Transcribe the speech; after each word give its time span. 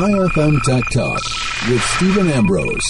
Chai 0.00 0.12
FM 0.12 0.62
Tech 0.62 0.84
Talk 0.88 1.22
with 1.68 1.82
Steven 1.82 2.30
Ambrose. 2.30 2.86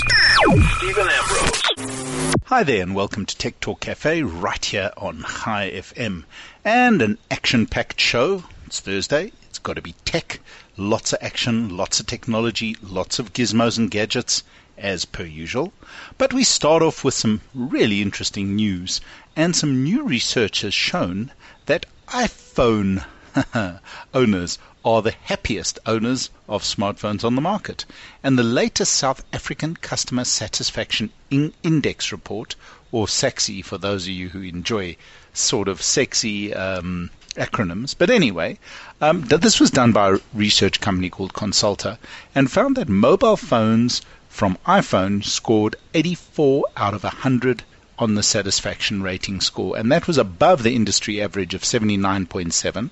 Steven 0.76 1.08
Ambrose. 1.08 2.36
Hi 2.44 2.62
there, 2.62 2.82
and 2.82 2.94
welcome 2.94 3.26
to 3.26 3.36
Tech 3.36 3.58
Talk 3.58 3.80
Cafe 3.80 4.22
right 4.22 4.64
here 4.64 4.92
on 4.96 5.24
Chai 5.24 5.72
FM. 5.74 6.22
And 6.64 7.02
an 7.02 7.18
action 7.28 7.66
packed 7.66 8.00
show. 8.00 8.44
It's 8.66 8.78
Thursday. 8.78 9.32
It's 9.48 9.58
got 9.58 9.74
to 9.74 9.82
be 9.82 9.96
tech. 10.04 10.38
Lots 10.76 11.12
of 11.12 11.18
action, 11.20 11.76
lots 11.76 11.98
of 11.98 12.06
technology, 12.06 12.76
lots 12.80 13.18
of 13.18 13.32
gizmos 13.32 13.76
and 13.76 13.90
gadgets, 13.90 14.44
as 14.78 15.04
per 15.04 15.24
usual. 15.24 15.72
But 16.16 16.32
we 16.32 16.44
start 16.44 16.80
off 16.80 17.02
with 17.02 17.14
some 17.14 17.40
really 17.52 18.02
interesting 18.02 18.54
news. 18.54 19.00
And 19.34 19.56
some 19.56 19.82
new 19.82 20.04
research 20.04 20.60
has 20.60 20.74
shown 20.74 21.32
that 21.66 21.86
iPhone 22.06 23.04
owners 24.14 24.58
are 24.84 25.02
the 25.02 25.14
happiest 25.24 25.78
owners 25.86 26.30
of 26.48 26.62
smartphones 26.62 27.24
on 27.24 27.34
the 27.34 27.40
market. 27.40 27.84
And 28.22 28.38
the 28.38 28.42
latest 28.42 28.94
South 28.94 29.24
African 29.32 29.76
Customer 29.76 30.24
Satisfaction 30.24 31.10
in- 31.30 31.52
Index 31.62 32.12
report, 32.12 32.56
or 32.92 33.06
SACSI 33.06 33.64
for 33.64 33.78
those 33.78 34.04
of 34.04 34.10
you 34.10 34.30
who 34.30 34.42
enjoy 34.42 34.96
sort 35.32 35.68
of 35.68 35.82
sexy 35.82 36.54
um, 36.54 37.10
acronyms. 37.36 37.94
But 37.96 38.10
anyway, 38.10 38.58
um, 39.00 39.22
this 39.22 39.60
was 39.60 39.70
done 39.70 39.92
by 39.92 40.10
a 40.10 40.18
research 40.34 40.80
company 40.80 41.10
called 41.10 41.32
Consulta 41.32 41.98
and 42.34 42.50
found 42.50 42.76
that 42.76 42.88
mobile 42.88 43.36
phones 43.36 44.02
from 44.28 44.58
iPhone 44.66 45.24
scored 45.24 45.76
84 45.94 46.64
out 46.76 46.94
of 46.94 47.02
100 47.02 47.62
on 47.98 48.14
the 48.14 48.22
satisfaction 48.22 49.02
rating 49.02 49.40
score, 49.42 49.76
and 49.76 49.92
that 49.92 50.06
was 50.06 50.16
above 50.16 50.62
the 50.62 50.74
industry 50.74 51.20
average 51.20 51.52
of 51.52 51.62
79.7 51.62 52.90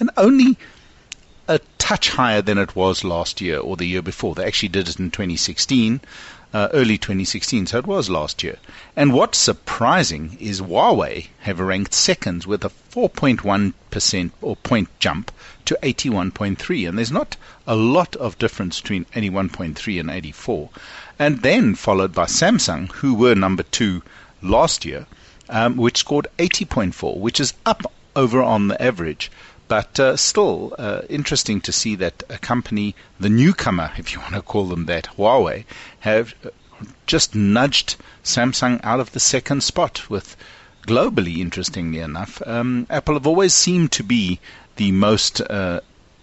and 0.00 0.10
only 0.16 0.58
a 1.48 1.58
touch 1.78 2.10
higher 2.10 2.42
than 2.42 2.58
it 2.58 2.76
was 2.76 3.02
last 3.02 3.40
year 3.40 3.58
or 3.58 3.74
the 3.74 3.86
year 3.86 4.02
before. 4.02 4.34
They 4.34 4.44
actually 4.44 4.68
did 4.68 4.86
it 4.86 4.98
in 4.98 5.10
2016, 5.10 6.02
uh, 6.52 6.68
early 6.74 6.98
2016, 6.98 7.66
so 7.66 7.78
it 7.78 7.86
was 7.86 8.10
last 8.10 8.42
year. 8.42 8.58
And 8.94 9.14
what's 9.14 9.38
surprising 9.38 10.36
is 10.38 10.60
Huawei 10.60 11.28
have 11.40 11.58
ranked 11.58 11.94
second 11.94 12.44
with 12.44 12.64
a 12.66 12.70
4.1% 12.92 14.30
or 14.42 14.56
point 14.56 14.88
jump 14.98 15.32
to 15.64 15.78
81.3, 15.82 16.88
and 16.88 16.98
there's 16.98 17.10
not 17.10 17.36
a 17.66 17.74
lot 17.74 18.14
of 18.16 18.38
difference 18.38 18.80
between 18.82 19.06
81.3 19.14 20.00
and 20.00 20.10
84. 20.10 20.68
And 21.18 21.40
then 21.40 21.74
followed 21.74 22.12
by 22.12 22.26
Samsung, 22.26 22.92
who 22.92 23.14
were 23.14 23.34
number 23.34 23.62
two 23.62 24.02
last 24.42 24.84
year, 24.84 25.06
um, 25.48 25.78
which 25.78 25.96
scored 25.96 26.26
80.4, 26.38 27.16
which 27.16 27.40
is 27.40 27.54
up 27.64 27.90
over 28.14 28.42
on 28.42 28.68
the 28.68 28.82
average. 28.82 29.30
But 29.68 30.00
uh, 30.00 30.16
still, 30.16 30.74
uh, 30.78 31.02
interesting 31.10 31.60
to 31.60 31.72
see 31.72 31.94
that 31.96 32.22
a 32.30 32.38
company, 32.38 32.94
the 33.20 33.28
newcomer, 33.28 33.92
if 33.98 34.12
you 34.12 34.20
want 34.24 34.34
to 34.34 34.42
call 34.42 34.64
them 34.64 34.86
that, 34.86 35.08
Huawei, 35.16 35.66
have 36.00 36.34
uh, 36.44 36.48
just 37.06 37.34
nudged 37.34 37.96
Samsung 38.24 38.80
out 38.82 38.98
of 39.00 39.12
the 39.12 39.20
second 39.20 39.62
spot 39.62 40.08
with 40.08 40.36
globally, 40.86 41.38
interestingly 41.38 41.98
enough, 41.98 42.40
um, 42.46 42.86
Apple 42.88 43.14
have 43.14 43.26
always 43.26 43.52
seemed 43.52 43.92
to 43.92 44.02
be 44.02 44.40
the 44.76 44.90
most 44.92 45.42
uh, 45.42 45.80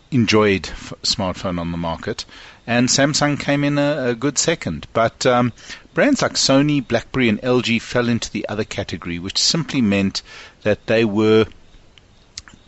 enjoyed 0.10 0.68
f- 0.70 0.94
smartphone 1.04 1.60
on 1.60 1.72
the 1.72 1.78
market, 1.78 2.26
and 2.66 2.90
Samsung 2.90 3.40
came 3.40 3.64
in 3.64 3.78
a, 3.78 4.08
a 4.10 4.16
good 4.16 4.40
second. 4.40 4.88
But 4.92 5.24
um, 5.26 5.54
brands 5.94 6.24
like 6.24 6.34
Sony, 6.34 6.86
BlackBerry, 6.86 7.30
and 7.30 7.40
LG 7.42 7.82
fell 7.82 8.10
into 8.10 8.32
the 8.32 8.48
other 8.50 8.64
category, 8.64 9.20
which 9.20 9.38
simply 9.38 9.82
meant 9.82 10.24
that 10.64 10.88
they 10.88 11.06
were 11.06 11.46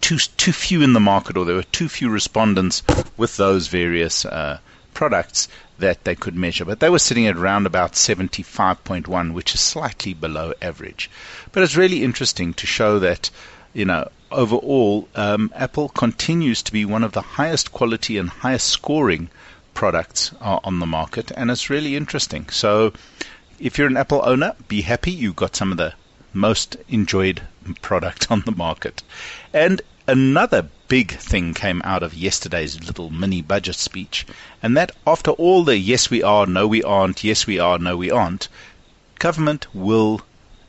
too 0.07 0.17
too 0.37 0.53
few 0.53 0.81
in 0.81 0.93
the 0.93 1.01
market, 1.01 1.35
or 1.35 1.43
there 1.43 1.57
were 1.57 1.63
too 1.63 1.89
few 1.89 2.07
respondents 2.07 2.81
with 3.17 3.35
those 3.35 3.67
various 3.67 4.23
uh, 4.23 4.57
products 4.93 5.49
that 5.79 6.05
they 6.05 6.15
could 6.15 6.33
measure. 6.33 6.63
But 6.63 6.79
they 6.79 6.89
were 6.89 6.97
sitting 6.97 7.27
at 7.27 7.35
around 7.35 7.65
about 7.65 7.91
75.1, 7.91 9.33
which 9.33 9.53
is 9.53 9.59
slightly 9.59 10.13
below 10.13 10.53
average. 10.61 11.09
But 11.51 11.61
it's 11.61 11.75
really 11.75 12.05
interesting 12.05 12.53
to 12.53 12.65
show 12.65 12.99
that 12.99 13.29
you 13.73 13.83
know 13.83 14.07
overall, 14.31 15.09
um, 15.13 15.51
Apple 15.53 15.89
continues 15.89 16.63
to 16.63 16.71
be 16.71 16.85
one 16.85 17.03
of 17.03 17.11
the 17.11 17.35
highest 17.35 17.73
quality 17.73 18.17
and 18.17 18.29
highest 18.29 18.69
scoring 18.69 19.29
products 19.73 20.31
uh, 20.39 20.61
on 20.63 20.79
the 20.79 20.85
market, 20.85 21.33
and 21.35 21.51
it's 21.51 21.69
really 21.69 21.97
interesting. 21.97 22.47
So, 22.47 22.93
if 23.59 23.77
you're 23.77 23.87
an 23.87 23.97
Apple 23.97 24.21
owner, 24.23 24.55
be 24.69 24.83
happy 24.83 25.11
you 25.11 25.33
got 25.33 25.57
some 25.57 25.73
of 25.73 25.77
the 25.77 25.95
most 26.33 26.77
enjoyed 26.87 27.41
product 27.81 28.31
on 28.31 28.43
the 28.45 28.53
market. 28.53 29.03
And 29.53 29.81
another 30.07 30.69
big 30.87 31.11
thing 31.11 31.53
came 31.53 31.81
out 31.83 32.01
of 32.01 32.13
yesterday's 32.13 32.81
little 32.81 33.09
mini 33.09 33.41
budget 33.41 33.75
speech, 33.75 34.25
and 34.63 34.77
that 34.77 34.91
after 35.05 35.31
all 35.31 35.63
the 35.65 35.77
yes 35.77 36.09
we 36.09 36.23
are, 36.23 36.45
no 36.45 36.65
we 36.65 36.81
aren't, 36.81 37.23
yes 37.23 37.45
we 37.45 37.59
are, 37.59 37.77
no 37.77 37.97
we 37.97 38.09
aren't, 38.09 38.47
government 39.19 39.67
will 39.75 40.21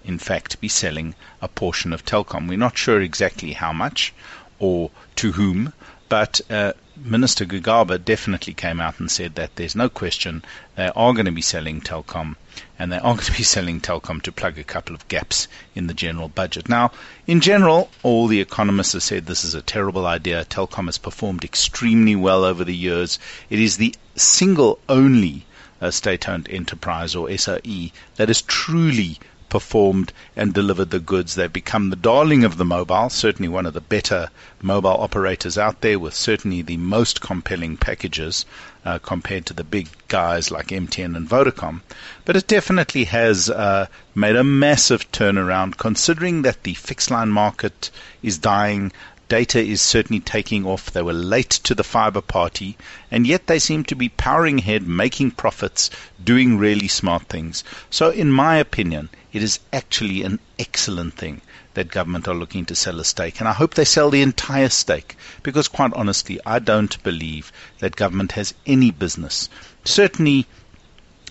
in 0.05 0.19
fact 0.19 0.61
be 0.61 0.69
selling 0.69 1.15
a 1.41 1.47
portion 1.49 1.93
of 1.93 2.05
Telkom. 2.05 2.49
We're 2.49 2.59
not 2.59 2.77
sure 2.77 3.01
exactly 3.01 3.53
how 3.53 3.73
much 3.73 4.13
or 4.59 4.91
to 5.17 5.33
whom, 5.33 5.73
but 6.09 6.41
uh, 6.51 6.73
Minister 7.05 7.45
Gigaba 7.45 8.05
definitely 8.05 8.55
came 8.55 8.81
out 8.81 8.99
and 8.99 9.09
said 9.09 9.37
that 9.37 9.55
there's 9.55 9.77
no 9.77 9.89
question 9.89 10.45
they 10.75 10.89
are 10.89 11.13
going 11.13 11.27
to 11.27 11.31
be 11.31 11.41
selling 11.41 11.81
Telkom 11.81 12.35
and 12.77 12.91
they 12.91 12.97
are 12.97 13.15
going 13.15 13.19
to 13.19 13.37
be 13.37 13.43
selling 13.55 13.81
Telkom 13.81 14.21
to 14.23 14.33
plug 14.33 14.59
a 14.59 14.65
couple 14.65 14.97
of 14.97 15.07
gaps 15.07 15.47
in 15.77 15.87
the 15.87 15.95
general 15.95 16.29
budget. 16.29 16.69
Now, 16.69 16.91
in 17.25 17.41
general, 17.41 17.91
all 18.03 18.27
the 18.27 18.41
economists 18.41 18.95
have 18.95 19.05
said 19.05 19.27
this 19.27 19.45
is 19.45 19.55
a 19.55 19.63
terrible 19.63 20.07
idea. 20.07 20.45
Telkom 20.45 20.87
has 20.87 20.99
performed 20.99 21.45
extremely 21.45 22.17
well 22.17 22.45
over 22.45 22.65
the 22.65 22.75
years. 22.75 23.21
It 23.49 23.61
is 23.61 23.77
the 23.77 23.95
single 24.17 24.81
only 24.89 25.47
uh, 25.81 25.93
state-owned 25.93 26.49
enterprise 26.51 27.15
or 27.15 27.31
SOE 27.39 27.91
that 28.17 28.29
is 28.29 28.43
truly 28.43 29.21
performed 29.49 30.13
and 30.37 30.53
delivered 30.53 30.91
the 30.91 31.01
goods. 31.01 31.35
They've 31.35 31.53
become 31.53 31.91
the 31.91 31.97
darling 31.97 32.45
of 32.45 32.57
the 32.57 32.65
mobile, 32.65 33.09
certainly 33.11 33.49
one 33.49 33.67
of 33.67 33.75
the 33.75 33.81
better 33.81 34.31
mobile 34.61 35.01
operators 35.01 35.57
out 35.57 35.81
there 35.81 35.99
with 35.99 36.15
certainly 36.15 36.63
the 36.63 36.77
most 36.77 37.21
compelling 37.21 37.77
packages 37.77 38.45
uh, 38.85 38.99
compared 38.99 39.47
to 39.47 39.55
the 39.55 39.65
big 39.65 39.89
guys 40.09 40.51
like 40.51 40.69
MTN 40.69 41.17
and 41.17 41.29
Vodacom. 41.29 41.81
But 42.25 42.37
it 42.37 42.47
definitely 42.47 43.05
has 43.05 43.51
uh, 43.51 43.87
made 44.15 44.37
a 44.37 44.45
massive 44.45 45.11
turnaround 45.13 45.77
considering 45.77 46.43
that 46.43 46.63
the 46.63 46.75
fixed 46.75 47.11
line 47.11 47.31
market 47.31 47.91
is 48.23 48.39
dying 48.39 48.93
data 49.29 49.61
is 49.61 49.83
certainly 49.83 50.21
taking 50.21 50.65
off. 50.65 50.91
They 50.91 51.03
were 51.03 51.13
late 51.13 51.51
to 51.51 51.75
the 51.75 51.85
fiber 51.85 52.21
party, 52.21 52.79
and 53.11 53.27
yet 53.27 53.47
they 53.47 53.59
seem 53.59 53.85
to 53.85 53.95
be 53.95 54.09
powering 54.09 54.61
ahead, 54.61 54.87
making 54.89 55.33
profits, 55.33 55.91
doing 56.23 56.59
really 56.59 56.89
smart 56.89 57.25
things. 57.29 57.63
So, 57.91 58.11
in 58.11 58.33
my 58.33 58.57
opinion, 58.57 59.11
it 59.33 59.43
is 59.43 59.61
actually 59.73 60.23
an 60.23 60.39
excellent 60.59 61.15
thing 61.15 61.43
that 61.75 61.91
government 61.91 62.27
are 62.27 62.35
looking 62.35 62.65
to 62.65 62.75
sell 62.75 62.99
a 62.99 63.05
stake. 63.05 63.39
And 63.39 63.49
I 63.49 63.53
hope 63.53 63.75
they 63.75 63.85
sell 63.85 64.11
the 64.11 64.23
entire 64.23 64.71
stake 64.71 65.15
because, 65.43 65.69
quite 65.69 65.93
honestly, 65.93 66.41
I 66.47 66.59
don't 66.59 67.01
believe 67.03 67.53
that 67.79 67.97
government 67.97 68.33
has 68.33 68.55
any 68.67 68.91
business. 68.91 69.49
Certainly, 69.85 70.47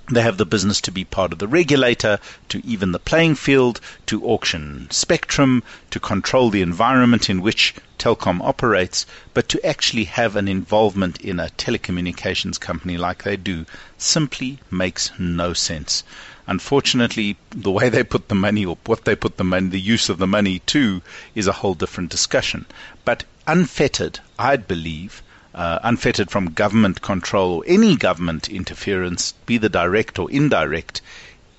they 0.09 0.21
have 0.21 0.37
the 0.37 0.45
business 0.45 0.79
to 0.79 0.91
be 0.91 1.03
part 1.03 1.33
of 1.33 1.39
the 1.39 1.47
regulator, 1.49 2.17
to 2.47 2.65
even 2.65 2.93
the 2.93 2.99
playing 2.99 3.35
field, 3.35 3.81
to 4.05 4.23
auction 4.25 4.87
spectrum, 4.89 5.61
to 5.91 5.99
control 5.99 6.49
the 6.49 6.61
environment 6.61 7.29
in 7.29 7.41
which 7.41 7.75
Telkom 7.99 8.41
operates, 8.41 9.05
but 9.33 9.49
to 9.49 9.65
actually 9.65 10.05
have 10.05 10.37
an 10.37 10.47
involvement 10.47 11.19
in 11.19 11.41
a 11.41 11.49
telecommunications 11.57 12.57
company 12.57 12.97
like 12.97 13.23
they 13.23 13.35
do 13.35 13.65
simply 13.97 14.59
makes 14.71 15.11
no 15.19 15.51
sense. 15.51 16.03
Unfortunately, 16.47 17.35
the 17.49 17.71
way 17.71 17.89
they 17.89 18.03
put 18.03 18.29
the 18.29 18.35
money 18.35 18.65
or 18.65 18.77
what 18.85 19.03
they 19.03 19.13
put 19.15 19.35
the 19.35 19.43
money, 19.43 19.67
the 19.67 19.81
use 19.81 20.07
of 20.07 20.19
the 20.19 20.27
money 20.27 20.59
to 20.59 21.01
is 21.35 21.47
a 21.47 21.59
whole 21.59 21.73
different 21.73 22.09
discussion. 22.09 22.65
But 23.03 23.25
unfettered, 23.45 24.21
I'd 24.39 24.69
believe, 24.69 25.21
uh, 25.57 25.79
unfettered 25.81 26.29
from 26.29 26.53
government 26.53 27.01
control 27.01 27.55
or 27.55 27.63
any 27.65 27.95
government 27.95 28.47
interference, 28.47 29.33
be 29.47 29.57
the 29.57 29.69
direct 29.69 30.19
or 30.19 30.29
indirect, 30.29 31.01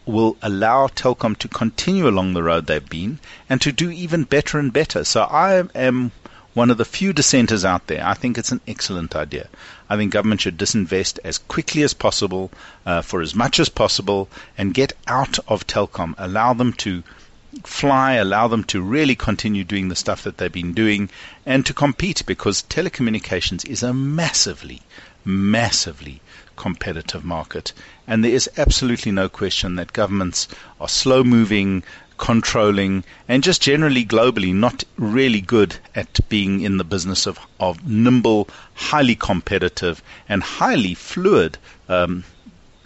will 0.06 0.36
allow 0.40 0.86
Telkom 0.86 1.36
to 1.36 1.48
continue 1.48 2.08
along 2.08 2.32
the 2.32 2.42
road 2.42 2.66
they've 2.66 2.88
been 2.88 3.18
and 3.50 3.60
to 3.60 3.72
do 3.72 3.90
even 3.90 4.22
better 4.24 4.58
and 4.58 4.72
better. 4.72 5.04
So 5.04 5.22
I 5.22 5.64
am 5.74 6.12
one 6.54 6.70
of 6.70 6.78
the 6.78 6.84
few 6.84 7.12
dissenters 7.12 7.64
out 7.64 7.88
there. 7.88 8.04
I 8.06 8.14
think 8.14 8.38
it's 8.38 8.52
an 8.52 8.60
excellent 8.66 9.14
idea. 9.14 9.48
I 9.90 9.96
think 9.96 10.12
government 10.12 10.40
should 10.40 10.56
disinvest 10.58 11.18
as 11.24 11.38
quickly 11.38 11.82
as 11.82 11.92
possible, 11.92 12.50
uh, 12.86 13.02
for 13.02 13.20
as 13.20 13.34
much 13.34 13.60
as 13.60 13.68
possible, 13.68 14.28
and 14.56 14.72
get 14.72 14.92
out 15.06 15.38
of 15.46 15.66
Telkom. 15.66 16.14
Allow 16.18 16.54
them 16.54 16.72
to 16.84 17.02
fly, 17.64 18.14
allow 18.14 18.48
them 18.48 18.64
to 18.64 18.80
really 18.80 19.14
continue 19.14 19.64
doing 19.64 19.88
the 19.88 19.96
stuff 19.96 20.22
that 20.22 20.38
they've 20.38 20.52
been 20.52 20.72
doing 20.72 21.10
and 21.46 21.64
to 21.66 21.74
compete 21.74 22.24
because 22.26 22.62
telecommunications 22.62 23.66
is 23.66 23.82
a 23.82 23.92
massively, 23.92 24.82
massively 25.24 26.20
competitive 26.56 27.24
market. 27.24 27.72
And 28.06 28.24
there 28.24 28.32
is 28.32 28.50
absolutely 28.56 29.12
no 29.12 29.28
question 29.28 29.76
that 29.76 29.92
governments 29.92 30.48
are 30.80 30.88
slow 30.88 31.22
moving, 31.24 31.82
controlling, 32.18 33.04
and 33.28 33.42
just 33.42 33.62
generally 33.62 34.04
globally 34.04 34.52
not 34.52 34.84
really 34.96 35.40
good 35.40 35.76
at 35.94 36.18
being 36.28 36.60
in 36.60 36.76
the 36.76 36.84
business 36.84 37.26
of, 37.26 37.38
of 37.60 37.86
nimble, 37.86 38.48
highly 38.74 39.14
competitive, 39.14 40.02
and 40.28 40.42
highly 40.42 40.94
fluid 40.94 41.58
um, 41.88 42.24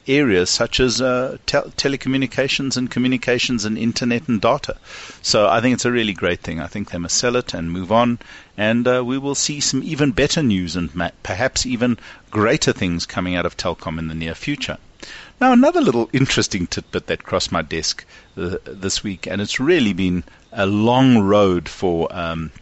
areas 0.07 0.51
such 0.51 0.81
as 0.81 1.01
uh, 1.01 1.39
telecommunications 1.47 2.77
and 2.77 2.91
communications 2.91 3.65
and 3.65 3.79
internet 3.79 4.29
and 4.29 4.41
data. 4.41 4.77
So 5.23 5.49
I 5.49 5.61
think 5.61 5.75
it's 5.75 5.85
a 5.85 5.93
really 5.93 6.13
great 6.13 6.41
thing. 6.41 6.61
I 6.61 6.67
think 6.67 6.91
they 6.91 6.99
must 6.99 7.17
sell 7.17 7.37
it 7.37 7.55
and 7.55 7.71
move 7.71 7.93
on, 7.93 8.19
and 8.57 8.87
uh, 8.87 9.03
we 9.05 9.19
will 9.19 9.35
see 9.35 9.61
some 9.61 9.83
even 9.83 10.13
better 10.13 10.43
news 10.43 10.77
and 10.77 10.95
ma- 10.95 11.11
perhaps 11.23 11.67
even 11.67 11.99
greater 12.31 12.73
things 12.73 13.07
coming 13.07 13.37
out 13.37 13.47
of 13.47 13.57
Telkom 13.57 13.99
in 13.99 14.09
the 14.09 14.15
near 14.15 14.35
future. 14.35 14.79
Now, 15.41 15.53
another 15.53 15.81
little 15.81 16.09
interesting 16.13 16.67
tidbit 16.67 17.09
that 17.09 17.25
crossed 17.25 17.51
my 17.51 17.63
desk 17.63 18.05
uh, 18.37 18.59
this 18.65 19.03
week, 19.03 19.27
and 19.27 19.41
it's 19.41 19.59
really 19.59 19.93
been 19.93 20.23
a 20.53 20.67
long 20.67 21.19
road 21.19 21.69
for 21.69 22.07
um, 22.15 22.53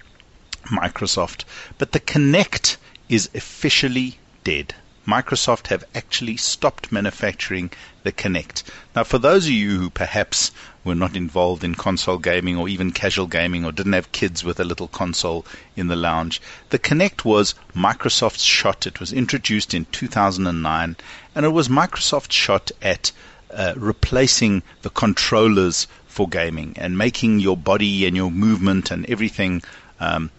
Microsoft, 0.65 1.45
but 1.79 1.93
the 1.93 2.01
Kinect 2.01 2.77
is 3.09 3.29
officially 3.35 4.19
dead. 4.45 4.75
Microsoft 5.11 5.67
have 5.67 5.83
actually 5.93 6.37
stopped 6.37 6.93
manufacturing 6.93 7.73
the 8.05 8.13
Kinect. 8.13 8.63
Now, 8.95 9.03
for 9.03 9.19
those 9.19 9.47
of 9.47 9.51
you 9.51 9.77
who 9.77 9.91
perhaps 9.91 10.53
were 10.85 10.95
not 10.95 11.17
involved 11.17 11.65
in 11.65 11.75
console 11.75 12.19
gaming 12.19 12.57
or 12.57 12.69
even 12.69 12.93
casual 12.93 13.27
gaming 13.27 13.65
or 13.65 13.73
didn't 13.73 13.95
have 13.95 14.13
kids 14.13 14.45
with 14.45 14.61
a 14.61 14.65
little 14.65 14.87
console 14.87 15.45
in 15.75 15.89
the 15.89 15.97
lounge, 15.97 16.41
the 16.69 16.79
Kinect 16.79 17.25
was 17.25 17.57
Microsoft's 17.75 18.45
shot. 18.45 18.87
It 18.87 19.01
was 19.01 19.13
introduced 19.13 19.75
in 19.75 19.85
2009 19.87 20.97
and 21.35 21.45
it 21.45 21.49
was 21.49 21.69
Microsoft's 21.69 22.37
shot 22.37 22.71
at 22.81 23.11
uh, 23.53 23.75
replacing 23.77 24.63
the 24.83 24.91
controllers 24.91 25.89
for 26.07 26.29
gaming 26.29 26.75
and 26.77 26.97
making 26.97 27.41
your 27.41 27.57
body 27.57 28.07
and 28.07 28.17
your 28.17 28.31
movement 28.31 28.93
and 28.93 29.05
everything 29.11 29.61
um, 29.99 30.31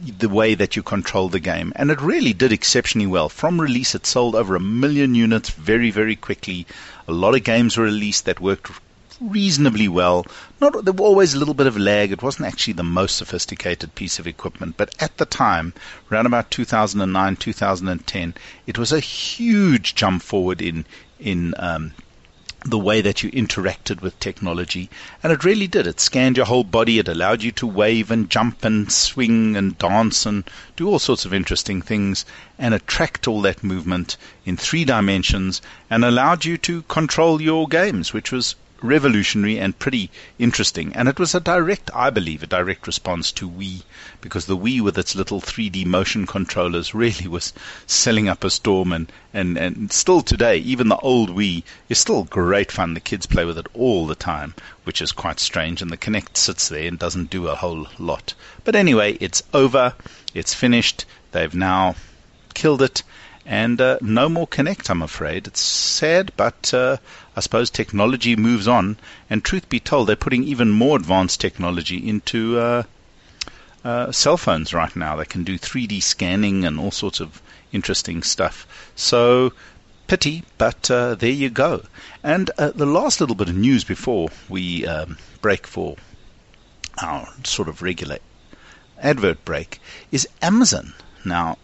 the 0.00 0.28
way 0.28 0.54
that 0.54 0.76
you 0.76 0.82
control 0.82 1.28
the 1.28 1.40
game. 1.40 1.72
And 1.76 1.90
it 1.90 2.00
really 2.00 2.32
did 2.32 2.52
exceptionally 2.52 3.06
well. 3.06 3.28
From 3.28 3.60
release, 3.60 3.94
it 3.94 4.06
sold 4.06 4.34
over 4.34 4.54
a 4.54 4.60
million 4.60 5.14
units 5.14 5.50
very, 5.50 5.90
very 5.90 6.16
quickly. 6.16 6.66
A 7.08 7.12
lot 7.12 7.34
of 7.34 7.44
games 7.44 7.76
were 7.76 7.84
released 7.84 8.24
that 8.24 8.40
worked 8.40 8.70
reasonably 9.20 9.88
well. 9.88 10.24
Not 10.60 10.84
there 10.84 10.92
was 10.92 11.00
always 11.00 11.34
a 11.34 11.38
little 11.38 11.54
bit 11.54 11.66
of 11.66 11.76
lag. 11.76 12.12
It 12.12 12.22
wasn't 12.22 12.46
actually 12.46 12.74
the 12.74 12.84
most 12.84 13.16
sophisticated 13.16 13.94
piece 13.94 14.18
of 14.18 14.26
equipment, 14.26 14.76
but 14.76 14.94
at 15.02 15.16
the 15.16 15.26
time, 15.26 15.74
around 16.10 16.26
about 16.26 16.50
2009, 16.50 17.36
2010, 17.36 18.34
it 18.66 18.78
was 18.78 18.92
a 18.92 19.00
huge 19.00 19.94
jump 19.94 20.22
forward 20.22 20.62
in 20.62 20.84
in 21.18 21.54
um, 21.58 21.92
the 22.64 22.76
way 22.78 23.00
that 23.00 23.22
you 23.22 23.30
interacted 23.30 24.02
with 24.02 24.18
technology. 24.18 24.90
And 25.22 25.32
it 25.32 25.44
really 25.44 25.68
did. 25.68 25.86
It 25.86 26.00
scanned 26.00 26.36
your 26.36 26.46
whole 26.46 26.64
body. 26.64 26.98
It 26.98 27.06
allowed 27.06 27.40
you 27.40 27.52
to 27.52 27.66
wave 27.68 28.10
and 28.10 28.28
jump 28.28 28.64
and 28.64 28.90
swing 28.90 29.56
and 29.56 29.78
dance 29.78 30.26
and 30.26 30.42
do 30.74 30.88
all 30.88 30.98
sorts 30.98 31.24
of 31.24 31.32
interesting 31.32 31.80
things 31.82 32.24
and 32.58 32.74
attract 32.74 33.28
all 33.28 33.42
that 33.42 33.62
movement 33.62 34.16
in 34.44 34.56
three 34.56 34.84
dimensions 34.84 35.62
and 35.88 36.04
allowed 36.04 36.44
you 36.44 36.58
to 36.58 36.82
control 36.82 37.40
your 37.40 37.68
games, 37.68 38.12
which 38.12 38.32
was 38.32 38.56
revolutionary 38.82 39.58
and 39.58 39.78
pretty 39.78 40.10
interesting. 40.38 40.94
And 40.94 41.08
it 41.08 41.18
was 41.18 41.34
a 41.34 41.40
direct, 41.40 41.90
I 41.94 42.10
believe, 42.10 42.42
a 42.42 42.46
direct 42.46 42.86
response 42.86 43.32
to 43.32 43.48
Wii, 43.48 43.82
because 44.20 44.46
the 44.46 44.56
Wii 44.56 44.80
with 44.80 44.98
its 44.98 45.14
little 45.14 45.40
3D 45.40 45.84
motion 45.86 46.26
controllers 46.26 46.94
really 46.94 47.26
was 47.26 47.52
selling 47.86 48.28
up 48.28 48.44
a 48.44 48.50
storm. 48.50 48.92
And, 48.92 49.12
and, 49.32 49.56
and 49.56 49.92
still 49.92 50.22
today, 50.22 50.58
even 50.58 50.88
the 50.88 50.96
old 50.98 51.30
Wii 51.30 51.62
is 51.88 51.98
still 51.98 52.24
great 52.24 52.70
fun. 52.70 52.94
The 52.94 53.00
kids 53.00 53.26
play 53.26 53.44
with 53.44 53.58
it 53.58 53.66
all 53.74 54.06
the 54.06 54.14
time, 54.14 54.54
which 54.84 55.02
is 55.02 55.12
quite 55.12 55.40
strange. 55.40 55.82
And 55.82 55.90
the 55.90 55.96
Kinect 55.96 56.36
sits 56.36 56.68
there 56.68 56.86
and 56.86 56.98
doesn't 56.98 57.30
do 57.30 57.48
a 57.48 57.56
whole 57.56 57.88
lot. 57.98 58.34
But 58.64 58.76
anyway, 58.76 59.18
it's 59.20 59.42
over. 59.52 59.94
It's 60.34 60.54
finished. 60.54 61.04
They've 61.32 61.54
now 61.54 61.96
killed 62.54 62.82
it 62.82 63.02
and 63.48 63.80
uh, 63.80 63.96
no 64.02 64.28
more 64.28 64.46
Kinect, 64.46 64.90
I'm 64.90 65.00
afraid. 65.00 65.46
It's 65.46 65.62
sad, 65.62 66.32
but 66.36 66.74
uh, 66.74 66.98
I 67.34 67.40
suppose 67.40 67.70
technology 67.70 68.36
moves 68.36 68.68
on. 68.68 68.98
And 69.30 69.42
truth 69.42 69.70
be 69.70 69.80
told, 69.80 70.06
they're 70.06 70.16
putting 70.16 70.44
even 70.44 70.68
more 70.68 70.98
advanced 70.98 71.40
technology 71.40 71.96
into 71.96 72.58
uh, 72.58 72.82
uh 73.82 74.12
cell 74.12 74.36
phones 74.36 74.74
right 74.74 74.94
now. 74.94 75.16
They 75.16 75.24
can 75.24 75.44
do 75.44 75.58
3D 75.58 76.02
scanning 76.02 76.66
and 76.66 76.78
all 76.78 76.90
sorts 76.90 77.20
of 77.20 77.40
interesting 77.72 78.22
stuff. 78.22 78.66
So, 78.94 79.54
pity, 80.08 80.44
but 80.58 80.90
uh, 80.90 81.14
there 81.14 81.30
you 81.30 81.48
go. 81.48 81.84
And 82.22 82.50
uh, 82.58 82.72
the 82.72 82.84
last 82.84 83.18
little 83.18 83.34
bit 83.34 83.48
of 83.48 83.56
news 83.56 83.82
before 83.82 84.28
we 84.50 84.86
um, 84.86 85.16
break 85.40 85.66
for 85.66 85.96
our 87.00 87.26
sort 87.44 87.68
of 87.68 87.80
regular 87.80 88.18
advert 89.00 89.42
break 89.46 89.80
is 90.12 90.28
Amazon. 90.42 90.92
Now, 91.24 91.56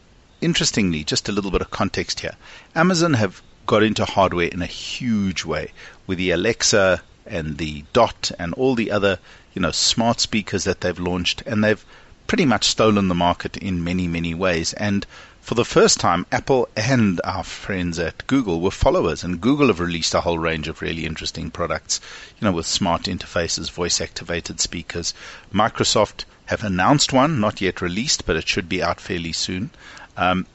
interestingly, 0.44 1.02
just 1.02 1.28
a 1.28 1.32
little 1.32 1.50
bit 1.50 1.62
of 1.62 1.70
context 1.70 2.20
here. 2.20 2.36
Amazon 2.74 3.14
have 3.14 3.42
got 3.66 3.82
into 3.82 4.04
hardware 4.04 4.48
in 4.48 4.60
a 4.60 4.66
huge 4.66 5.44
way 5.44 5.72
with 6.06 6.18
the 6.18 6.30
Alexa 6.30 7.02
and 7.26 7.56
the 7.56 7.84
Dot 7.94 8.30
and 8.38 8.52
all 8.54 8.74
the 8.74 8.90
other, 8.90 9.18
you 9.54 9.62
know, 9.62 9.70
smart 9.70 10.20
speakers 10.20 10.64
that 10.64 10.82
they've 10.82 10.98
launched, 10.98 11.42
and 11.46 11.64
they've 11.64 11.84
pretty 12.26 12.44
much 12.44 12.64
stolen 12.64 13.08
the 13.08 13.14
market 13.14 13.56
in 13.56 13.82
many, 13.82 14.06
many 14.06 14.34
ways. 14.34 14.74
And 14.74 15.06
for 15.40 15.54
the 15.54 15.64
first 15.64 15.98
time, 16.00 16.26
Apple 16.30 16.68
and 16.76 17.20
our 17.24 17.44
friends 17.44 17.98
at 17.98 18.26
Google 18.26 18.60
were 18.60 18.70
followers, 18.70 19.24
and 19.24 19.40
Google 19.40 19.68
have 19.68 19.80
released 19.80 20.14
a 20.14 20.20
whole 20.20 20.38
range 20.38 20.68
of 20.68 20.82
really 20.82 21.06
interesting 21.06 21.50
products, 21.50 22.00
you 22.38 22.44
know, 22.44 22.52
with 22.52 22.66
smart 22.66 23.04
interfaces, 23.04 23.70
voice 23.70 24.00
activated 24.00 24.60
speakers. 24.60 25.14
Microsoft 25.52 26.24
have 26.46 26.64
announced 26.64 27.12
one, 27.12 27.40
not 27.40 27.60
yet 27.62 27.80
released, 27.80 28.26
but 28.26 28.36
it 28.36 28.46
should 28.46 28.68
be 28.68 28.82
out 28.82 29.00
fairly 29.00 29.32
soon. 29.32 29.70
Um, 30.16 30.46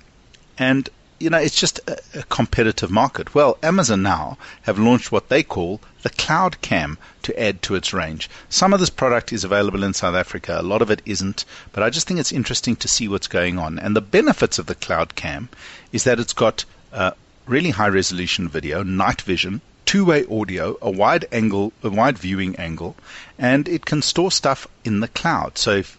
and 0.57 0.89
you 1.19 1.29
know, 1.29 1.37
it's 1.37 1.59
just 1.59 1.79
a, 1.87 1.99
a, 2.19 2.23
competitive 2.23 2.89
market. 2.89 3.35
Well, 3.35 3.57
Amazon 3.61 4.01
now 4.01 4.37
have 4.61 4.79
launched 4.79 5.11
what 5.11 5.27
they 5.27 5.43
call 5.43 5.81
the 6.01 6.09
Cloud 6.09 6.61
Cam 6.61 6.97
to 7.23 7.37
add 7.37 7.61
to 7.63 7.75
its 7.75 7.91
range. 7.91 8.29
Some 8.47 8.73
of 8.73 8.79
this 8.79 8.89
product 8.89 9.33
is 9.33 9.43
available 9.43 9.83
in 9.83 9.93
South 9.93 10.15
Africa, 10.15 10.57
a 10.59 10.63
lot 10.63 10.81
of 10.81 10.89
it 10.89 11.01
isn't, 11.05 11.43
but 11.73 11.83
I 11.83 11.89
just 11.89 12.07
think 12.07 12.21
it's 12.21 12.31
interesting 12.31 12.77
to 12.77 12.87
see 12.87 13.09
what's 13.09 13.27
going 13.27 13.59
on. 13.59 13.79
And 13.79 13.95
the 13.95 14.01
benefits 14.01 14.59
of 14.59 14.67
the 14.67 14.75
Cloud 14.75 15.15
Cam 15.15 15.49
is 15.91 16.05
that 16.05 16.21
it's 16.21 16.33
got 16.33 16.63
uh, 16.93 17.11
really 17.45 17.71
high 17.71 17.89
resolution 17.89 18.47
video, 18.47 18.81
night 18.81 19.21
vision, 19.21 19.59
two-way 19.85 20.25
audio, 20.31 20.77
a 20.81 20.89
wide 20.89 21.25
angle, 21.31 21.73
a 21.83 21.89
wide 21.89 22.17
viewing 22.17 22.55
angle, 22.55 22.95
and 23.37 23.67
it 23.67 23.85
can 23.85 24.01
store 24.01 24.31
stuff 24.31 24.67
in 24.85 25.01
the 25.01 25.07
cloud. 25.09 25.57
So 25.57 25.71
if 25.71 25.97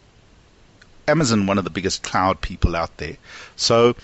Amazon 1.10 1.46
one 1.46 1.58
of 1.58 1.64
the 1.64 1.76
biggest 1.78 2.02
cloud 2.02 2.40
people 2.40 2.76
out 2.76 2.96
there. 2.98 3.16
So 3.56 3.96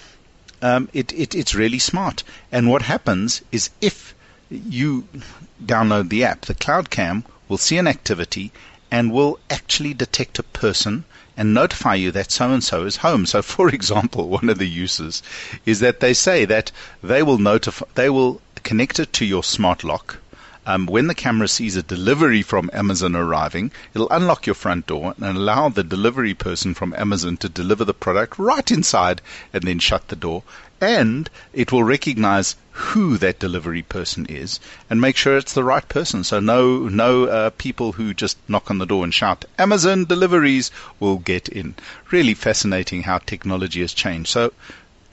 um, 0.61 0.89
it, 0.93 1.13
it, 1.13 1.35
it's 1.35 1.55
really 1.55 1.79
smart. 1.79 2.25
And 2.51 2.69
what 2.69 2.83
happens 2.83 3.43
is 3.53 3.71
if 3.81 4.15
you 4.51 5.09
download 5.65 6.09
the 6.09 6.25
app, 6.25 6.43
the 6.43 6.55
Cloud 6.55 6.91
Cam 6.91 7.25
will 7.49 7.59
see 7.59 7.79
an 7.79 7.87
activity 7.87 8.53
and 8.91 9.13
will 9.13 9.39
actually 9.51 9.95
detect 9.95 10.39
a 10.39 10.43
person 10.43 11.05
and 11.37 11.53
notify 11.53 11.95
you 11.95 12.11
that 12.13 12.33
so 12.33 12.51
and 12.51 12.65
so 12.65 12.85
is 12.85 12.97
home. 12.97 13.27
So, 13.27 13.43
for 13.55 13.69
example, 13.69 14.29
one 14.29 14.49
of 14.49 14.59
the 14.59 14.69
uses 14.69 15.23
is 15.65 15.81
that 15.81 16.01
they 16.01 16.15
say 16.15 16.45
that 16.45 16.73
they 17.03 17.23
will 17.23 17.39
notify, 17.39 17.87
they 17.95 18.11
will 18.11 18.41
connect 18.63 18.99
it 18.99 19.13
to 19.15 19.25
your 19.25 19.45
smart 19.45 19.85
lock 19.85 20.19
um, 20.67 20.87
when 20.87 21.07
the 21.07 21.15
camera 21.15 21.47
sees 21.47 21.77
a 21.77 21.83
delivery 21.83 22.43
from 22.43 22.71
Amazon 22.73 23.15
arriving, 23.15 23.71
it'll 23.95 24.11
unlock 24.11 24.47
your 24.47 24.55
front 24.55 24.89
door 24.89 25.15
and 25.17 25.37
allow 25.37 25.69
the 25.69 25.85
delivery 25.85 26.35
person 26.35 26.75
from 26.75 26.93
Amazon 26.95 27.37
to 27.37 27.49
deliver 27.49 27.85
the 27.85 27.95
product 27.95 28.37
right 28.37 28.69
inside 28.73 29.23
and 29.53 29.63
then 29.63 29.79
shut 29.79 30.09
the 30.09 30.17
door. 30.17 30.43
And 30.81 31.31
it 31.53 31.71
will 31.71 31.85
recognize 31.85 32.57
who 32.73 33.17
that 33.19 33.39
delivery 33.39 33.83
person 33.83 34.27
is 34.27 34.59
and 34.91 35.01
make 35.01 35.17
sure 35.17 35.37
it's 35.37 35.53
the 35.53 35.63
right 35.63 35.89
person. 35.89 36.25
So 36.25 36.41
no, 36.41 36.89
no 36.89 37.27
uh, 37.27 37.51
people 37.51 37.93
who 37.93 38.13
just 38.13 38.37
knock 38.49 38.69
on 38.69 38.79
the 38.79 38.87
door 38.87 39.05
and 39.05 39.15
shout 39.15 39.45
Amazon 39.59 40.05
deliveries 40.05 40.73
will 40.99 41.19
get 41.19 41.49
in. 41.49 41.77
Really 42.11 42.35
fascinating 42.35 43.05
how 43.05 43.19
technology 43.19 43.83
has 43.83 43.95
changed. 43.95 44.31
So 44.31 44.53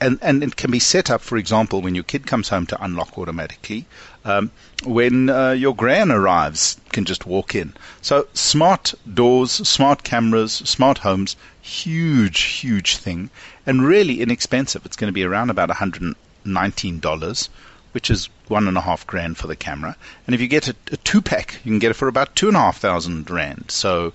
and, 0.00 0.18
and 0.20 0.42
it 0.42 0.56
can 0.56 0.70
be 0.70 0.80
set 0.80 1.08
up, 1.08 1.22
for 1.22 1.38
example, 1.38 1.80
when 1.80 1.94
your 1.94 2.04
kid 2.04 2.26
comes 2.26 2.48
home 2.48 2.66
to 2.66 2.84
unlock 2.84 3.16
automatically. 3.16 3.86
Um, 4.24 4.50
when 4.84 5.28
uh, 5.28 5.50
your 5.50 5.74
gran 5.74 6.10
arrives, 6.10 6.78
can 6.92 7.04
just 7.04 7.26
walk 7.26 7.54
in. 7.54 7.74
So 8.00 8.26
smart 8.32 8.94
doors, 9.12 9.50
smart 9.50 10.02
cameras, 10.02 10.52
smart 10.52 10.98
homes, 10.98 11.36
huge, 11.60 12.40
huge 12.40 12.96
thing, 12.96 13.30
and 13.66 13.86
really 13.86 14.20
inexpensive. 14.20 14.86
It's 14.86 14.96
going 14.96 15.08
to 15.08 15.12
be 15.12 15.24
around 15.24 15.50
about 15.50 15.68
$119, 15.68 17.48
which 17.92 18.10
is 18.10 18.28
one 18.48 18.68
and 18.68 18.76
a 18.76 18.82
half 18.82 19.06
grand 19.06 19.36
for 19.36 19.46
the 19.46 19.56
camera. 19.56 19.96
And 20.26 20.34
if 20.34 20.40
you 20.40 20.48
get 20.48 20.68
a, 20.68 20.76
a 20.92 20.96
two 20.98 21.20
pack, 21.20 21.60
you 21.64 21.70
can 21.72 21.78
get 21.78 21.90
it 21.90 21.94
for 21.94 22.08
about 22.08 22.36
two 22.36 22.48
and 22.48 22.56
a 22.56 22.60
half 22.60 22.78
thousand 22.78 23.30
rand. 23.30 23.66
So 23.68 24.12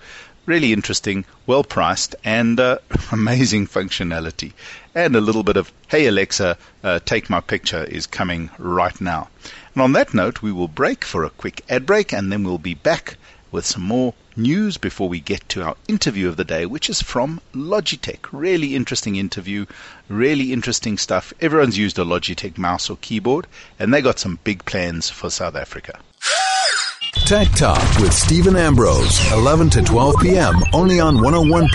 really 0.49 0.73
interesting, 0.73 1.23
well 1.45 1.63
priced, 1.63 2.15
and 2.23 2.59
uh, 2.59 2.79
amazing 3.11 3.67
functionality. 3.67 4.51
And 4.95 5.15
a 5.15 5.21
little 5.21 5.43
bit 5.43 5.57
of, 5.57 5.71
hey 5.89 6.07
Alexa, 6.07 6.57
uh, 6.83 6.99
take 7.05 7.29
my 7.29 7.39
picture 7.39 7.83
is 7.83 8.07
coming 8.07 8.49
right 8.57 8.99
now. 8.99 9.29
And 9.75 9.83
on 9.83 9.91
that 9.91 10.11
note, 10.15 10.41
we 10.41 10.51
will 10.51 10.67
break 10.67 11.05
for 11.05 11.23
a 11.23 11.29
quick 11.29 11.61
ad 11.69 11.85
break 11.85 12.11
and 12.11 12.31
then 12.31 12.43
we'll 12.43 12.57
be 12.57 12.73
back 12.73 13.17
with 13.51 13.63
some 13.63 13.83
more 13.83 14.15
news 14.35 14.77
before 14.77 15.07
we 15.07 15.19
get 15.19 15.47
to 15.49 15.61
our 15.61 15.75
interview 15.87 16.27
of 16.27 16.37
the 16.37 16.43
day, 16.43 16.65
which 16.65 16.89
is 16.89 16.99
from 16.99 17.41
Logitech. 17.53 18.27
Really 18.31 18.75
interesting 18.75 19.17
interview, 19.17 19.67
really 20.07 20.51
interesting 20.51 20.97
stuff. 20.97 21.31
Everyone's 21.39 21.77
used 21.77 21.99
a 21.99 22.03
Logitech 22.03 22.57
mouse 22.57 22.89
or 22.89 22.97
keyboard, 23.01 23.45
and 23.77 23.93
they 23.93 24.01
got 24.01 24.17
some 24.17 24.39
big 24.43 24.65
plans 24.65 25.11
for 25.11 25.29
South 25.29 25.55
Africa. 25.55 25.99
Tech 27.11 27.49
Talk 27.53 27.81
with 27.99 28.13
Steven 28.13 28.55
Ambrose, 28.55 29.31
11 29.31 29.71
to 29.71 29.81
12 29.81 30.15
p.m., 30.21 30.53
only 30.73 30.99
on 30.99 31.15
101.9 31.17 31.67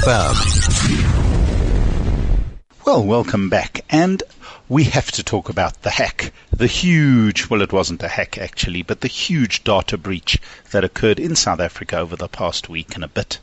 FM. 0.00 0.34
Well, 2.86 3.04
welcome 3.04 3.50
back. 3.50 3.84
And 3.90 4.22
we 4.70 4.84
have 4.84 5.10
to 5.12 5.22
talk 5.22 5.50
about 5.50 5.82
the 5.82 5.90
hack, 5.90 6.32
the 6.50 6.66
huge, 6.66 7.50
well, 7.50 7.60
it 7.60 7.74
wasn't 7.74 8.02
a 8.02 8.08
hack 8.08 8.38
actually, 8.38 8.82
but 8.82 9.02
the 9.02 9.08
huge 9.08 9.64
data 9.64 9.98
breach 9.98 10.40
that 10.70 10.82
occurred 10.82 11.20
in 11.20 11.36
South 11.36 11.60
Africa 11.60 11.98
over 11.98 12.16
the 12.16 12.28
past 12.28 12.70
week 12.70 12.94
and 12.94 13.04
a 13.04 13.08
bit. 13.08 13.38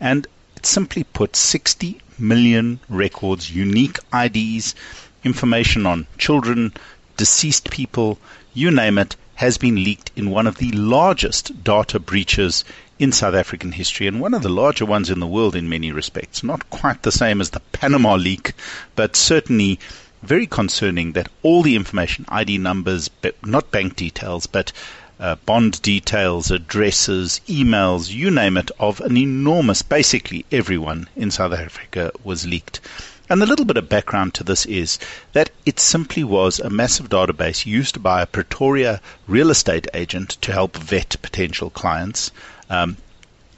And 0.00 0.26
it 0.56 0.66
simply 0.66 1.04
put 1.04 1.36
60 1.36 2.00
million 2.18 2.80
records, 2.88 3.54
unique 3.54 3.98
IDs, 4.12 4.74
information 5.22 5.86
on 5.86 6.08
children, 6.18 6.72
deceased 7.16 7.70
people, 7.70 8.18
you 8.54 8.72
name 8.72 8.98
it, 8.98 9.14
has 9.36 9.58
been 9.58 9.82
leaked 9.82 10.10
in 10.14 10.30
one 10.30 10.46
of 10.46 10.58
the 10.58 10.70
largest 10.72 11.64
data 11.64 11.98
breaches 11.98 12.64
in 12.98 13.10
South 13.12 13.34
African 13.34 13.72
history 13.72 14.06
and 14.06 14.20
one 14.20 14.34
of 14.34 14.42
the 14.42 14.48
larger 14.48 14.86
ones 14.86 15.10
in 15.10 15.18
the 15.20 15.26
world 15.26 15.56
in 15.56 15.68
many 15.68 15.90
respects. 15.90 16.42
Not 16.44 16.70
quite 16.70 17.02
the 17.02 17.10
same 17.10 17.40
as 17.40 17.50
the 17.50 17.60
Panama 17.72 18.14
leak, 18.14 18.52
but 18.94 19.16
certainly 19.16 19.80
very 20.22 20.46
concerning 20.46 21.12
that 21.12 21.28
all 21.42 21.62
the 21.62 21.74
information, 21.74 22.24
ID 22.28 22.58
numbers, 22.58 23.10
not 23.44 23.70
bank 23.72 23.96
details, 23.96 24.46
but 24.46 24.72
uh, 25.18 25.36
bond 25.46 25.80
details, 25.82 26.50
addresses, 26.50 27.40
emails, 27.48 28.12
you 28.12 28.30
name 28.30 28.56
it, 28.56 28.70
of 28.78 29.00
an 29.00 29.16
enormous, 29.16 29.82
basically 29.82 30.44
everyone 30.52 31.08
in 31.16 31.30
South 31.30 31.52
Africa 31.52 32.12
was 32.24 32.46
leaked. 32.46 32.80
And 33.28 33.40
the 33.40 33.46
little 33.46 33.64
bit 33.64 33.76
of 33.76 33.88
background 33.88 34.34
to 34.34 34.44
this 34.44 34.66
is 34.66 34.98
that 35.32 35.50
it 35.64 35.78
simply 35.78 36.24
was 36.24 36.58
a 36.58 36.68
massive 36.68 37.08
database 37.08 37.64
used 37.64 38.02
by 38.02 38.20
a 38.20 38.26
Pretoria 38.26 39.00
real 39.28 39.50
estate 39.50 39.86
agent 39.94 40.30
to 40.40 40.52
help 40.52 40.76
vet 40.76 41.16
potential 41.22 41.70
clients 41.70 42.32
um, 42.68 42.96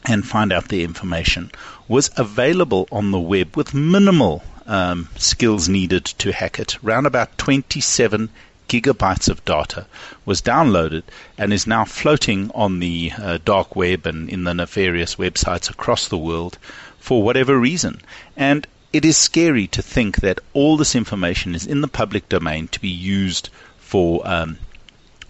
and 0.05 0.27
find 0.27 0.53
out 0.53 0.69
their 0.69 0.81
information, 0.81 1.51
was 1.89 2.11
available 2.17 2.87
on 2.93 3.11
the 3.11 3.19
web 3.19 3.57
with 3.57 3.73
minimal 3.73 4.45
um, 4.67 5.09
skills 5.17 5.69
needed 5.69 6.05
to 6.05 6.33
hack 6.33 6.59
it. 6.59 6.77
Around 6.85 7.07
about 7.07 7.39
27 7.39 8.29
gigabytes 8.69 9.29
of 9.29 9.45
data 9.45 9.87
was 10.25 10.43
downloaded 10.43 11.03
and 11.39 11.53
is 11.53 11.67
now 11.67 11.85
floating 11.85 12.51
on 12.55 12.81
the 12.81 13.13
uh, 13.17 13.39
dark 13.45 13.77
web 13.77 14.07
and 14.07 14.29
in 14.29 14.45
the 14.45 14.55
nefarious 14.55 15.17
websites 15.17 15.71
across 15.71 16.09
the 16.09 16.19
world 16.19 16.59
for 16.99 17.23
whatever 17.23 17.59
reason. 17.59 18.01
And 18.37 18.67
it 18.95 19.05
is 19.05 19.17
scary 19.17 19.67
to 19.67 19.83
think 19.83 20.19
that 20.19 20.39
all 20.53 20.77
this 20.77 20.95
information 20.95 21.53
is 21.57 21.67
in 21.67 21.81
the 21.81 21.89
public 21.89 22.29
domain 22.29 22.69
to 22.69 22.81
be 22.81 22.89
used 22.89 23.49
for 23.77 24.23
um, 24.25 24.57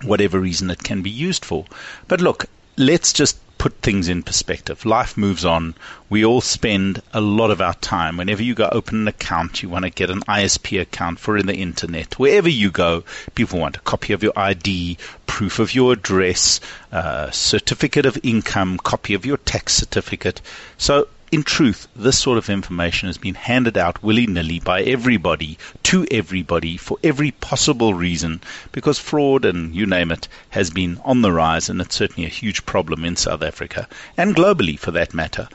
whatever 0.03 0.39
reason 0.39 0.69
it 0.69 0.83
can 0.85 1.01
be 1.01 1.09
used 1.09 1.47
for. 1.47 1.65
But 2.07 2.21
look, 2.21 2.45
let's 2.77 3.15
just 3.15 3.39
put 3.57 3.73
things 3.81 4.07
in 4.07 4.23
perspective. 4.23 4.85
Life 4.85 5.17
moves 5.17 5.47
on. 5.47 5.75
We 6.11 6.27
all 6.27 6.43
spend 6.43 7.01
a 7.15 7.23
lot 7.23 7.51
of 7.51 7.63
our 7.63 7.73
time. 7.73 8.19
Whenever 8.19 8.43
you 8.43 8.55
go 8.55 8.69
open 8.71 8.99
an 8.99 9.09
account, 9.09 9.63
you 9.63 9.71
want 9.71 9.87
to 9.87 9.91
get 9.91 10.11
an 10.11 10.21
ISP 10.29 10.79
account 10.79 11.19
for 11.19 11.39
in 11.39 11.47
the 11.47 11.57
internet. 11.57 12.19
Wherever 12.19 12.51
you 12.51 12.71
go, 12.71 13.03
people 13.35 13.61
want 13.61 13.79
a 13.79 13.81
copy 13.81 14.13
of 14.13 14.23
your 14.23 14.35
ID, 14.37 14.99
proof 15.25 15.59
of 15.59 15.75
your 15.75 15.95
address, 15.95 16.61
uh, 16.93 17.31
certificate 17.31 18.05
of 18.05 18.19
income, 18.23 18.77
copy 18.77 19.15
of 19.15 19.25
your 19.25 19.39
tax 19.39 19.73
certificate. 19.73 20.43
So 20.77 21.09
in 21.35 21.43
truth, 21.43 21.89
this 21.97 22.17
sort 22.17 22.39
of 22.39 22.49
information 22.49 23.09
has 23.09 23.19
been 23.19 23.35
handed 23.35 23.77
out 23.77 24.01
willy 24.05 24.25
nilly 24.25 24.61
by 24.61 24.83
everybody 24.83 25.59
to 25.83 26.07
everybody 26.09 26.77
for 26.77 26.97
every 27.03 27.33
possible 27.33 27.93
reason 27.93 28.41
because 28.71 29.01
fraud 29.01 29.45
and 29.45 29.75
you 29.75 29.85
name 29.85 30.13
it 30.13 30.29
has 30.51 30.71
been 30.71 31.01
on 31.05 31.23
the 31.23 31.33
rise 31.33 31.69
and 31.69 31.81
it's 31.81 31.97
certainly 31.97 32.25
a 32.25 32.39
huge 32.41 32.65
problem 32.65 33.05
in 33.05 33.17
South 33.17 33.43
Africa 33.43 33.89
and 34.17 34.37
globally 34.37 34.79
for 34.79 34.93
that 34.93 35.13
matter. 35.13 35.49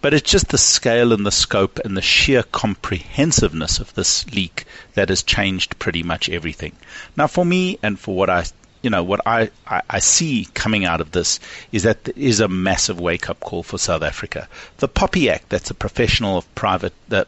But 0.00 0.14
it's 0.14 0.30
just 0.30 0.48
the 0.48 0.56
scale 0.56 1.12
and 1.12 1.26
the 1.26 1.30
scope 1.30 1.78
and 1.80 1.94
the 1.94 2.00
sheer 2.00 2.42
comprehensiveness 2.42 3.80
of 3.80 3.92
this 3.92 4.24
leak 4.30 4.64
that 4.94 5.10
has 5.10 5.22
changed 5.22 5.78
pretty 5.78 6.02
much 6.02 6.30
everything. 6.30 6.72
Now, 7.18 7.26
for 7.26 7.44
me 7.44 7.78
and 7.82 8.00
for 8.00 8.16
what 8.16 8.30
I 8.30 8.46
you 8.88 8.90
know, 8.90 9.02
what 9.02 9.20
I, 9.26 9.50
I, 9.66 9.82
I, 9.90 9.98
see 9.98 10.48
coming 10.54 10.86
out 10.86 11.02
of 11.02 11.10
this 11.10 11.40
is 11.72 11.82
that 11.82 12.04
there 12.04 12.14
is 12.16 12.40
a 12.40 12.48
massive 12.48 12.98
wake 12.98 13.28
up 13.28 13.38
call 13.38 13.62
for 13.62 13.76
South 13.76 14.02
Africa. 14.02 14.48
The 14.78 14.88
POPI 14.88 15.30
Act, 15.30 15.50
that's 15.50 15.70
a 15.70 15.74
professional 15.74 16.38
of 16.38 16.54
private, 16.54 16.94
the, 17.06 17.26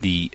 the 0.00 0.30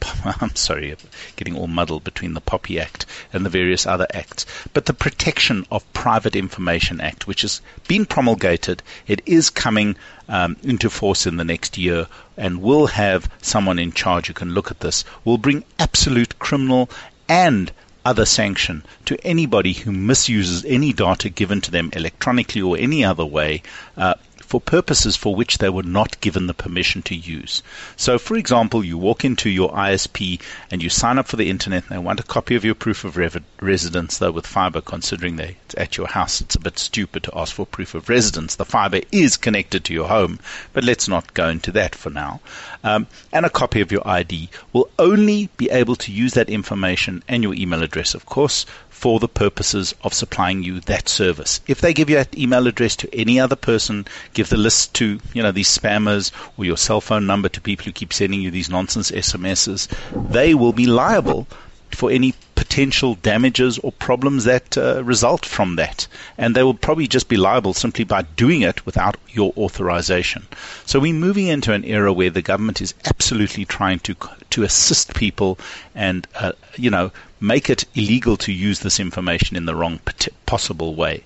I'm 0.40 0.54
sorry, 0.54 0.96
getting 1.36 1.58
all 1.58 1.66
muddled 1.66 2.04
between 2.04 2.32
the 2.32 2.40
POPI 2.40 2.80
Act 2.80 3.04
and 3.34 3.44
the 3.44 3.50
various 3.50 3.86
other 3.86 4.06
acts. 4.14 4.46
But 4.72 4.86
the 4.86 4.94
Protection 4.94 5.66
of 5.70 5.92
Private 5.92 6.36
Information 6.36 6.98
Act, 7.02 7.26
which 7.26 7.42
has 7.42 7.60
been 7.86 8.06
promulgated, 8.06 8.82
it 9.06 9.20
is 9.26 9.50
coming 9.50 9.96
um, 10.26 10.56
into 10.62 10.88
force 10.88 11.26
in 11.26 11.36
the 11.36 11.44
next 11.44 11.76
year 11.76 12.06
and 12.38 12.62
will 12.62 12.86
have 12.86 13.28
someone 13.42 13.78
in 13.78 13.92
charge 13.92 14.28
who 14.28 14.32
can 14.32 14.54
look 14.54 14.70
at 14.70 14.80
this, 14.80 15.04
will 15.22 15.36
bring 15.36 15.64
absolute 15.78 16.38
criminal 16.38 16.88
and 17.28 17.72
other 18.06 18.24
sanction 18.24 18.84
to 19.04 19.18
anybody 19.26 19.72
who 19.72 19.90
misuses 19.90 20.64
any 20.64 20.92
data 20.92 21.28
given 21.28 21.60
to 21.60 21.72
them 21.72 21.90
electronically 21.92 22.62
or 22.62 22.78
any 22.78 23.04
other 23.04 23.26
way 23.26 23.60
uh, 23.96 24.14
for 24.46 24.60
purposes 24.60 25.16
for 25.16 25.34
which 25.34 25.58
they 25.58 25.68
were 25.68 25.82
not 25.82 26.20
given 26.20 26.46
the 26.46 26.54
permission 26.54 27.02
to 27.02 27.14
use. 27.14 27.62
So, 27.96 28.18
for 28.18 28.36
example, 28.36 28.84
you 28.84 28.96
walk 28.96 29.24
into 29.24 29.50
your 29.50 29.72
ISP 29.72 30.40
and 30.70 30.82
you 30.82 30.88
sign 30.88 31.18
up 31.18 31.26
for 31.26 31.36
the 31.36 31.50
internet 31.50 31.84
and 31.84 31.92
they 31.92 32.02
want 32.02 32.20
a 32.20 32.24
copy 32.24 32.54
of 32.54 32.64
your 32.64 32.74
proof 32.74 33.04
of 33.04 33.16
residence, 33.60 34.18
though 34.18 34.30
with 34.30 34.46
fiber, 34.46 34.80
considering 34.80 35.36
they 35.36 35.56
it's 35.66 35.74
at 35.76 35.96
your 35.96 36.06
house, 36.06 36.40
it's 36.40 36.54
a 36.54 36.60
bit 36.60 36.78
stupid 36.78 37.24
to 37.24 37.36
ask 37.36 37.54
for 37.54 37.66
proof 37.66 37.94
of 37.94 38.08
residence. 38.08 38.54
The 38.54 38.64
fiber 38.64 39.00
is 39.10 39.36
connected 39.36 39.84
to 39.84 39.94
your 39.94 40.06
home, 40.06 40.38
but 40.72 40.84
let's 40.84 41.08
not 41.08 41.34
go 41.34 41.48
into 41.48 41.72
that 41.72 41.96
for 41.96 42.10
now. 42.10 42.40
Um, 42.84 43.08
and 43.32 43.44
a 43.44 43.50
copy 43.50 43.80
of 43.80 43.90
your 43.90 44.06
ID 44.06 44.48
will 44.72 44.88
only 44.98 45.48
be 45.56 45.70
able 45.70 45.96
to 45.96 46.12
use 46.12 46.34
that 46.34 46.48
information 46.48 47.24
and 47.26 47.42
your 47.42 47.54
email 47.54 47.82
address, 47.82 48.14
of 48.14 48.26
course, 48.26 48.64
for 48.96 49.20
the 49.20 49.28
purposes 49.28 49.94
of 50.02 50.14
supplying 50.14 50.62
you 50.62 50.80
that 50.80 51.08
service. 51.08 51.60
If 51.66 51.80
they 51.80 51.92
give 51.92 52.08
you 52.08 52.16
that 52.16 52.38
email 52.38 52.66
address 52.66 52.96
to 52.96 53.14
any 53.14 53.38
other 53.38 53.56
person, 53.56 54.06
give 54.36 54.50
the 54.50 54.56
list 54.58 54.94
to, 54.94 55.18
you 55.32 55.42
know, 55.42 55.50
these 55.50 55.76
spammers 55.76 56.30
or 56.56 56.66
your 56.66 56.76
cell 56.76 57.00
phone 57.00 57.26
number 57.26 57.48
to 57.48 57.60
people 57.60 57.86
who 57.86 57.92
keep 57.92 58.12
sending 58.12 58.42
you 58.42 58.50
these 58.50 58.68
nonsense 58.68 59.10
SMSs, 59.10 59.88
they 60.30 60.54
will 60.54 60.74
be 60.74 60.86
liable 60.86 61.46
for 61.90 62.10
any 62.10 62.34
potential 62.54 63.14
damages 63.22 63.78
or 63.78 63.90
problems 63.92 64.44
that 64.44 64.76
uh, 64.76 65.02
result 65.02 65.46
from 65.46 65.76
that. 65.76 66.06
And 66.36 66.54
they 66.54 66.62
will 66.62 66.74
probably 66.74 67.06
just 67.06 67.28
be 67.28 67.38
liable 67.38 67.72
simply 67.72 68.04
by 68.04 68.22
doing 68.22 68.60
it 68.60 68.84
without 68.84 69.16
your 69.30 69.54
authorization. 69.56 70.46
So 70.84 71.00
we're 71.00 71.14
moving 71.14 71.46
into 71.46 71.72
an 71.72 71.84
era 71.84 72.12
where 72.12 72.28
the 72.28 72.42
government 72.42 72.82
is 72.82 72.92
absolutely 73.06 73.64
trying 73.64 74.00
to 74.00 74.14
to 74.50 74.62
assist 74.62 75.14
people 75.14 75.58
and 75.94 76.26
uh, 76.34 76.52
you 76.76 76.90
know 76.90 77.10
make 77.40 77.70
it 77.70 77.84
illegal 77.94 78.36
to 78.38 78.52
use 78.52 78.80
this 78.80 79.00
information 79.00 79.56
in 79.56 79.64
the 79.64 79.74
wrong 79.74 80.00
possible 80.44 80.94
way. 80.94 81.24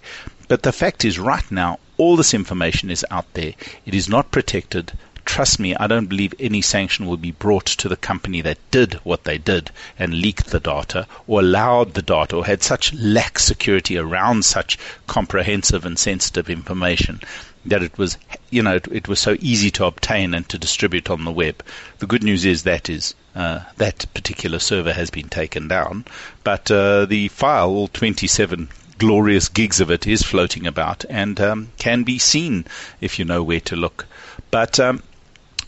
But 0.51 0.63
the 0.65 0.73
fact 0.73 1.05
is, 1.05 1.17
right 1.17 1.49
now, 1.53 1.79
all 2.01 2.17
this 2.17 2.35
information 2.35 2.91
is 2.91 3.05
out 3.11 3.33
there. 3.35 3.53
It 3.85 3.95
is 3.95 4.09
not 4.09 4.31
protected 4.31 4.93
trust 5.31 5.61
me, 5.61 5.77
I 5.77 5.87
don't 5.87 6.09
believe 6.09 6.35
any 6.41 6.61
sanction 6.61 7.07
will 7.07 7.17
be 7.17 7.31
brought 7.31 7.67
to 7.67 7.89
the 7.89 7.97
company 7.97 8.41
that 8.41 8.59
did 8.73 8.95
what 9.05 9.23
they 9.23 9.39
did 9.39 9.71
and 9.97 10.21
leaked 10.21 10.47
the 10.47 10.59
data 10.59 11.07
or 11.29 11.39
allowed 11.39 11.95
the 11.95 12.03
data 12.03 12.37
or 12.37 12.45
had 12.45 12.65
such 12.65 12.93
lax 12.95 13.45
security 13.45 13.97
around 13.97 14.45
such 14.45 14.77
comprehensive 15.07 15.85
and 15.85 15.99
sensitive 15.99 16.51
information 16.51 17.21
that 17.65 17.83
it 17.83 17.97
was, 17.97 18.19
you 18.51 18.63
know, 18.63 18.75
it, 18.75 18.89
it, 18.91 19.09
was 19.09 19.21
so 19.21 19.37
easy 19.41 19.71
to 19.71 19.85
obtain 19.85 20.35
and 20.35 20.49
to 20.49 20.59
distribute 20.59 21.11
on 21.11 21.25
the 21.25 21.31
web. 21.31 21.63
The 21.99 22.07
good 22.07 22.25
news 22.25 22.45
is 22.45 22.65
that 22.65 22.89
is 22.89 23.15
uh, 23.35 23.61
that 23.77 24.07
particular 24.15 24.59
server 24.59 24.93
has 24.93 25.11
been 25.11 25.29
taken 25.29 25.69
down, 25.69 26.07
but 26.43 26.71
uh, 26.71 27.05
the 27.05 27.29
file, 27.29 27.69
all 27.69 27.89
27 27.89 28.69
glorious 29.01 29.49
gigs 29.49 29.81
of 29.81 29.91
it, 29.91 30.07
is 30.07 30.23
floating 30.23 30.67
about 30.67 31.05
and 31.09 31.41
um, 31.41 31.73
can 31.79 32.05
be 32.05 32.19
seen 32.19 32.67
if 33.01 33.19
you 33.19 33.25
know 33.25 33.43
where 33.43 33.61
to 33.61 33.75
look. 33.75 34.07
But 34.51 34.79
um, 34.79 35.03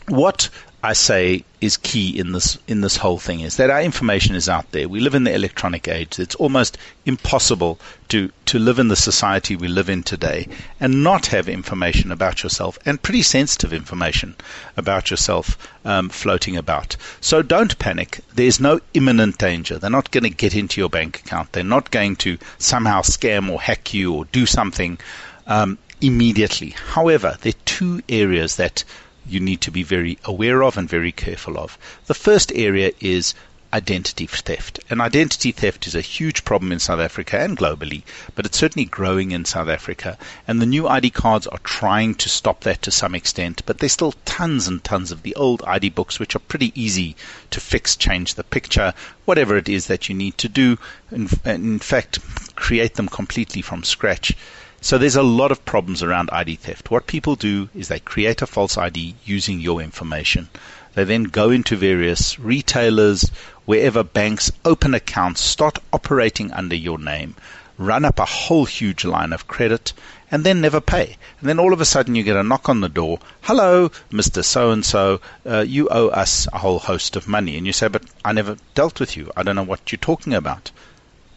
what 0.07 0.49
I 0.85 0.91
say 0.91 1.45
is 1.61 1.77
key 1.77 2.19
in 2.19 2.33
this 2.33 2.57
in 2.67 2.81
this 2.81 2.97
whole 2.97 3.17
thing 3.17 3.39
is 3.39 3.55
that 3.55 3.69
our 3.69 3.81
information 3.81 4.35
is 4.35 4.49
out 4.49 4.69
there. 4.73 4.89
We 4.89 4.99
live 4.99 5.15
in 5.15 5.23
the 5.23 5.33
electronic 5.33 5.87
age. 5.87 6.19
It's 6.19 6.35
almost 6.35 6.77
impossible 7.05 7.79
to 8.09 8.33
to 8.47 8.59
live 8.59 8.79
in 8.79 8.89
the 8.89 8.97
society 8.97 9.55
we 9.55 9.69
live 9.69 9.89
in 9.89 10.03
today 10.03 10.49
and 10.81 11.01
not 11.01 11.27
have 11.27 11.47
information 11.47 12.11
about 12.11 12.43
yourself 12.43 12.77
and 12.85 13.01
pretty 13.01 13.21
sensitive 13.21 13.71
information 13.71 14.35
about 14.75 15.09
yourself 15.09 15.57
um, 15.85 16.09
floating 16.09 16.57
about. 16.57 16.97
So 17.21 17.41
don't 17.41 17.79
panic. 17.79 18.19
There's 18.35 18.59
no 18.59 18.81
imminent 18.93 19.37
danger. 19.37 19.77
They're 19.77 19.89
not 19.89 20.11
going 20.11 20.25
to 20.25 20.29
get 20.31 20.53
into 20.53 20.81
your 20.81 20.89
bank 20.89 21.21
account. 21.21 21.53
They're 21.53 21.63
not 21.63 21.91
going 21.91 22.17
to 22.17 22.37
somehow 22.57 23.03
scam 23.03 23.49
or 23.49 23.61
hack 23.61 23.93
you 23.93 24.13
or 24.13 24.25
do 24.25 24.45
something 24.45 24.99
um, 25.47 25.77
immediately. 26.01 26.71
However, 26.71 27.37
there 27.39 27.51
are 27.51 27.65
two 27.65 28.01
areas 28.09 28.57
that 28.57 28.83
you 29.27 29.39
need 29.39 29.61
to 29.61 29.71
be 29.71 29.83
very 29.83 30.17
aware 30.25 30.63
of 30.63 30.77
and 30.77 30.89
very 30.89 31.11
careful 31.11 31.57
of. 31.57 31.77
The 32.07 32.13
first 32.13 32.51
area 32.53 32.91
is 32.99 33.33
identity 33.73 34.27
theft. 34.27 34.79
And 34.91 35.01
identity 35.01 35.51
theft 35.51 35.87
is 35.87 35.95
a 35.95 36.01
huge 36.01 36.45
problem 36.45 36.71
in 36.71 36.77
South 36.77 36.99
Africa 36.99 37.39
and 37.39 37.57
globally, 37.57 38.03
but 38.35 38.45
it's 38.45 38.59
certainly 38.59 38.85
growing 38.85 39.31
in 39.31 39.45
South 39.45 39.67
Africa. 39.67 40.15
And 40.47 40.61
the 40.61 40.67
new 40.67 40.87
ID 40.87 41.09
cards 41.09 41.47
are 41.47 41.57
trying 41.63 42.13
to 42.15 42.29
stop 42.29 42.61
that 42.61 42.83
to 42.83 42.91
some 42.91 43.15
extent, 43.15 43.63
but 43.65 43.79
there's 43.79 43.93
still 43.93 44.13
tons 44.25 44.67
and 44.67 44.83
tons 44.83 45.11
of 45.11 45.23
the 45.23 45.33
old 45.33 45.63
ID 45.65 45.89
books, 45.89 46.19
which 46.19 46.35
are 46.35 46.39
pretty 46.39 46.71
easy 46.79 47.15
to 47.49 47.59
fix, 47.59 47.95
change 47.95 48.35
the 48.35 48.43
picture, 48.43 48.93
whatever 49.25 49.57
it 49.57 49.67
is 49.67 49.87
that 49.87 50.07
you 50.07 50.13
need 50.13 50.37
to 50.37 50.49
do. 50.49 50.77
In, 51.11 51.27
in 51.43 51.79
fact, 51.79 52.19
create 52.55 52.93
them 52.93 53.07
completely 53.07 53.63
from 53.63 53.83
scratch. 53.83 54.33
So 54.83 54.97
there's 54.97 55.15
a 55.15 55.23
lot 55.23 55.53
of 55.53 55.63
problems 55.63 56.03
around 56.03 56.29
ID 56.33 56.57
theft. 56.57 56.91
What 56.91 57.07
people 57.07 57.37
do 57.37 57.69
is 57.73 57.87
they 57.87 58.01
create 58.01 58.41
a 58.41 58.45
false 58.45 58.77
ID 58.77 59.15
using 59.23 59.61
your 59.61 59.81
information. 59.81 60.49
They 60.93 61.05
then 61.05 61.23
go 61.23 61.51
into 61.51 61.77
various 61.77 62.37
retailers, 62.37 63.31
wherever 63.63 64.03
banks 64.03 64.51
open 64.65 64.93
accounts, 64.93 65.39
start 65.39 65.79
operating 65.93 66.51
under 66.51 66.75
your 66.75 66.99
name, 66.99 67.37
run 67.77 68.03
up 68.03 68.19
a 68.19 68.25
whole 68.25 68.65
huge 68.65 69.05
line 69.05 69.31
of 69.31 69.47
credit, 69.47 69.93
and 70.29 70.43
then 70.43 70.59
never 70.59 70.81
pay. 70.81 71.15
And 71.39 71.47
then 71.47 71.59
all 71.59 71.71
of 71.71 71.79
a 71.79 71.85
sudden 71.85 72.15
you 72.15 72.23
get 72.23 72.35
a 72.35 72.43
knock 72.43 72.67
on 72.67 72.81
the 72.81 72.89
door. 72.89 73.19
Hello, 73.43 73.87
Mr. 74.11 74.43
So 74.43 74.71
and 74.71 74.85
so, 74.85 75.21
you 75.63 75.87
owe 75.87 76.09
us 76.09 76.45
a 76.51 76.57
whole 76.57 76.79
host 76.79 77.15
of 77.15 77.25
money. 77.25 77.55
And 77.55 77.65
you 77.65 77.71
say, 77.71 77.87
but 77.87 78.03
I 78.25 78.33
never 78.33 78.57
dealt 78.75 78.99
with 78.99 79.15
you. 79.15 79.31
I 79.37 79.43
don't 79.43 79.55
know 79.55 79.63
what 79.63 79.93
you're 79.93 79.97
talking 79.97 80.33
about. 80.33 80.71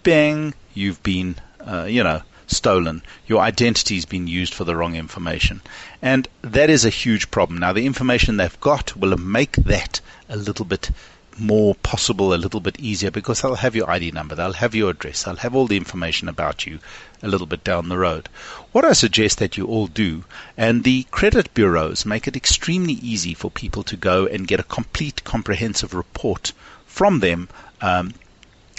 Bang, 0.03 0.53
you've 0.75 1.01
been, 1.05 1.37
uh, 1.61 1.85
you 1.85 2.03
know, 2.03 2.23
stolen. 2.47 3.03
Your 3.27 3.41
identity's 3.41 4.05
been 4.05 4.27
used 4.27 4.55
for 4.55 4.65
the 4.65 4.77
wrong 4.77 4.95
information. 4.95 5.61
And 6.01 6.29
that 6.43 6.71
is 6.71 6.85
a 6.85 6.91
huge 6.91 7.31
problem. 7.31 7.59
Now, 7.59 7.73
the 7.73 7.87
information 7.87 8.37
they've 8.37 8.61
got 8.61 8.97
will 8.97 9.17
make 9.17 9.57
that 9.57 10.01
a 10.29 10.37
little 10.37 10.65
bit 10.65 10.91
more 11.39 11.75
possible, 11.75 12.33
a 12.33 12.37
little 12.37 12.61
bit 12.61 12.81
easier 12.81 13.11
because 13.11 13.43
they'll 13.43 13.57
have 13.57 13.77
your 13.77 13.91
ID 13.91 14.11
number, 14.11 14.35
they'll 14.35 14.55
have 14.55 14.75
your 14.75 14.91
address, 14.91 15.23
they'll 15.23 15.37
have 15.37 15.55
all 15.55 15.67
the 15.67 15.77
information 15.77 16.29
about 16.29 16.67
you 16.67 16.79
a 17.23 17.29
little 17.29 17.47
bit 17.47 17.63
down 17.63 17.89
the 17.89 17.99
road. 17.99 18.29
What 18.73 18.85
I 18.85 18.93
suggest 18.93 19.39
that 19.39 19.57
you 19.57 19.67
all 19.67 19.87
do, 19.87 20.25
and 20.57 20.83
the 20.83 21.03
credit 21.11 21.53
bureaus 21.53 22.07
make 22.07 22.27
it 22.27 22.37
extremely 22.37 22.95
easy 22.95 23.35
for 23.35 23.51
people 23.51 23.83
to 23.85 23.97
go 23.97 24.27
and 24.27 24.49
get 24.49 24.61
a 24.61 24.65
complete, 24.65 25.25
comprehensive 25.25 25.93
report 25.93 26.53
from 26.87 27.21
them 27.21 27.49
um, 27.83 28.15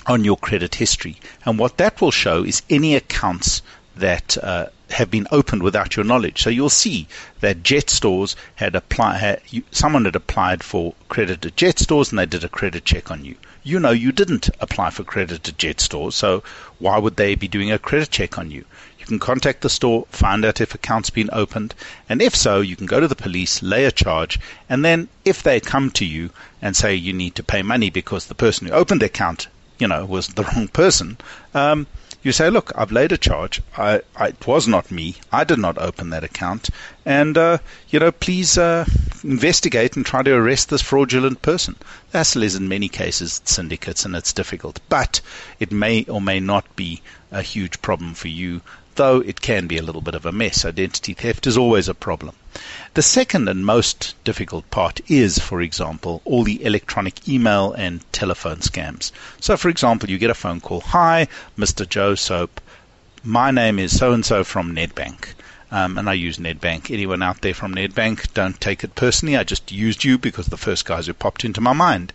on 0.08 0.24
your 0.24 0.38
credit 0.38 0.76
history. 0.76 1.18
And 1.46 1.60
what 1.60 1.78
that 1.78 2.00
will 2.00 2.12
show 2.12 2.44
is 2.44 2.62
any 2.70 2.96
accounts 2.96 3.62
that 3.98 4.38
uh, 4.42 4.68
have 4.92 5.12
been 5.12 5.28
opened 5.32 5.62
without 5.64 5.96
your 5.96 6.06
knowledge. 6.06 6.42
So 6.42 6.50
you'll 6.50 6.70
see 6.70 7.08
that 7.42 7.62
Jet 7.62 7.90
Stores 7.90 8.36
had 8.56 8.76
applied, 8.76 9.42
someone 9.72 10.06
had 10.06 10.16
applied 10.16 10.64
for 10.64 10.94
credit 11.10 11.46
at 11.46 11.56
Jet 11.58 11.80
Stores 11.80 12.10
and 12.10 12.20
they 12.20 12.26
did 12.26 12.44
a 12.44 12.50
credit 12.50 12.86
check 12.86 13.12
on 13.12 13.26
you. 13.26 13.36
You 13.64 13.82
know 13.82 13.92
you 13.92 14.14
didn't 14.14 14.50
apply 14.62 14.92
for 14.92 15.04
credit 15.04 15.50
at 15.50 15.58
Jet 15.58 15.82
Stores, 15.82 16.16
so 16.16 16.42
why 16.80 16.98
would 17.00 17.18
they 17.18 17.36
be 17.36 17.50
doing 17.50 17.70
a 17.70 17.78
credit 17.78 18.12
check 18.12 18.38
on 18.38 18.50
you? 18.50 18.64
You 18.98 19.06
can 19.06 19.20
contact 19.20 19.62
the 19.62 19.70
store, 19.70 20.06
find 20.10 20.46
out 20.46 20.62
if 20.62 20.74
account's 20.74 21.10
been 21.10 21.30
opened, 21.34 21.76
and 22.08 22.22
if 22.22 22.34
so, 22.34 22.62
you 22.62 22.78
can 22.78 22.86
go 22.86 23.02
to 23.02 23.08
the 23.10 23.16
police, 23.16 23.62
lay 23.62 23.84
a 23.84 23.92
charge, 23.92 24.40
and 24.70 24.86
then 24.86 25.10
if 25.26 25.44
they 25.44 25.60
come 25.60 25.92
to 25.92 26.06
you 26.06 26.30
and 26.62 26.78
say 26.78 26.96
you 26.96 27.12
need 27.12 27.36
to 27.36 27.44
pay 27.44 27.62
money 27.62 27.90
because 27.90 28.28
the 28.28 28.36
person 28.36 28.68
who 28.68 28.74
opened 28.74 29.02
the 29.02 29.08
account 29.08 29.48
you 29.80 29.88
know, 29.88 30.06
was 30.06 30.30
the 30.30 30.44
wrong 30.56 30.68
person, 30.68 31.18
um, 31.54 31.88
you 32.24 32.32
say, 32.32 32.50
look, 32.50 32.72
I've 32.76 32.92
laid 32.92 33.12
a 33.12 33.18
charge. 33.18 33.62
I, 33.78 34.02
I, 34.16 34.30
it 34.30 34.48
was 34.48 34.68
not 34.68 34.92
me. 34.92 35.16
I 35.32 35.44
did 35.44 35.60
not 35.60 35.78
open 35.78 36.10
that 36.10 36.24
account. 36.24 36.70
And, 37.06 37.38
uh, 37.38 37.60
you 37.90 38.00
know, 38.00 38.12
please 38.12 38.58
uh, 38.58 38.86
investigate 39.24 39.96
and 39.96 40.06
try 40.06 40.24
to 40.24 40.34
arrest 40.34 40.70
this 40.70 40.82
fraudulent 40.82 41.42
person. 41.42 41.76
Hassle 42.12 42.44
is 42.44 42.56
in 42.56 42.68
many 42.68 42.90
cases 42.90 43.42
syndicates 43.46 44.04
and 44.04 44.16
it's 44.16 44.34
difficult. 44.34 44.80
But 44.90 45.22
it 45.60 45.72
may 45.72 46.04
or 46.06 46.20
may 46.20 46.40
not 46.40 46.76
be 46.76 47.02
a 47.32 47.42
huge 47.42 47.82
problem 47.82 48.14
for 48.14 48.28
you 48.28 48.62
though 48.98 49.20
it 49.20 49.40
can 49.42 49.68
be 49.68 49.78
a 49.78 49.84
little 49.84 50.02
bit 50.02 50.16
of 50.16 50.26
a 50.26 50.32
mess. 50.32 50.66
Identity 50.66 51.14
theft 51.14 51.46
is 51.46 51.56
always 51.56 51.88
a 51.88 51.94
problem. 51.94 52.36
The 52.98 53.04
second 53.04 53.48
and 53.48 53.64
most 53.64 54.16
difficult 54.24 54.72
part 54.72 55.02
is, 55.08 55.38
for 55.38 55.62
example, 55.62 56.24
all 56.26 56.44
the 56.44 56.66
electronic 56.66 57.30
email 57.30 57.72
and 57.74 58.02
telephone 58.12 58.58
scams. 58.58 59.12
So, 59.40 59.56
for 59.56 59.70
example, 59.70 60.10
you 60.10 60.18
get 60.18 60.32
a 60.32 60.34
phone 60.34 60.62
call 60.62 60.82
Hi, 60.82 61.28
Mr. 61.56 61.88
Joe 61.88 62.16
Soap. 62.16 62.60
My 63.24 63.52
name 63.52 63.78
is 63.78 63.96
so 63.96 64.14
and 64.14 64.26
so 64.26 64.44
from 64.44 64.76
Nedbank. 64.76 65.36
Um, 65.70 66.00
and 66.00 66.10
I 66.10 66.14
use 66.14 66.40
Nedbank. 66.40 66.90
Anyone 66.90 67.22
out 67.22 67.42
there 67.42 67.54
from 67.54 67.76
Nedbank, 67.76 68.34
don't 68.34 68.60
take 68.60 68.84
it 68.84 68.96
personally. 68.96 69.38
I 69.38 69.44
just 69.44 69.72
used 69.72 70.04
you 70.04 70.18
because 70.18 70.48
the 70.48 70.58
first 70.58 70.84
guys 70.86 71.06
who 71.06 71.14
popped 71.14 71.46
into 71.46 71.62
my 71.62 71.74
mind. 71.74 72.14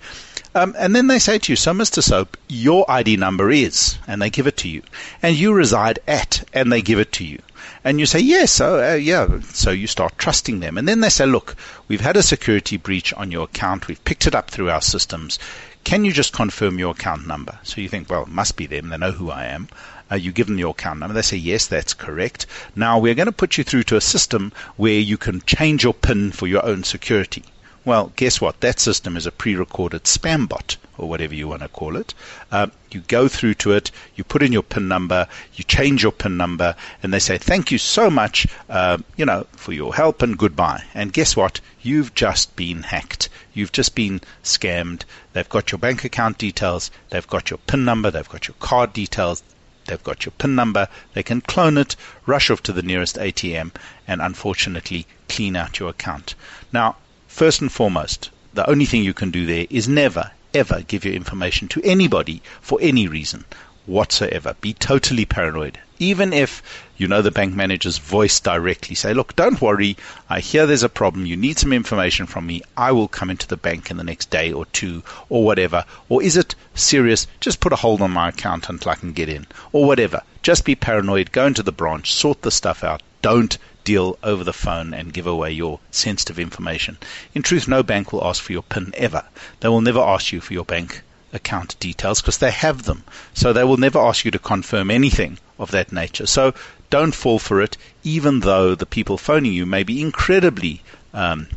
Um, 0.53 0.75
and 0.77 0.97
then 0.97 1.07
they 1.07 1.21
say 1.21 1.39
to 1.39 1.53
you, 1.53 1.55
so 1.55 1.73
Mr. 1.73 2.03
Soap, 2.03 2.37
your 2.49 2.91
ID 2.91 3.19
number 3.19 3.53
is, 3.53 3.99
and 4.09 4.21
they 4.21 4.31
give 4.31 4.49
it 4.49 4.57
to 4.57 4.69
you. 4.69 4.83
And 5.23 5.37
you 5.37 5.53
reside 5.53 6.01
at, 6.09 6.43
and 6.53 6.73
they 6.73 6.83
give 6.83 6.99
it 6.99 7.13
to 7.13 7.25
you. 7.25 7.39
And 7.85 7.99
you 8.01 8.07
say, 8.07 8.21
yes, 8.21 8.61
oh, 8.61 8.93
uh, 8.93 8.95
yeah. 8.95 9.41
So 9.51 9.71
you 9.71 9.87
start 9.87 10.19
trusting 10.19 10.61
them. 10.61 10.79
And 10.79 10.87
then 10.87 11.01
they 11.01 11.09
say, 11.09 11.27
look, 11.27 11.57
we've 11.89 12.01
had 12.01 12.17
a 12.17 12.23
security 12.23 12.77
breach 12.77 13.13
on 13.15 13.31
your 13.31 13.45
account. 13.45 13.89
We've 13.89 14.05
picked 14.05 14.27
it 14.27 14.35
up 14.35 14.51
through 14.51 14.71
our 14.71 14.81
systems. 14.81 15.39
Can 15.85 16.05
you 16.05 16.13
just 16.13 16.33
confirm 16.33 16.79
your 16.79 16.93
account 16.93 17.27
number? 17.27 17.59
So 17.63 17.81
you 17.81 17.89
think, 17.89 18.09
well, 18.09 18.23
it 18.23 18.29
must 18.29 18.57
be 18.57 18.67
them. 18.67 18.89
They 18.89 18.99
know 18.99 19.13
who 19.13 19.31
I 19.31 19.47
am. 19.47 19.69
Uh, 20.11 20.17
you 20.17 20.31
give 20.31 20.47
them 20.47 20.59
your 20.59 20.71
account 20.71 21.01
number. 21.01 21.15
They 21.15 21.23
say, 21.23 21.39
yes, 21.39 21.67
that's 21.67 21.95
correct. 21.95 22.47
Now 22.77 22.99
we're 22.99 23.15
going 23.15 23.27
to 23.27 23.33
put 23.33 23.59
you 23.59 23.65
through 23.65 23.85
to 23.85 23.97
a 23.97 24.01
system 24.01 24.53
where 24.77 24.99
you 24.99 25.17
can 25.17 25.41
change 25.43 25.85
your 25.85 25.95
PIN 25.95 26.33
for 26.33 26.47
your 26.47 26.65
own 26.65 26.85
security. 26.85 27.45
Well, 27.85 28.13
guess 28.15 28.41
what? 28.41 28.61
That 28.61 28.79
system 28.79 29.17
is 29.17 29.27
a 29.27 29.33
pre-recorded 29.33 30.05
spam 30.05 30.49
bot 30.49 30.77
or 30.97 31.09
whatever 31.09 31.35
you 31.35 31.49
want 31.49 31.63
to 31.63 31.69
call 31.69 31.97
it. 31.97 32.15
Uh, 32.53 32.69
you 32.93 33.01
go 33.01 33.27
through 33.27 33.55
to 33.55 33.73
it, 33.73 33.91
you 34.15 34.23
put 34.23 34.43
in 34.43 34.53
your 34.53 34.63
PIN 34.63 34.87
number, 34.87 35.27
you 35.55 35.65
change 35.65 36.05
your 36.05 36.13
PIN 36.13 36.37
number, 36.37 36.77
and 37.03 37.13
they 37.13 37.19
say, 37.19 37.39
thank 37.39 37.73
you 37.73 37.79
so 37.79 38.09
much, 38.09 38.47
uh, 38.69 38.99
you 39.17 39.25
know, 39.25 39.49
for 39.53 39.73
your 39.73 39.95
help 39.95 40.23
and 40.23 40.39
goodbye. 40.39 40.85
And 40.95 41.13
guess 41.13 41.35
what? 41.35 41.61
You've 41.81 42.15
just 42.15 42.55
been 42.55 42.85
hacked. 42.85 43.29
You've 43.53 43.73
just 43.73 43.97
been 43.97 44.21
scammed. 44.45 45.03
They've 45.33 45.49
got 45.49 45.73
your 45.73 45.81
bank 45.81 46.05
account 46.05 46.39
details, 46.39 46.93
they've 47.11 47.27
got 47.27 47.51
your 47.51 47.59
PIN 47.67 47.85
number, 47.85 48.13
they've 48.13 48.29
got 48.29 48.47
your 48.47 48.57
card 48.61 48.93
details, 48.93 49.43
they've 49.87 50.05
got 50.05 50.25
your 50.25 50.33
PIN 50.39 50.55
number, 50.55 50.87
they 51.15 51.25
can 51.25 51.41
clone 51.41 51.77
it, 51.79 51.97
rush 52.27 52.49
off 52.49 52.63
to 52.63 52.73
the 52.73 52.83
nearest 52.83 53.17
ATM, 53.17 53.73
and 54.07 54.23
unfortunately 54.23 55.05
clean 55.29 55.57
out 55.57 55.81
your 55.81 55.91
account. 55.91 56.37
Now, 56.73 56.97
First 57.35 57.63
and 57.63 57.73
foremost, 57.73 58.29
the 58.53 58.69
only 58.69 58.85
thing 58.85 59.03
you 59.03 59.15
can 59.15 59.31
do 59.31 59.47
there 59.47 59.67
is 59.71 59.89
never, 59.89 60.33
ever 60.53 60.83
give 60.83 61.07
your 61.07 61.15
information 61.15 61.67
to 61.69 61.83
anybody 61.83 62.43
for 62.61 62.79
any 62.83 63.09
reason 63.09 63.47
whatsoever. 63.87 64.55
Be 64.61 64.75
totally 64.75 65.25
paranoid. 65.25 65.79
Even 65.99 66.35
if 66.35 66.63
you 66.99 67.09
know 67.09 67.23
the 67.23 67.31
bank 67.31 67.55
manager's 67.55 67.97
voice 67.97 68.39
directly, 68.39 68.95
say, 68.95 69.15
look, 69.15 69.35
don't 69.35 69.63
worry. 69.63 69.97
I 70.29 70.41
hear 70.41 70.67
there's 70.67 70.83
a 70.83 70.91
problem. 70.91 71.25
You 71.25 71.39
need 71.39 71.59
some 71.59 71.73
information 71.73 72.27
from 72.27 72.47
me. 72.47 72.61
I 72.77 72.93
will 72.93 73.09
come 73.09 73.31
into 73.31 73.49
the 73.49 73.57
bank 73.57 73.91
in 73.91 73.97
the 73.97 74.05
next 74.05 74.29
day 74.29 74.53
or 74.53 74.67
two 74.67 75.03
or 75.31 75.43
whatever. 75.43 75.87
Or 76.11 76.23
is 76.23 76.37
it 76.37 76.55
serious? 76.75 77.27
Just 77.41 77.61
put 77.61 77.73
a 77.73 77.77
hold 77.77 78.03
on 78.03 78.11
my 78.11 78.29
account 78.29 78.69
until 78.69 78.93
I 78.93 78.97
can 78.97 79.15
get 79.15 79.31
in 79.31 79.47
or 79.73 79.87
whatever. 79.87 80.21
Just 80.43 80.67
be 80.67 80.75
paranoid. 80.75 81.33
Go 81.33 81.47
into 81.47 81.63
the 81.63 81.73
branch, 81.73 82.13
sort 82.13 82.43
the 82.43 82.51
stuff 82.51 82.85
out. 82.85 83.03
Don't 83.23 83.57
deal 83.85 84.19
over 84.23 84.45
the 84.45 84.53
phone 84.53 84.95
and 84.95 85.13
give 85.13 85.27
away 85.27 85.53
your 85.53 85.81
sensitive 85.91 86.39
information. 86.39 86.99
In 87.35 87.43
truth, 87.43 87.67
no 87.69 87.83
bank 87.83 88.13
will 88.13 88.25
ask 88.25 88.43
for 88.43 88.53
your 88.53 88.63
PIN 88.63 88.93
ever. 88.97 89.25
They 89.61 89.69
will 89.69 89.81
never 89.81 90.01
ask 90.01 90.33
you 90.33 90.41
for 90.41 90.53
your 90.53 90.65
bank 90.65 91.03
account 91.33 91.79
details 91.81 92.21
because 92.21 92.39
they 92.39 92.51
have 92.51 92.83
them. 92.85 93.05
So 93.35 93.53
they 93.53 93.65
will 93.65 93.77
never 93.77 93.99
ask 93.99 94.25
you 94.25 94.31
to 94.31 94.39
confirm 94.39 94.91
anything 94.91 95.39
of 95.59 95.71
that 95.71 95.93
nature. 95.93 96.27
So 96.27 96.55
don't 96.91 97.15
fall 97.15 97.39
for 97.39 97.63
it, 97.63 97.77
even 98.05 98.41
though 98.41 98.75
the 98.75 98.87
people 98.87 99.17
phoning 99.17 99.53
you 99.53 99.65
may 99.65 99.83
be 99.83 100.03
incredibly 100.03 100.83
um, 101.15 101.49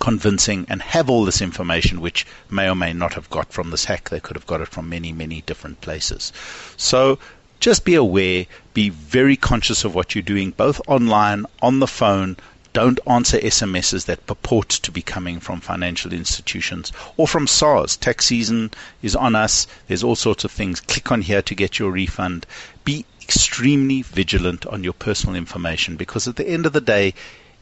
convincing 0.00 0.66
and 0.68 0.82
have 0.82 1.08
all 1.08 1.24
this 1.24 1.40
information, 1.40 2.00
which 2.00 2.26
may 2.50 2.68
or 2.68 2.74
may 2.74 2.92
not 2.92 3.14
have 3.14 3.30
got 3.30 3.52
from 3.52 3.70
this 3.70 3.84
hack. 3.84 4.08
They 4.08 4.20
could 4.20 4.36
have 4.36 4.46
got 4.46 4.60
it 4.60 4.68
from 4.68 4.88
many, 4.88 5.12
many 5.12 5.42
different 5.42 5.80
places. 5.80 6.32
So 6.76 7.18
just 7.60 7.84
be 7.84 7.94
aware, 7.94 8.46
be 8.72 8.90
very 8.90 9.36
conscious 9.36 9.84
of 9.84 9.94
what 9.94 10.14
you're 10.14 10.22
doing, 10.22 10.52
both 10.52 10.80
online, 10.86 11.46
on 11.60 11.80
the 11.80 11.86
phone. 11.86 12.36
Don't 12.72 13.00
answer 13.06 13.38
SMSs 13.38 14.04
that 14.04 14.26
purport 14.26 14.68
to 14.68 14.92
be 14.92 15.02
coming 15.02 15.40
from 15.40 15.60
financial 15.60 16.12
institutions 16.12 16.92
or 17.16 17.26
from 17.26 17.46
SARS. 17.46 17.96
Tax 17.96 18.26
season 18.26 18.70
is 19.02 19.16
on 19.16 19.34
us. 19.34 19.66
There's 19.88 20.04
all 20.04 20.14
sorts 20.14 20.44
of 20.44 20.52
things. 20.52 20.80
Click 20.80 21.10
on 21.10 21.22
here 21.22 21.42
to 21.42 21.54
get 21.54 21.78
your 21.78 21.90
refund. 21.90 22.46
Be 22.84 23.04
extremely 23.20 24.02
vigilant 24.02 24.64
on 24.66 24.84
your 24.84 24.92
personal 24.92 25.34
information 25.34 25.96
because 25.96 26.28
at 26.28 26.36
the 26.36 26.48
end 26.48 26.66
of 26.66 26.72
the 26.72 26.80
day, 26.80 27.14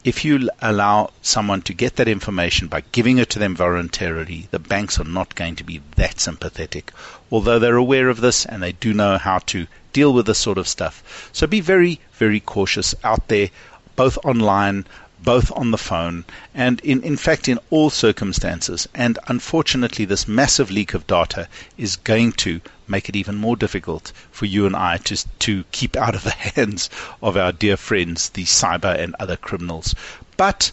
if 0.04 0.24
you 0.24 0.48
allow 0.60 1.10
someone 1.20 1.62
to 1.62 1.74
get 1.74 1.96
that 1.96 2.06
information 2.06 2.68
by 2.68 2.80
giving 2.92 3.18
it 3.18 3.30
to 3.30 3.40
them 3.40 3.56
voluntarily, 3.56 4.46
the 4.52 4.58
banks 4.60 5.00
are 5.00 5.04
not 5.04 5.34
going 5.34 5.56
to 5.56 5.64
be 5.64 5.80
that 5.96 6.20
sympathetic. 6.20 6.92
Although 7.30 7.58
they're 7.58 7.76
aware 7.76 8.08
of 8.08 8.20
this 8.20 8.46
and 8.46 8.62
they 8.62 8.70
do 8.70 8.94
know 8.94 9.18
how 9.18 9.38
to 9.46 9.66
deal 9.96 10.12
with 10.12 10.26
this 10.26 10.38
sort 10.38 10.58
of 10.58 10.68
stuff. 10.68 11.30
So 11.32 11.46
be 11.46 11.62
very, 11.62 11.98
very 12.18 12.38
cautious 12.38 12.94
out 13.02 13.28
there, 13.28 13.48
both 13.96 14.18
online, 14.26 14.84
both 15.24 15.50
on 15.52 15.70
the 15.70 15.78
phone, 15.78 16.26
and 16.54 16.80
in, 16.80 17.02
in 17.02 17.16
fact 17.16 17.48
in 17.48 17.58
all 17.70 17.88
circumstances. 17.88 18.86
And 18.94 19.18
unfortunately, 19.26 20.04
this 20.04 20.28
massive 20.28 20.70
leak 20.70 20.92
of 20.92 21.06
data 21.06 21.48
is 21.78 21.96
going 21.96 22.32
to 22.44 22.60
make 22.86 23.08
it 23.08 23.16
even 23.16 23.36
more 23.36 23.56
difficult 23.56 24.12
for 24.30 24.44
you 24.44 24.66
and 24.66 24.76
I 24.76 24.98
to, 24.98 25.16
to 25.38 25.64
keep 25.72 25.96
out 25.96 26.14
of 26.14 26.24
the 26.24 26.30
hands 26.56 26.90
of 27.22 27.38
our 27.38 27.52
dear 27.52 27.78
friends, 27.78 28.28
the 28.28 28.44
cyber 28.44 28.94
and 29.02 29.16
other 29.18 29.38
criminals. 29.38 29.94
But 30.36 30.72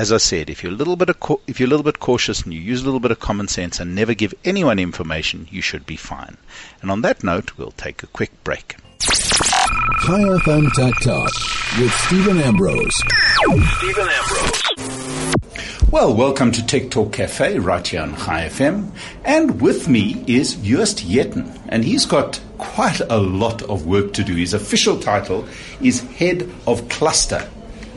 as 0.00 0.10
I 0.12 0.16
said, 0.16 0.48
if 0.48 0.62
you're 0.62 0.72
a 0.72 0.74
little 0.74 0.96
bit 0.96 1.20
co- 1.20 1.42
if 1.46 1.60
you're 1.60 1.66
a 1.66 1.68
little 1.68 1.84
bit 1.84 2.00
cautious 2.00 2.40
and 2.40 2.54
you 2.54 2.60
use 2.60 2.80
a 2.80 2.86
little 2.86 3.00
bit 3.00 3.10
of 3.10 3.20
common 3.20 3.48
sense 3.48 3.78
and 3.80 3.94
never 3.94 4.14
give 4.14 4.32
anyone 4.46 4.78
information, 4.78 5.46
you 5.50 5.60
should 5.60 5.84
be 5.84 5.96
fine. 5.96 6.38
And 6.80 6.90
on 6.90 7.02
that 7.02 7.22
note, 7.22 7.58
we'll 7.58 7.72
take 7.72 8.02
a 8.02 8.06
quick 8.06 8.32
break. 8.42 8.76
Chai 9.00 10.22
FM 10.40 10.72
Tech 10.72 10.94
Talk 11.02 11.30
with 11.78 11.92
Steven 11.92 12.40
Ambrose. 12.40 12.96
Steven 13.76 14.08
Ambrose. 14.08 15.90
Well, 15.90 16.14
welcome 16.14 16.50
to 16.52 16.64
Tech 16.64 16.90
Talk 16.90 17.12
Cafe 17.12 17.58
right 17.58 17.86
here 17.86 18.00
on 18.00 18.16
Chai 18.16 18.48
FM. 18.48 18.92
And 19.26 19.60
with 19.60 19.86
me 19.86 20.24
is 20.26 20.54
Joost 20.54 21.06
Jetten, 21.06 21.60
and 21.68 21.84
he's 21.84 22.06
got 22.06 22.40
quite 22.56 23.00
a 23.00 23.18
lot 23.18 23.60
of 23.64 23.84
work 23.84 24.14
to 24.14 24.24
do. 24.24 24.34
His 24.34 24.54
official 24.54 24.98
title 24.98 25.46
is 25.82 26.00
Head 26.00 26.50
of 26.66 26.88
Cluster 26.88 27.46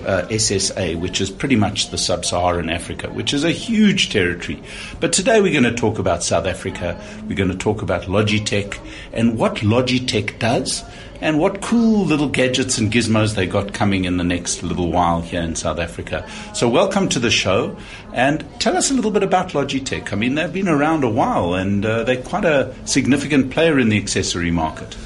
uh, 0.06 0.28
SSA, 0.28 1.00
which 1.00 1.22
is 1.22 1.30
pretty 1.30 1.56
much 1.56 1.90
the 1.90 1.98
sub 1.98 2.26
Saharan 2.26 2.70
Africa, 2.70 3.10
which 3.10 3.34
is 3.34 3.44
a 3.44 3.52
huge 3.52 4.10
territory. 4.10 4.62
But 5.00 5.14
today 5.14 5.42
we're 5.42 5.52
going 5.52 5.64
to 5.64 5.80
talk 5.80 6.00
about 6.00 6.24
South 6.24 6.46
Africa. 6.46 7.00
We're 7.28 7.36
going 7.36 7.52
to 7.52 7.58
talk 7.58 7.82
about 7.82 8.04
Logitech 8.04 8.80
and 9.12 9.38
what 9.38 9.58
Logitech 9.58 10.40
does 10.40 10.84
and 11.22 11.40
what 11.40 11.62
cool 11.62 12.06
little 12.06 12.28
gadgets 12.28 12.78
and 12.78 12.92
gizmos 12.92 13.36
they 13.36 13.46
got 13.46 13.74
coming 13.74 14.04
in 14.04 14.18
the 14.18 14.24
next 14.26 14.62
little 14.62 14.92
while 14.92 15.22
here 15.22 15.42
in 15.42 15.56
South 15.56 15.80
Africa. 15.80 16.28
So, 16.54 16.68
welcome 16.68 17.08
to 17.10 17.20
the 17.20 17.32
show 17.32 17.78
and 18.12 18.46
tell 18.60 18.76
us 18.76 18.92
a 18.92 18.94
little 18.94 19.12
bit 19.12 19.24
about 19.24 19.50
Logitech. 19.50 20.12
I 20.12 20.18
mean, 20.18 20.36
they've 20.36 20.52
been 20.52 20.68
around 20.68 21.06
a 21.06 21.10
while 21.10 21.54
and 21.54 21.86
uh, 21.86 22.04
they're 22.04 22.22
quite 22.22 22.44
a 22.44 22.76
significant 22.86 23.52
player 23.52 23.80
in 23.80 23.88
the 23.88 23.98
accessory 23.98 24.52
market. 24.52 24.98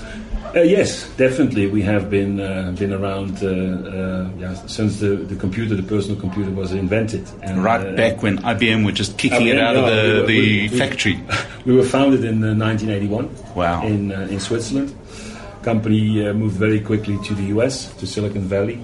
Uh, 0.55 0.61
yes, 0.61 1.07
definitely. 1.17 1.67
We 1.67 1.81
have 1.83 2.09
been 2.09 2.39
uh, 2.39 2.73
been 2.77 2.93
around 2.93 3.43
uh, 3.43 3.47
uh 3.47 4.29
yeah, 4.37 4.53
since 4.67 4.99
the, 4.99 5.15
the 5.15 5.35
computer, 5.35 5.75
the 5.75 5.83
personal 5.83 6.19
computer, 6.19 6.51
was 6.51 6.71
invented. 6.71 7.27
And, 7.43 7.63
right 7.63 7.85
uh, 7.85 7.95
back 7.95 8.23
when 8.23 8.37
IBM 8.39 8.85
were 8.85 8.91
just 8.91 9.17
kicking 9.17 9.47
IBM, 9.47 9.53
it 9.53 9.59
out 9.59 9.75
of 9.75 9.85
the, 9.85 10.25
we 10.25 10.67
the 10.67 10.69
we, 10.69 10.79
factory. 10.79 11.15
We, 11.65 11.73
we, 11.73 11.77
were 11.77 11.83
founded 11.83 12.23
in 12.23 12.41
1981. 12.41 13.25
Uh, 13.25 13.53
wow. 13.55 13.85
In 13.85 14.11
in 14.11 14.39
Switzerland. 14.39 14.95
Company 15.63 16.31
moved 16.31 16.55
very 16.55 16.79
quickly 16.79 17.17
to 17.25 17.35
the 17.35 17.43
US, 17.57 17.93
to 17.95 18.07
Silicon 18.07 18.43
Valley, 18.43 18.77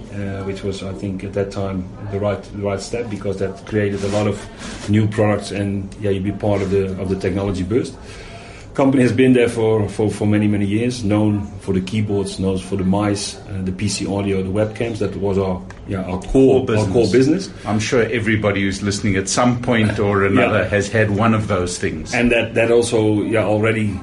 which 0.44 0.64
was, 0.64 0.84
I 0.84 0.92
think, 0.92 1.24
at 1.24 1.32
that 1.32 1.50
time 1.50 1.88
the 2.12 2.20
right 2.20 2.44
the 2.44 2.62
right 2.62 2.82
step 2.82 3.10
because 3.10 3.40
that 3.40 3.66
created 3.66 4.04
a 4.04 4.10
lot 4.10 4.28
of 4.28 4.38
new 4.90 5.08
products 5.08 5.52
and 5.52 5.94
yeah, 6.02 6.10
you'd 6.10 6.26
be 6.26 6.34
part 6.34 6.62
of 6.62 6.72
the 6.72 6.92
of 7.00 7.08
the 7.08 7.16
technology 7.16 7.64
burst 7.64 7.96
company 8.74 9.04
has 9.04 9.12
been 9.12 9.34
there 9.34 9.50
for, 9.50 9.88
for, 9.88 10.10
for 10.10 10.26
many, 10.26 10.48
many 10.48 10.66
years, 10.66 11.04
known 11.04 11.46
for 11.60 11.74
the 11.74 11.82
keyboards, 11.82 12.40
known 12.40 12.58
for 12.58 12.76
the 12.76 12.84
mice, 12.84 13.36
uh, 13.36 13.62
the 13.64 13.72
PC 13.72 14.10
audio, 14.12 14.42
the 14.42 14.50
webcams. 14.50 15.00
That 15.00 15.16
was 15.16 15.38
our, 15.38 15.62
yeah, 15.88 16.04
our 16.04 16.22
core, 16.22 16.66
core 16.66 16.78
our 16.78 16.88
core 16.88 17.12
business. 17.12 17.50
I'm 17.66 17.80
sure 17.80 18.04
everybody 18.04 18.62
who's 18.62 18.82
listening 18.82 19.16
at 19.16 19.30
some 19.30 19.62
point 19.62 20.00
or 20.08 20.26
another 20.26 20.60
yeah. 20.60 20.70
has 20.70 20.90
had 20.90 21.12
one 21.12 21.34
of 21.34 21.48
those 21.48 21.78
things. 21.78 22.14
And 22.14 22.32
that, 22.32 22.56
that 22.56 22.72
also 22.72 23.22
yeah, 23.22 23.44
already 23.44 24.00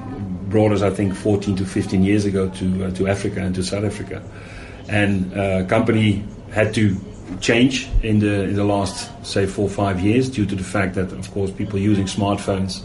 brought 0.47 0.71
us, 0.71 0.81
I 0.81 0.89
think, 0.89 1.15
14 1.15 1.55
to 1.57 1.65
15 1.65 2.03
years 2.03 2.25
ago 2.25 2.49
to, 2.49 2.85
uh, 2.85 2.91
to 2.91 3.07
Africa 3.07 3.41
and 3.41 3.53
to 3.55 3.63
South 3.63 3.83
Africa. 3.83 4.23
And 4.87 5.33
uh, 5.37 5.65
company 5.65 6.25
had 6.51 6.73
to 6.75 6.97
change 7.39 7.87
in 8.03 8.19
the 8.19 8.43
in 8.43 8.55
the 8.55 8.63
last 8.63 9.09
say 9.25 9.45
four 9.45 9.65
or 9.65 9.69
five 9.69 10.01
years 10.01 10.29
due 10.29 10.45
to 10.45 10.53
the 10.53 10.63
fact 10.63 10.95
that 10.95 11.13
of 11.13 11.31
course 11.31 11.49
people 11.49 11.79
using 11.79 12.05
smartphones 12.05 12.83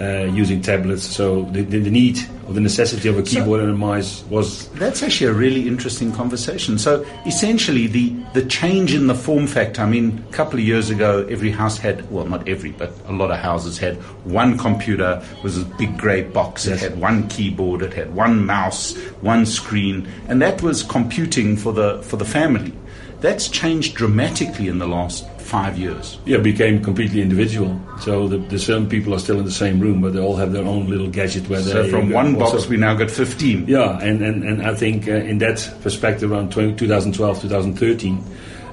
uh, 0.00 0.24
using 0.32 0.62
tablets. 0.62 1.04
So 1.04 1.42
the, 1.44 1.62
the, 1.62 1.78
the, 1.78 1.90
need 1.90 2.18
or 2.48 2.54
the 2.54 2.60
necessity 2.60 3.08
of 3.08 3.18
a 3.18 3.22
keyboard 3.22 3.60
so 3.60 3.64
and 3.64 3.70
a 3.70 3.76
mouse 3.76 4.24
was. 4.24 4.68
That's 4.70 5.02
actually 5.02 5.26
a 5.26 5.34
really 5.34 5.68
interesting 5.68 6.10
conversation. 6.12 6.78
So 6.78 7.04
essentially, 7.26 7.86
the, 7.86 8.10
the 8.32 8.44
change 8.46 8.94
in 8.94 9.08
the 9.08 9.14
form 9.14 9.46
factor. 9.46 9.82
I 9.82 9.86
mean, 9.86 10.24
a 10.28 10.32
couple 10.32 10.58
of 10.58 10.64
years 10.64 10.90
ago, 10.90 11.26
every 11.28 11.50
house 11.50 11.76
had, 11.76 12.10
well, 12.10 12.24
not 12.24 12.48
every, 12.48 12.70
but 12.70 12.92
a 13.06 13.12
lot 13.12 13.30
of 13.30 13.38
houses 13.38 13.76
had 13.78 13.96
one 14.24 14.56
computer, 14.56 15.22
was 15.42 15.58
a 15.58 15.64
big 15.64 15.98
grey 15.98 16.22
box. 16.22 16.66
Yes. 16.66 16.82
It 16.82 16.90
had 16.90 17.00
one 17.00 17.28
keyboard, 17.28 17.82
it 17.82 17.92
had 17.92 18.14
one 18.14 18.46
mouse, 18.46 18.96
one 19.20 19.44
screen, 19.44 20.08
and 20.28 20.40
that 20.40 20.62
was 20.62 20.82
computing 20.82 21.56
for 21.56 21.72
the 21.72 22.02
for 22.02 22.16
the 22.16 22.24
family. 22.24 22.72
That's 23.20 23.48
changed 23.48 23.96
dramatically 23.96 24.68
in 24.68 24.78
the 24.78 24.88
last 24.88 25.26
five 25.50 25.76
years. 25.76 26.16
Yeah, 26.26 26.38
became 26.38 26.82
completely 26.82 27.20
individual. 27.20 27.78
So 28.00 28.28
the, 28.28 28.38
the 28.38 28.58
same 28.58 28.88
people 28.88 29.12
are 29.14 29.18
still 29.18 29.38
in 29.40 29.44
the 29.44 29.50
same 29.50 29.80
room, 29.80 30.00
but 30.00 30.12
they 30.12 30.20
all 30.20 30.36
have 30.36 30.52
their 30.52 30.64
own 30.64 30.88
little 30.88 31.08
gadget 31.08 31.48
where 31.48 31.60
so 31.60 31.82
they. 31.82 31.90
So 31.90 31.98
from 31.98 32.10
one 32.10 32.38
box, 32.38 32.68
we 32.68 32.76
now 32.76 32.94
got 32.94 33.10
15. 33.10 33.66
Yeah, 33.66 33.98
and, 33.98 34.22
and, 34.22 34.44
and 34.44 34.62
I 34.62 34.74
think 34.76 35.08
uh, 35.08 35.12
in 35.12 35.38
that 35.38 35.58
perspective, 35.82 36.30
around 36.30 36.52
20, 36.52 36.76
2012, 36.76 37.42
2013, 37.42 38.18
uh, 38.18 38.22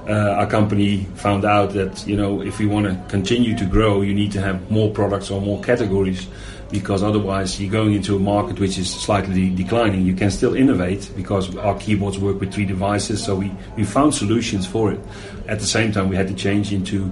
our 0.08 0.46
company 0.46 1.04
found 1.16 1.44
out 1.44 1.72
that 1.74 2.06
you 2.06 2.16
know 2.16 2.40
if 2.42 2.58
we 2.58 2.66
want 2.66 2.86
to 2.86 3.10
continue 3.10 3.56
to 3.56 3.66
grow, 3.66 4.00
you 4.00 4.14
need 4.14 4.32
to 4.32 4.40
have 4.40 4.70
more 4.70 4.90
products 4.90 5.30
or 5.30 5.40
more 5.40 5.60
categories 5.62 6.26
because 6.70 7.02
otherwise 7.02 7.60
you're 7.60 7.70
going 7.70 7.94
into 7.94 8.16
a 8.16 8.18
market 8.18 8.60
which 8.60 8.78
is 8.78 8.90
slightly 8.92 9.50
declining. 9.50 10.04
You 10.04 10.14
can 10.14 10.30
still 10.30 10.54
innovate 10.54 11.10
because 11.16 11.56
our 11.56 11.78
keyboards 11.78 12.18
work 12.18 12.40
with 12.40 12.52
three 12.52 12.66
devices, 12.66 13.24
so 13.24 13.36
we, 13.36 13.52
we 13.76 13.84
found 13.84 14.14
solutions 14.14 14.66
for 14.66 14.92
it. 14.92 15.00
At 15.46 15.60
the 15.60 15.66
same 15.66 15.92
time, 15.92 16.08
we 16.08 16.16
had 16.16 16.28
to 16.28 16.34
change 16.34 16.72
into 16.72 17.10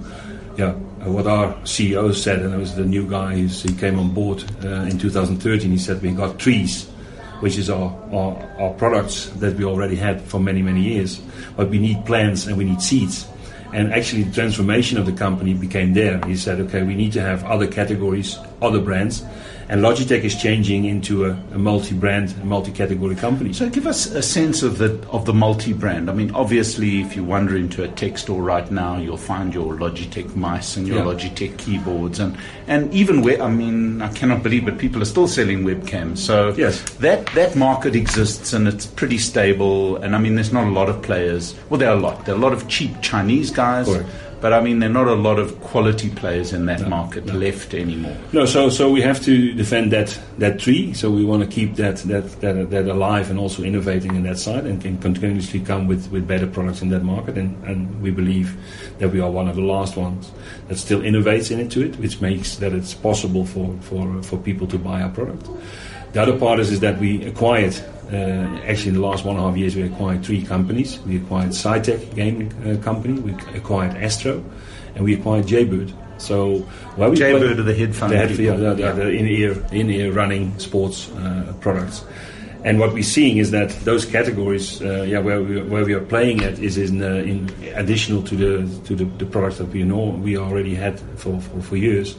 yeah, 0.57 0.73
what 1.03 1.27
our 1.27 1.53
CEO 1.63 2.13
said, 2.13 2.41
and 2.41 2.53
it 2.53 2.57
was 2.57 2.75
the 2.75 2.85
new 2.85 3.07
guy 3.09 3.35
who 3.35 3.73
came 3.75 3.99
on 3.99 4.13
board 4.13 4.43
uh, 4.63 4.83
in 4.83 4.97
2013. 4.97 5.71
He 5.71 5.77
said 5.77 6.01
we 6.01 6.11
got 6.11 6.39
trees, 6.39 6.89
which 7.39 7.57
is 7.57 7.69
our, 7.69 7.91
our, 8.11 8.35
our 8.59 8.73
products 8.73 9.27
that 9.37 9.55
we 9.55 9.65
already 9.65 9.95
had 9.95 10.21
for 10.21 10.39
many 10.39 10.61
many 10.61 10.81
years, 10.81 11.19
but 11.55 11.69
we 11.69 11.79
need 11.79 12.05
plants 12.05 12.47
and 12.47 12.57
we 12.57 12.65
need 12.65 12.81
seeds. 12.81 13.27
And 13.73 13.93
actually, 13.93 14.23
the 14.23 14.33
transformation 14.33 14.97
of 14.97 15.05
the 15.05 15.11
company 15.11 15.53
became 15.53 15.93
there. 15.93 16.25
He 16.25 16.37
said, 16.37 16.61
okay, 16.61 16.83
we 16.83 16.95
need 16.95 17.11
to 17.13 17.21
have 17.21 17.43
other 17.43 17.67
categories, 17.67 18.39
other 18.61 18.79
brands. 18.79 19.23
And 19.69 19.81
Logitech 19.81 20.23
is 20.23 20.35
changing 20.41 20.85
into 20.85 21.25
a, 21.25 21.31
a 21.51 21.57
multi-brand, 21.57 22.43
multi-category 22.45 23.15
company. 23.15 23.51
So, 23.51 23.69
give 23.69 23.85
us 23.85 24.05
a 24.05 24.21
sense 24.21 24.63
of 24.63 24.77
the 24.77 25.05
of 25.09 25.25
the 25.25 25.33
multi-brand. 25.33 26.09
I 26.09 26.13
mean, 26.13 26.31
obviously, 26.33 27.01
if 27.01 27.15
you 27.15 27.23
wander 27.25 27.57
into 27.57 27.83
a 27.83 27.89
tech 27.89 28.17
store 28.17 28.41
right 28.41 28.69
now, 28.71 28.97
you'll 28.97 29.17
find 29.17 29.53
your 29.53 29.73
Logitech 29.75 30.35
mice 30.35 30.77
and 30.77 30.87
your 30.87 30.99
yeah. 30.99 31.03
Logitech 31.03 31.57
keyboards, 31.57 32.19
and 32.19 32.37
and 32.67 32.93
even 32.93 33.21
where 33.21 33.41
I 33.41 33.49
mean, 33.49 34.01
I 34.01 34.07
cannot 34.13 34.43
believe 34.43 34.65
but 34.65 34.77
People 34.77 35.01
are 35.01 35.05
still 35.05 35.27
selling 35.27 35.63
webcams. 35.63 36.19
So 36.19 36.53
yes. 36.55 36.81
that 36.99 37.25
that 37.33 37.55
market 37.55 37.95
exists 37.95 38.53
and 38.53 38.67
it's 38.67 38.85
pretty 38.85 39.17
stable. 39.17 39.97
And 39.97 40.15
I 40.15 40.19
mean, 40.19 40.35
there's 40.35 40.53
not 40.53 40.65
a 40.65 40.71
lot 40.71 40.87
of 40.87 41.01
players. 41.01 41.55
Well, 41.69 41.79
there 41.79 41.89
are 41.89 41.97
a 41.97 41.99
lot. 41.99 42.25
There 42.25 42.35
are 42.35 42.37
a 42.37 42.41
lot 42.41 42.53
of 42.53 42.67
cheap 42.67 43.01
Chinese 43.01 43.51
guys. 43.51 43.87
Correct 43.87 44.09
but 44.39 44.53
I 44.53 44.61
mean, 44.61 44.79
there 44.79 44.89
are 44.89 44.93
not 44.93 45.07
a 45.07 45.15
lot 45.15 45.39
of 45.39 45.59
quality 45.61 46.09
players 46.09 46.53
in 46.53 46.65
that 46.67 46.81
no, 46.81 46.89
market 46.89 47.25
no. 47.25 47.33
left 47.33 47.73
anymore. 47.73 48.15
No, 48.33 48.45
so 48.45 48.69
so 48.69 48.91
we 48.91 49.01
have 49.01 49.21
to 49.23 49.53
defend 49.53 49.91
that 49.93 50.17
that 50.37 50.59
tree. 50.59 50.93
So 50.93 51.09
we 51.09 51.25
want 51.25 51.43
to 51.43 51.49
keep 51.49 51.75
that 51.75 51.97
that 52.07 52.41
that, 52.41 52.69
that 52.69 52.87
alive 52.87 53.29
and 53.29 53.39
also 53.39 53.63
innovating 53.63 54.15
in 54.15 54.23
that 54.23 54.37
side 54.37 54.65
and 54.65 54.81
can 54.81 54.97
continuously 54.99 55.59
come 55.59 55.87
with, 55.87 56.11
with 56.11 56.27
better 56.27 56.47
products 56.47 56.81
in 56.81 56.89
that 56.89 57.03
market. 57.03 57.37
And, 57.37 57.63
and 57.63 58.01
we 58.01 58.11
believe 58.11 58.55
that 58.99 59.09
we 59.09 59.19
are 59.19 59.31
one 59.31 59.47
of 59.47 59.55
the 59.55 59.63
last 59.63 59.97
ones 59.97 60.31
that 60.67 60.77
still 60.77 61.01
innovates 61.01 61.51
into 61.51 61.81
it, 61.81 61.97
which 61.97 62.21
makes 62.21 62.57
that 62.57 62.73
it's 62.73 62.93
possible 62.93 63.45
for 63.45 63.75
for 63.81 64.21
for 64.23 64.37
people 64.37 64.67
to 64.67 64.77
buy 64.77 65.01
our 65.01 65.09
product. 65.09 65.49
The 66.13 66.21
other 66.21 66.37
part 66.37 66.59
is, 66.59 66.71
is 66.71 66.79
that 66.79 66.99
we 66.99 67.23
acquired 67.25 67.75
uh, 68.11 68.61
actually, 68.65 68.89
in 68.89 68.93
the 68.95 69.01
last 69.01 69.25
one 69.25 69.35
and 69.35 69.43
a 69.43 69.49
half 69.49 69.57
years, 69.57 69.75
we 69.75 69.83
acquired 69.83 70.23
three 70.23 70.41
companies. 70.41 70.99
We 71.01 71.17
acquired 71.17 71.49
Saitek 71.49 72.15
gaming 72.15 72.53
uh, 72.65 72.81
company, 72.81 73.19
we 73.19 73.31
acquired 73.53 73.97
Astro, 73.97 74.43
and 74.95 75.03
we 75.03 75.15
acquired 75.15 75.45
Jaybird. 75.45 75.91
So, 76.17 76.59
where 76.95 77.09
we 77.09 77.17
Jaybird 77.17 77.59
are 77.59 77.63
the 77.63 77.75
headphone, 77.75 78.09
the, 78.09 78.17
head, 78.17 78.31
yeah, 78.37 78.55
the, 78.55 78.73
the, 78.73 78.91
the 78.93 79.09
in-ear 79.09 79.63
in-ear 79.71 80.13
running 80.13 80.57
sports 80.57 81.11
uh, 81.11 81.53
products. 81.59 82.05
And 82.63 82.79
what 82.79 82.93
we're 82.93 83.03
seeing 83.03 83.37
is 83.37 83.51
that 83.51 83.69
those 83.83 84.05
categories, 84.05 84.81
uh, 84.81 85.03
yeah, 85.03 85.19
where 85.19 85.41
we, 85.41 85.61
where 85.61 85.85
we 85.85 85.93
are 85.93 86.01
playing 86.01 86.43
at 86.43 86.59
is 86.59 86.77
in, 86.77 87.03
uh, 87.03 87.07
in 87.07 87.49
additional 87.75 88.23
to 88.23 88.35
the 88.35 88.83
to 88.85 88.95
the, 88.95 89.05
the 89.05 89.25
products 89.25 89.57
that 89.57 89.67
we 89.67 89.83
know 89.83 90.05
we 90.05 90.37
already 90.37 90.75
had 90.75 90.99
for, 91.17 91.39
for, 91.39 91.61
for 91.61 91.77
years 91.77 92.15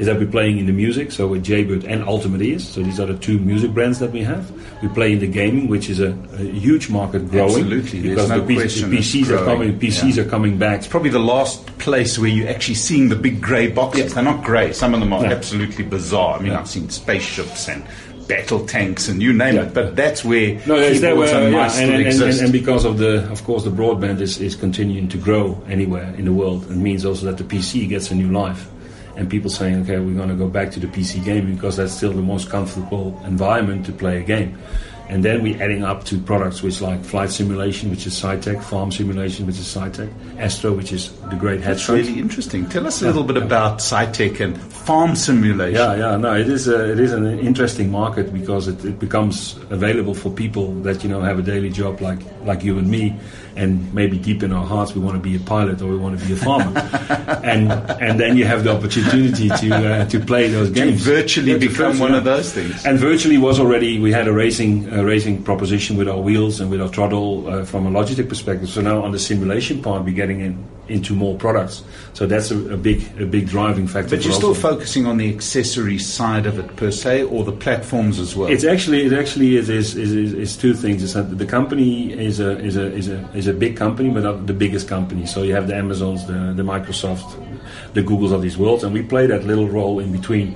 is 0.00 0.06
that 0.06 0.18
we're 0.18 0.26
playing 0.26 0.58
in 0.58 0.64
the 0.64 0.72
music, 0.72 1.12
so 1.12 1.28
with 1.28 1.44
Jaybird 1.44 1.84
and 1.84 2.02
Ultimate 2.02 2.40
Ears. 2.40 2.66
So 2.66 2.82
these 2.82 2.98
are 2.98 3.04
the 3.04 3.18
two 3.18 3.38
music 3.38 3.72
brands 3.72 3.98
that 3.98 4.10
we 4.10 4.22
have. 4.22 4.50
We 4.82 4.88
play 4.88 5.12
in 5.12 5.18
the 5.18 5.26
gaming, 5.26 5.68
which 5.68 5.90
is 5.90 6.00
a, 6.00 6.16
a 6.32 6.42
huge 6.42 6.88
market 6.88 7.28
growing. 7.30 7.50
Absolutely, 7.50 8.00
because 8.02 8.30
no 8.30 8.40
the, 8.40 8.54
PC, 8.56 8.88
the, 8.88 8.96
PCs 8.96 9.28
are 9.30 9.44
coming. 9.44 9.78
PCs 9.78 10.16
yeah. 10.16 10.22
are 10.22 10.28
coming 10.28 10.58
back. 10.58 10.78
It's 10.78 10.88
probably 10.88 11.10
the 11.10 11.18
last 11.18 11.66
place 11.78 12.18
where 12.18 12.30
you're 12.30 12.48
actually 12.48 12.76
seeing 12.76 13.10
the 13.10 13.16
big 13.16 13.42
grey 13.42 13.68
boxes. 13.70 14.08
Yeah. 14.08 14.14
They're 14.14 14.24
not 14.24 14.42
grey. 14.42 14.72
Some 14.72 14.94
of 14.94 15.00
them 15.00 15.12
are 15.12 15.26
absolutely 15.26 15.84
bizarre. 15.84 16.38
I 16.38 16.42
mean, 16.42 16.52
yeah. 16.52 16.60
I've 16.60 16.68
seen 16.68 16.88
spaceships 16.88 17.68
and 17.68 17.84
battle 18.26 18.64
tanks 18.64 19.08
and 19.08 19.20
you 19.20 19.32
name 19.34 19.56
Yeah. 19.56 19.62
it. 19.64 19.74
But 19.74 19.96
that's 19.96 20.24
where 20.24 20.54
No, 20.66 20.76
keyboards 20.76 21.02
where, 21.02 21.44
and 21.44 21.52
yeah, 21.52 21.60
mice 21.60 21.76
and, 21.76 21.84
still 21.84 21.84
and, 21.84 21.94
and, 21.94 22.06
exist. 22.06 22.42
and 22.42 22.52
because 22.52 22.84
of 22.84 22.96
the, 22.98 23.30
of 23.30 23.44
course, 23.44 23.64
the 23.64 23.70
broadband 23.70 24.20
is, 24.20 24.40
is 24.40 24.54
continuing 24.54 25.08
to 25.08 25.18
grow 25.18 25.60
anywhere 25.68 26.14
in 26.16 26.24
the 26.24 26.32
world. 26.32 26.64
It 26.70 26.76
means 26.76 27.04
also 27.04 27.26
that 27.26 27.38
the 27.38 27.44
PC 27.44 27.88
gets 27.88 28.10
a 28.10 28.14
new 28.14 28.30
life, 28.30 28.68
and 29.16 29.28
people 29.28 29.50
saying, 29.50 29.82
okay, 29.82 29.98
we're 29.98 30.14
going 30.14 30.28
to 30.28 30.34
go 30.34 30.48
back 30.48 30.70
to 30.72 30.80
the 30.80 30.86
PC 30.86 31.24
game 31.24 31.52
because 31.54 31.76
that's 31.76 31.92
still 31.92 32.12
the 32.12 32.22
most 32.22 32.48
comfortable 32.50 33.20
environment 33.26 33.86
to 33.86 33.92
play 33.92 34.18
a 34.18 34.22
game. 34.22 34.58
And 35.10 35.24
then 35.24 35.42
we're 35.42 35.60
adding 35.60 35.82
up 35.82 36.04
to 36.04 36.20
products 36.20 36.62
which 36.62 36.80
like 36.80 37.04
flight 37.04 37.30
simulation, 37.30 37.90
which 37.90 38.06
is 38.06 38.14
Saitek, 38.14 38.62
farm 38.62 38.92
simulation, 38.92 39.44
which 39.44 39.58
is 39.58 39.64
Saitek, 39.64 40.08
Astro, 40.38 40.72
which 40.72 40.92
is 40.92 41.10
the 41.22 41.34
great 41.34 41.62
That's 41.62 41.84
hedgehog. 41.84 42.06
really 42.06 42.20
interesting. 42.20 42.68
Tell 42.68 42.86
us 42.86 43.02
a 43.02 43.06
little 43.06 43.24
bit 43.24 43.36
about 43.36 43.80
Saitek 43.80 44.38
and 44.38 44.56
farm 44.56 45.16
simulation. 45.16 45.74
Yeah, 45.74 45.96
yeah, 45.96 46.16
no, 46.16 46.36
it 46.36 46.48
is 46.48 46.68
a, 46.68 46.92
it 46.92 47.00
is 47.00 47.12
an 47.12 47.26
interesting 47.40 47.90
market 47.90 48.32
because 48.32 48.68
it, 48.68 48.84
it 48.84 49.00
becomes 49.00 49.56
available 49.70 50.14
for 50.14 50.30
people 50.30 50.74
that 50.82 51.02
you 51.02 51.10
know 51.10 51.22
have 51.22 51.40
a 51.40 51.42
daily 51.42 51.70
job 51.70 52.00
like 52.00 52.20
like 52.44 52.62
you 52.62 52.78
and 52.78 52.88
me, 52.88 53.18
and 53.62 53.92
maybe 53.94 54.16
deep 54.18 54.42
in 54.42 54.50
our 54.52 54.66
hearts 54.66 54.94
we 54.96 55.00
want 55.06 55.16
to 55.20 55.22
be 55.30 55.36
a 55.36 55.40
pilot 55.54 55.76
or 55.82 55.88
we 55.94 55.96
want 56.04 56.18
to 56.18 56.26
be 56.26 56.32
a 56.32 56.36
farmer, 56.36 56.72
and 57.52 57.70
and 58.00 58.18
then 58.18 58.36
you 58.38 58.44
have 58.52 58.64
the 58.64 58.72
opportunity 58.76 59.48
to 59.60 59.68
uh, 59.76 60.04
to 60.12 60.18
play 60.30 60.48
those 60.48 60.68
To 60.68 60.74
games. 60.74 61.02
virtually 61.02 61.58
become 61.58 61.98
one 61.98 62.14
of 62.14 62.24
those 62.24 62.52
things. 62.52 62.84
And 62.86 62.98
virtually 62.98 63.38
was 63.38 63.60
already 63.60 63.98
we 64.00 64.12
had 64.12 64.26
a 64.26 64.32
racing 64.32 64.72
a 64.92 65.04
racing 65.04 65.42
proposition 65.44 65.96
with 65.98 66.08
our 66.08 66.20
wheels 66.28 66.60
and 66.60 66.70
with 66.70 66.80
our 66.80 66.88
throttle 66.88 67.46
uh, 67.48 67.64
from 67.64 67.86
a 67.86 67.90
Logitech 67.90 68.28
perspective. 68.28 68.68
So 68.68 68.80
now 68.80 69.02
on 69.04 69.12
the 69.12 69.18
simulation 69.18 69.82
part 69.82 70.04
we're 70.04 70.14
getting 70.22 70.40
in 70.40 70.54
into 70.90 71.14
more 71.14 71.36
products. 71.36 71.82
So 72.14 72.26
that's 72.26 72.50
a, 72.50 72.74
a 72.74 72.76
big 72.76 73.02
a 73.20 73.26
big 73.26 73.48
driving 73.48 73.86
factor. 73.86 74.16
But 74.16 74.24
you're 74.24 74.34
still 74.34 74.54
focusing 74.54 75.06
on 75.06 75.16
the 75.16 75.32
accessory 75.32 75.98
side 75.98 76.46
of 76.46 76.58
it 76.58 76.76
per 76.76 76.90
se, 76.90 77.24
or 77.24 77.44
the 77.44 77.52
platforms 77.52 78.18
as 78.18 78.34
well. 78.36 78.50
It's 78.50 78.64
actually 78.64 79.06
it 79.06 79.12
actually 79.12 79.56
is 79.56 79.68
is, 79.68 79.96
is, 79.96 80.32
is, 80.34 80.56
two 80.56 80.74
things. 80.74 81.02
It's 81.02 81.14
the 81.14 81.46
company 81.46 82.12
is 82.12 82.40
a 82.40 82.58
is 82.58 82.76
a 82.76 82.92
is 82.92 83.08
a 83.08 83.18
is 83.34 83.46
a 83.46 83.54
big 83.54 83.76
company, 83.76 84.10
but 84.10 84.24
not 84.24 84.46
the 84.46 84.54
biggest 84.54 84.88
company. 84.88 85.26
So 85.26 85.42
you 85.42 85.54
have 85.54 85.68
the 85.68 85.76
Amazons, 85.76 86.26
the 86.26 86.52
the 86.54 86.62
Microsoft, 86.62 87.28
the 87.94 88.02
Googles 88.02 88.32
of 88.32 88.42
these 88.42 88.58
worlds, 88.58 88.84
and 88.84 88.92
we 88.92 89.02
play 89.02 89.26
that 89.26 89.44
little 89.44 89.68
role 89.68 90.00
in 90.00 90.12
between. 90.12 90.54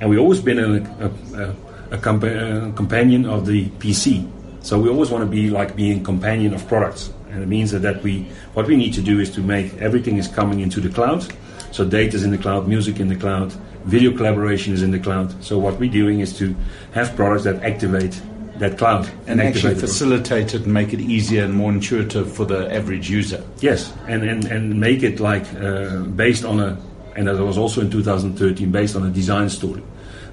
And 0.00 0.10
we've 0.10 0.20
always 0.20 0.40
been 0.40 0.58
a, 0.58 0.72
a, 1.00 1.06
a, 1.40 1.50
a, 1.92 1.98
compa- 1.98 2.68
a 2.68 2.72
companion 2.72 3.26
of 3.26 3.46
the 3.46 3.66
PC. 3.78 4.30
So 4.60 4.78
we 4.78 4.88
always 4.88 5.10
want 5.10 5.24
to 5.24 5.30
be 5.30 5.50
like 5.50 5.76
being 5.76 6.02
companion 6.02 6.54
of 6.54 6.66
products, 6.66 7.12
and 7.34 7.42
it 7.42 7.48
means 7.48 7.72
that, 7.72 7.80
that 7.80 8.02
we 8.02 8.22
what 8.54 8.66
we 8.66 8.76
need 8.76 8.94
to 8.94 9.02
do 9.02 9.18
is 9.20 9.30
to 9.32 9.40
make 9.40 9.74
everything 9.78 10.16
is 10.16 10.28
coming 10.28 10.60
into 10.60 10.80
the 10.80 10.88
cloud. 10.88 11.26
So 11.72 11.84
data 11.84 12.16
is 12.16 12.22
in 12.22 12.30
the 12.30 12.38
cloud, 12.38 12.68
music 12.68 13.00
in 13.00 13.08
the 13.08 13.16
cloud, 13.16 13.52
video 13.84 14.16
collaboration 14.16 14.72
is 14.72 14.82
in 14.82 14.92
the 14.92 15.00
cloud. 15.00 15.34
So 15.42 15.58
what 15.58 15.78
we're 15.80 15.90
doing 15.90 16.20
is 16.20 16.38
to 16.38 16.54
have 16.92 17.16
products 17.16 17.44
that 17.44 17.62
activate 17.64 18.20
that 18.58 18.78
cloud 18.78 19.10
and 19.26 19.40
actually 19.40 19.72
activate 19.72 19.74
the- 19.76 19.86
facilitate 19.88 20.54
it 20.54 20.62
and 20.62 20.72
make 20.72 20.92
it 20.92 21.00
easier 21.00 21.44
and 21.44 21.54
more 21.54 21.72
intuitive 21.72 22.32
for 22.32 22.44
the 22.44 22.72
average 22.72 23.10
user. 23.10 23.42
Yes, 23.58 23.92
and, 24.06 24.22
and, 24.22 24.44
and 24.44 24.78
make 24.78 25.02
it 25.02 25.18
like 25.18 25.44
uh, 25.60 25.98
based 26.02 26.44
on 26.44 26.60
a, 26.60 26.78
and 27.16 27.26
that 27.26 27.36
was 27.36 27.58
also 27.58 27.80
in 27.80 27.90
2013, 27.90 28.70
based 28.70 28.94
on 28.94 29.04
a 29.04 29.10
design 29.10 29.50
story. 29.50 29.82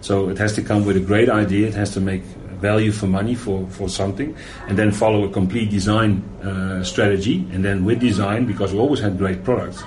So 0.02 0.30
it 0.30 0.38
has 0.38 0.54
to 0.54 0.62
come 0.62 0.86
with 0.86 0.98
a 0.98 1.00
great 1.00 1.30
idea, 1.30 1.68
it 1.68 1.74
has 1.74 1.92
to 1.94 2.00
make 2.00 2.24
value 2.62 2.92
for 2.92 3.08
money 3.08 3.36
for, 3.36 3.68
for 3.70 3.90
something, 3.90 4.36
and 4.68 4.78
then 4.78 4.92
follow 4.92 5.26
a 5.26 5.30
complete 5.30 5.70
design 5.70 6.24
uh, 6.44 6.84
strategy. 6.84 7.46
And 7.52 7.66
then 7.66 7.84
with 7.84 8.00
design, 8.00 8.46
because 8.46 8.72
we 8.74 8.80
always 8.80 9.00
had 9.02 9.18
great 9.18 9.44
products, 9.44 9.84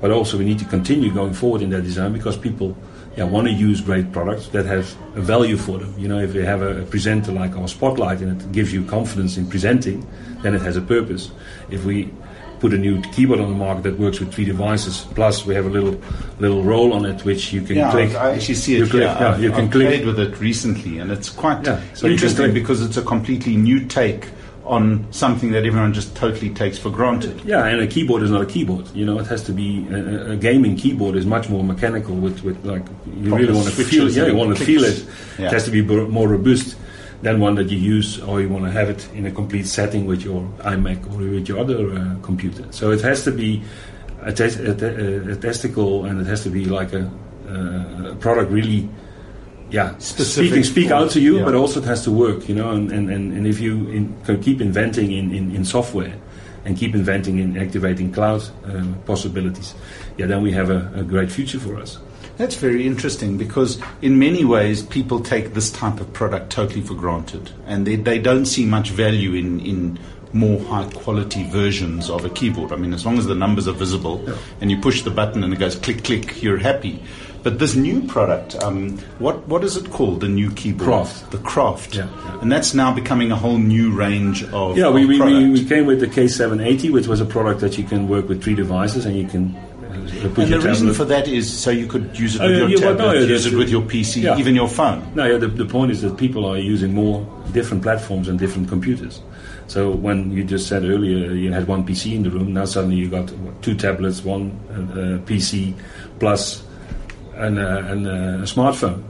but 0.00 0.10
also 0.10 0.38
we 0.38 0.44
need 0.44 0.58
to 0.58 0.64
continue 0.64 1.12
going 1.12 1.34
forward 1.34 1.62
in 1.62 1.70
that 1.70 1.82
design 1.82 2.12
because 2.12 2.36
people 2.36 2.76
yeah, 3.16 3.24
want 3.24 3.46
to 3.46 3.52
use 3.52 3.80
great 3.80 4.10
products 4.12 4.48
that 4.48 4.66
have 4.66 4.92
a 5.16 5.20
value 5.20 5.56
for 5.56 5.78
them. 5.78 5.94
You 5.96 6.08
know, 6.08 6.18
if 6.18 6.34
you 6.34 6.42
have 6.42 6.62
a, 6.62 6.82
a 6.82 6.84
presenter 6.84 7.32
like 7.32 7.56
our 7.56 7.68
Spotlight 7.68 8.20
and 8.20 8.40
it 8.40 8.52
gives 8.52 8.72
you 8.72 8.84
confidence 8.84 9.36
in 9.36 9.48
presenting, 9.48 10.06
then 10.42 10.54
it 10.54 10.62
has 10.62 10.76
a 10.76 10.82
purpose. 10.82 11.30
If 11.70 11.84
we 11.84 12.10
put 12.64 12.72
a 12.72 12.78
new 12.78 12.98
keyboard 13.12 13.40
on 13.40 13.50
the 13.50 13.54
market 13.66 13.82
that 13.82 13.98
works 13.98 14.20
with 14.20 14.32
three 14.32 14.46
devices, 14.46 15.06
plus 15.14 15.44
we 15.44 15.54
have 15.54 15.66
a 15.66 15.68
little 15.68 16.00
little 16.38 16.62
roll 16.62 16.94
on 16.94 17.04
it 17.04 17.22
which 17.26 17.52
you 17.52 17.60
can 17.60 17.76
Yeah, 17.76 17.90
click. 17.90 18.14
I 18.14 18.30
actually 18.36 18.54
see 18.54 18.76
it. 18.76 18.78
You 18.78 18.86
click, 18.86 19.02
yeah, 19.02 19.32
I've, 19.32 19.42
you 19.42 19.50
can 19.50 19.66
I've 19.66 19.70
click. 19.70 19.88
played 19.88 20.06
with 20.06 20.18
it 20.18 20.40
recently, 20.40 20.98
and 20.98 21.10
it's 21.12 21.28
quite 21.28 21.66
Yeah, 21.66 21.78
so 21.92 22.06
interesting 22.06 22.54
because 22.54 22.80
it's 22.80 22.96
a 22.96 23.02
completely 23.02 23.54
new 23.56 23.84
take 23.84 24.28
on 24.64 25.06
something 25.12 25.50
that 25.52 25.66
everyone 25.66 25.92
just 25.92 26.16
totally 26.16 26.48
takes 26.48 26.78
for 26.78 26.88
granted. 26.88 27.38
Yeah, 27.44 27.66
and 27.66 27.82
a 27.82 27.86
keyboard 27.86 28.22
is 28.22 28.30
not 28.30 28.40
a 28.40 28.46
keyboard. 28.46 28.88
You 28.94 29.04
know, 29.04 29.18
it 29.18 29.26
has 29.26 29.42
to 29.44 29.52
be 29.52 29.86
a, 29.90 30.30
a 30.32 30.36
gaming 30.36 30.74
keyboard 30.74 31.16
is 31.16 31.26
much 31.26 31.50
more 31.50 31.62
mechanical. 31.62 32.14
With, 32.14 32.42
with 32.44 32.64
like 32.64 32.82
you 33.14 33.28
Proper 33.28 33.42
really 33.42 33.52
want 33.54 33.66
to 33.68 33.84
feel. 33.84 34.06
it. 34.06 34.14
Yeah, 34.14 34.24
you 34.28 34.34
want 34.34 34.56
to 34.56 34.64
feel 34.64 34.84
it. 34.84 35.04
Yeah. 35.38 35.48
It 35.48 35.52
has 35.52 35.64
to 35.66 35.70
be 35.70 35.82
more 35.82 36.28
robust 36.28 36.76
than 37.24 37.40
one 37.40 37.54
that 37.56 37.70
you 37.70 37.78
use, 37.96 38.20
or 38.20 38.40
you 38.40 38.48
want 38.48 38.64
to 38.64 38.70
have 38.70 38.88
it 38.88 39.08
in 39.14 39.26
a 39.26 39.30
complete 39.30 39.66
setting 39.66 40.06
with 40.06 40.22
your 40.22 40.42
iMac 40.60 40.98
or 41.10 41.16
with 41.18 41.48
your 41.48 41.58
other 41.58 41.80
uh, 41.92 42.16
computer. 42.22 42.64
So 42.70 42.92
it 42.92 43.00
has 43.00 43.24
to 43.24 43.32
be 43.32 43.62
a, 44.20 44.32
tes- 44.32 44.60
a, 44.60 44.74
te- 44.74 45.32
a 45.32 45.36
testicle, 45.36 46.04
and 46.04 46.20
it 46.20 46.26
has 46.26 46.42
to 46.44 46.50
be 46.50 46.66
like 46.66 46.92
a, 46.92 47.10
uh, 47.48 48.12
a 48.12 48.16
product 48.16 48.50
really. 48.52 48.88
Yeah, 49.70 49.96
Specific 49.98 50.50
speaking 50.50 50.64
speak 50.64 50.90
out 50.92 51.10
to 51.12 51.20
you, 51.20 51.38
yeah. 51.38 51.44
but 51.44 51.54
also 51.54 51.80
it 51.80 51.86
has 51.86 52.04
to 52.04 52.12
work, 52.12 52.48
you 52.48 52.54
know. 52.54 52.70
And, 52.70 52.92
and, 52.92 53.10
and, 53.10 53.32
and 53.32 53.46
if 53.46 53.58
you 53.58 53.88
in, 53.88 54.14
can 54.22 54.40
keep 54.40 54.60
inventing 54.60 55.10
in, 55.10 55.34
in, 55.34 55.56
in 55.56 55.64
software 55.64 56.14
and 56.64 56.76
keep 56.76 56.94
inventing 56.94 57.40
in 57.40 57.56
activating 57.56 58.12
cloud 58.12 58.42
um, 58.66 58.94
possibilities, 59.06 59.74
yeah, 60.16 60.26
then 60.26 60.42
we 60.42 60.52
have 60.52 60.70
a, 60.70 60.92
a 60.94 61.02
great 61.02 61.32
future 61.32 61.58
for 61.58 61.80
us. 61.80 61.98
That's 62.36 62.56
very 62.56 62.86
interesting 62.86 63.38
because, 63.38 63.80
in 64.02 64.18
many 64.18 64.44
ways, 64.44 64.82
people 64.82 65.20
take 65.20 65.54
this 65.54 65.70
type 65.70 66.00
of 66.00 66.12
product 66.12 66.50
totally 66.50 66.80
for 66.80 66.94
granted, 66.94 67.50
and 67.66 67.86
they, 67.86 67.96
they 67.96 68.18
don't 68.18 68.46
see 68.46 68.66
much 68.66 68.90
value 68.90 69.34
in, 69.34 69.60
in 69.60 69.98
more 70.32 70.60
high 70.64 70.90
quality 70.90 71.44
versions 71.44 72.10
of 72.10 72.24
a 72.24 72.30
keyboard. 72.30 72.72
I 72.72 72.76
mean, 72.76 72.92
as 72.92 73.06
long 73.06 73.18
as 73.18 73.26
the 73.26 73.36
numbers 73.36 73.68
are 73.68 73.72
visible 73.72 74.28
and 74.60 74.70
you 74.70 74.80
push 74.80 75.02
the 75.02 75.10
button 75.10 75.44
and 75.44 75.52
it 75.52 75.58
goes 75.58 75.76
click 75.76 76.02
click, 76.02 76.42
you're 76.42 76.58
happy. 76.58 77.00
But 77.44 77.58
this 77.58 77.76
new 77.76 78.02
product, 78.06 78.56
um, 78.56 78.98
what 79.18 79.46
what 79.46 79.62
is 79.64 79.76
it 79.76 79.90
called? 79.90 80.20
The 80.20 80.28
new 80.28 80.50
keyboard, 80.50 80.88
Craft. 80.88 81.30
the 81.30 81.38
Craft, 81.38 81.94
Yeah, 81.94 82.08
yeah. 82.08 82.40
and 82.40 82.50
that's 82.50 82.72
now 82.74 82.92
becoming 82.92 83.30
a 83.30 83.36
whole 83.36 83.58
new 83.58 83.92
range 83.92 84.42
of 84.44 84.76
Yeah, 84.78 84.88
we, 84.88 85.04
we, 85.04 85.20
we, 85.20 85.50
we 85.50 85.64
came 85.64 85.86
with 85.86 86.00
the 86.00 86.06
K780, 86.06 86.90
which 86.90 87.06
was 87.06 87.20
a 87.20 87.26
product 87.26 87.60
that 87.60 87.76
you 87.78 87.84
can 87.84 88.08
work 88.08 88.28
with 88.28 88.42
three 88.42 88.54
devices 88.54 89.04
and 89.04 89.14
you 89.16 89.28
can 89.28 89.54
and 90.10 90.52
the 90.52 90.60
reason 90.60 90.92
for 90.94 91.04
that 91.04 91.28
is 91.28 91.50
so 91.52 91.70
you 91.70 91.86
could 91.86 92.18
use 92.18 92.36
it 92.36 92.40
Oh, 92.42 92.46
with 92.48 92.58
yeah, 92.58 92.66
your 92.66 92.68
yeah, 92.70 92.86
well, 92.86 92.96
tablet, 92.96 93.14
no, 93.14 93.20
yeah, 93.20 93.26
use 93.26 93.46
it 93.46 93.54
with 93.56 93.68
your 93.70 93.82
PC, 93.82 94.22
yeah. 94.22 94.38
even 94.38 94.54
your 94.54 94.68
phone. 94.68 95.14
No, 95.14 95.26
yeah, 95.26 95.38
the, 95.38 95.48
the 95.48 95.64
point 95.64 95.90
is 95.90 96.02
that 96.02 96.16
people 96.16 96.44
are 96.44 96.58
using 96.58 96.94
more 96.94 97.26
different 97.52 97.82
platforms 97.82 98.28
and 98.28 98.38
different 98.38 98.68
computers. 98.68 99.20
So 99.66 99.90
when 99.90 100.30
you 100.30 100.44
just 100.44 100.68
said 100.68 100.84
earlier 100.84 101.32
you 101.32 101.52
had 101.52 101.66
one 101.66 101.86
PC 101.86 102.14
in 102.14 102.22
the 102.22 102.30
room, 102.30 102.52
now 102.52 102.64
suddenly 102.66 102.96
you 102.96 103.08
got 103.08 103.30
what, 103.32 103.62
two 103.62 103.74
tablets, 103.74 104.22
one 104.22 104.52
uh, 104.70 104.74
uh, 104.74 105.18
PC, 105.26 105.74
plus 106.18 106.62
an, 107.36 107.58
uh, 107.58 107.86
an, 107.88 108.06
uh, 108.06 108.38
a 108.42 108.46
smartphone. 108.46 109.02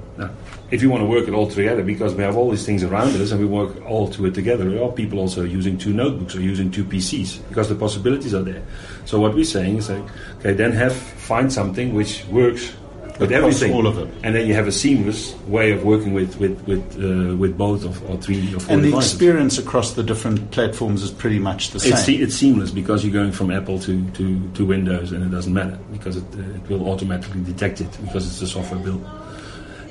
If 0.75 0.83
you 0.83 0.91
want 0.91 1.03
to 1.03 1.07
work 1.07 1.27
it 1.29 1.35
all 1.35 1.47
together, 1.49 1.83
because 1.83 2.13
we 2.19 2.23
have 2.25 2.37
all 2.37 2.51
these 2.51 2.67
things 2.67 2.83
around 2.83 3.11
us 3.23 3.31
and 3.33 3.41
we 3.41 3.47
work 3.47 3.73
all 3.89 4.09
to 4.09 4.27
it 4.27 4.35
together, 4.35 4.69
there 4.69 4.83
are 4.83 4.91
people 4.93 5.19
also 5.21 5.43
using 5.45 5.79
two 5.79 5.93
notebooks 5.93 6.35
or 6.35 6.41
using 6.41 6.71
two 6.71 6.85
PCs 6.85 7.31
because 7.49 7.69
the 7.69 7.75
possibilities 7.77 8.35
are 8.35 8.43
there. 8.43 8.63
So 9.05 9.21
what 9.21 9.35
we're 9.35 9.45
saying 9.59 9.77
is 9.79 9.89
like, 9.89 10.03
okay, 10.41 10.53
then 10.53 10.73
have 10.73 10.95
find 10.95 11.53
something 11.53 11.95
which 11.95 12.25
works 12.27 12.73
with 13.21 13.31
Across 13.31 13.33
everything, 13.63 13.73
all 13.75 13.87
of 13.87 13.97
it. 13.99 14.09
and 14.25 14.35
then 14.35 14.49
you 14.49 14.55
have 14.55 14.67
a 14.67 14.73
seamless 14.73 15.37
way 15.47 15.71
of 15.71 15.85
working 15.85 16.13
with 16.15 16.37
with 16.41 16.57
with 16.67 16.83
uh, 16.99 17.37
with 17.37 17.57
both 17.57 17.85
of 17.85 18.03
or 18.11 18.17
three 18.17 18.53
or 18.53 18.59
four 18.59 18.73
And 18.75 18.83
the 18.83 18.89
devices. 18.91 19.13
experience 19.13 19.57
across 19.57 19.93
the 19.95 20.03
different 20.03 20.51
platforms 20.51 21.05
is 21.05 21.13
pretty 21.13 21.39
much 21.39 21.71
the 21.71 21.77
It's, 21.77 21.85
se- 21.91 22.07
same. 22.17 22.23
it's 22.25 22.35
seamless 22.35 22.73
because 22.73 23.05
you're 23.05 23.13
going 23.23 23.31
from 23.31 23.53
Apple 23.53 23.79
to, 23.87 23.93
to, 24.19 24.25
to 24.57 24.65
Windows 24.67 25.13
and 25.13 25.23
it 25.23 25.31
doesn't 25.31 25.55
matter 25.55 25.79
because 25.93 26.17
it, 26.17 26.25
uh, 26.37 26.41
it 26.59 26.69
will 26.69 26.89
automatically 26.91 27.41
detect 27.45 27.81
it 27.81 27.91
because 28.05 28.27
it's 28.27 28.43
a 28.43 28.49
software 28.49 28.81
build. 28.81 29.05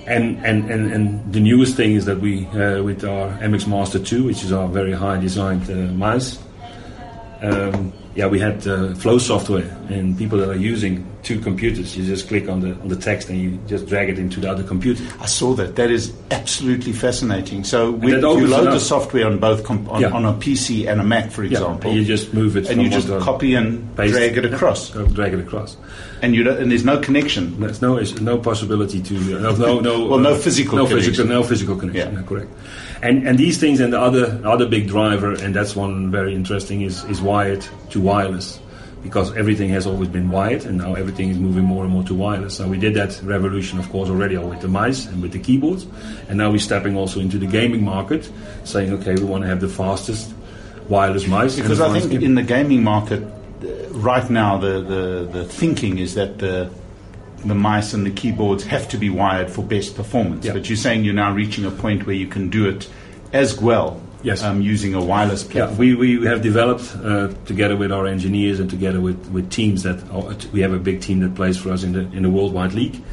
And, 0.05 0.45
and, 0.45 0.69
and, 0.69 0.91
and 0.91 1.33
the 1.33 1.39
newest 1.39 1.77
thing 1.77 1.93
is 1.93 2.05
that 2.05 2.19
we, 2.19 2.45
uh, 2.47 2.83
with 2.83 3.05
our 3.05 3.31
MX 3.39 3.67
Master 3.67 3.99
2, 3.99 4.25
which 4.25 4.43
is 4.43 4.51
our 4.51 4.67
very 4.67 4.91
high 4.91 5.17
designed 5.19 5.69
uh, 5.69 5.93
mouse, 5.93 6.39
um, 7.41 7.93
yeah, 8.15 8.27
we 8.27 8.39
had 8.39 8.65
uh, 8.67 8.93
flow 8.95 9.17
software, 9.17 9.69
and 9.89 10.17
people 10.17 10.37
that 10.39 10.49
are 10.49 10.55
using 10.55 11.05
two 11.23 11.39
computers, 11.39 11.95
you 11.97 12.03
just 12.05 12.27
click 12.27 12.49
on 12.49 12.59
the 12.59 12.71
on 12.81 12.89
the 12.89 12.95
text 12.95 13.29
and 13.29 13.39
you 13.39 13.57
just 13.67 13.87
drag 13.87 14.09
it 14.09 14.19
into 14.19 14.39
the 14.41 14.49
other 14.51 14.63
computer. 14.63 15.01
I 15.21 15.25
saw 15.25 15.53
that. 15.55 15.75
That 15.77 15.89
is 15.89 16.11
absolutely 16.31 16.91
fascinating. 16.91 17.63
So 17.63 17.91
when 17.91 18.19
that 18.21 18.37
you 18.37 18.47
load 18.47 18.65
the 18.73 18.79
software 18.79 19.25
on 19.25 19.39
both 19.39 19.63
com- 19.63 19.87
on, 19.89 20.01
Yeah. 20.01 20.11
on 20.11 20.25
a 20.25 20.33
PC 20.33 20.85
and 20.87 20.99
a 20.99 21.03
Mac, 21.03 21.31
for 21.31 21.43
example, 21.43 21.89
and 21.89 21.97
you 21.99 22.05
just 22.05 22.33
move 22.33 22.57
it 22.57 22.69
and 22.69 22.81
you 22.81 22.89
just 22.89 23.07
copy 23.19 23.55
and 23.55 23.95
paste 23.95 24.13
drag 24.13 24.37
it 24.37 24.45
across, 24.53 24.89
Go 24.91 25.05
drag 25.07 25.33
it 25.33 25.39
across. 25.39 25.77
and 26.21 26.35
you 26.35 26.49
and 26.49 26.69
there's 26.69 26.85
no 26.85 26.97
connection. 26.99 27.59
There's 27.59 27.81
no 27.81 27.99
no 28.21 28.37
possibility 28.37 29.01
to 29.01 29.15
uh, 29.37 29.55
no 29.55 29.79
no 29.79 30.05
Well, 30.07 30.19
no 30.19 30.33
uh, 30.33 30.37
physical 30.37 30.77
no 30.77 30.85
connection. 30.87 31.11
physical 31.13 31.29
no 31.35 31.43
physical 31.43 31.75
connection. 31.77 32.13
Yeah. 32.13 32.19
no, 32.19 32.25
correct. 32.27 32.51
And 33.01 33.27
and 33.27 33.37
these 33.37 33.57
things 33.57 33.79
and 33.79 33.91
the 33.93 33.99
other 33.99 34.39
other 34.45 34.65
big 34.67 34.87
driver 34.87 35.31
and 35.33 35.55
that's 35.55 35.73
one 35.75 36.11
very 36.11 36.35
interesting 36.35 36.81
is 36.81 37.03
is 37.05 37.21
wired 37.21 37.63
to 37.91 37.99
wireless 38.01 38.59
because 39.03 39.35
everything 39.35 39.69
has 39.69 39.85
always 39.85 40.07
been 40.07 40.29
wired 40.29 40.63
and 40.65 40.77
now 40.77 40.95
everything 40.95 41.29
is 41.29 41.37
moving 41.37 41.65
more 41.65 41.83
and 41.83 41.91
more 41.91 42.03
to 42.03 42.15
wireless. 42.15 42.55
So 42.55 42.67
we 42.67 42.79
did 42.79 42.93
that 42.93 43.21
revolution, 43.21 43.77
of 43.77 43.89
course, 43.89 44.09
already 44.09 44.37
with 44.37 44.61
the 44.61 44.69
mice 44.69 45.05
and 45.05 45.21
with 45.21 45.33
the 45.33 45.39
keyboards. 45.39 45.85
And 46.29 46.37
now 46.37 46.49
we're 46.49 46.59
stepping 46.59 46.95
also 46.95 47.19
into 47.19 47.37
the 47.37 47.45
gaming 47.45 47.83
market, 47.83 48.31
saying, 48.63 48.93
okay, 48.93 49.13
we 49.15 49.25
want 49.25 49.43
to 49.43 49.49
have 49.49 49.59
the 49.59 49.67
fastest 49.67 50.33
wireless 50.87 51.27
mice. 51.27 51.57
Because 51.57 51.81
I 51.81 51.99
think 51.99 52.11
game. 52.11 52.23
in 52.23 52.35
the 52.35 52.43
gaming 52.43 52.83
market, 52.83 53.21
uh, 53.21 53.89
right 53.89 54.27
now, 54.29 54.57
the, 54.57 54.81
the, 54.81 55.29
the 55.31 55.43
thinking 55.43 55.97
is 55.99 56.15
that 56.15 56.39
the 56.39 56.71
the 57.45 57.55
mice 57.55 57.93
and 57.93 58.05
the 58.05 58.11
keyboards 58.11 58.63
have 58.63 58.87
to 58.87 58.97
be 58.97 59.09
wired 59.09 59.51
for 59.51 59.63
best 59.63 59.97
performance. 59.97 60.47
But 60.47 60.69
you're 60.69 60.77
saying 60.77 61.03
you're 61.03 61.13
now 61.13 61.33
reaching 61.33 61.65
a 61.65 61.71
point 61.71 62.05
where 62.05 62.15
you 62.15 62.25
can 62.25 62.49
do 62.49 62.69
it 62.69 62.89
as 63.33 63.59
well 63.59 64.01
Yes. 64.23 64.41
Um, 64.41 64.61
using 64.61 64.93
a 64.93 65.03
wireless 65.03 65.43
platform. 65.43 65.87
Yeah, 65.87 65.95
we, 65.95 66.17
we 66.17 66.25
have 66.27 66.41
developed 66.41 66.95
uh, 66.95 67.27
together 67.45 67.75
with 67.75 67.91
our 67.91 68.07
engineers 68.07 68.59
and 68.61 68.69
together 68.69 69.01
with, 69.01 69.29
with 69.31 69.51
teams 69.51 69.83
that 69.83 70.01
are, 70.11 70.33
we 70.53 70.61
have 70.61 70.71
a 70.71 70.79
big 70.79 71.01
team 71.01 71.19
that 71.19 71.35
plays 71.35 71.57
for 71.57 71.71
us 71.71 71.83
in 71.83 71.91
the 71.91 72.01
in 72.15 72.23
the 72.23 72.29
worldwide 72.29 72.73
league, 72.73 73.03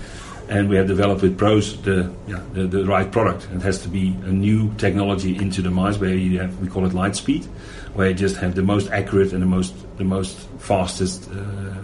and 0.48 0.68
we 0.68 0.76
have 0.76 0.86
developed 0.86 1.22
with 1.22 1.36
pros 1.36 1.80
the 1.82 2.12
yeah 2.28 2.40
the, 2.52 2.62
the 2.66 2.84
right 2.84 3.10
product. 3.10 3.48
It 3.52 3.62
has 3.62 3.78
to 3.82 3.88
be 3.88 4.14
a 4.24 4.32
new 4.32 4.72
technology 4.74 5.36
into 5.36 5.62
the 5.62 5.70
mice 5.70 5.98
where 5.98 6.14
you 6.14 6.38
have 6.38 6.56
we 6.60 6.68
call 6.68 6.86
it 6.86 6.94
light 6.94 7.16
speed, 7.16 7.44
where 7.94 8.08
you 8.08 8.14
just 8.14 8.36
have 8.36 8.54
the 8.54 8.62
most 8.62 8.90
accurate 8.90 9.32
and 9.32 9.42
the 9.42 9.46
most 9.46 9.74
the 9.98 10.04
most 10.04 10.36
fastest 10.58 11.28
uh, 11.30 11.36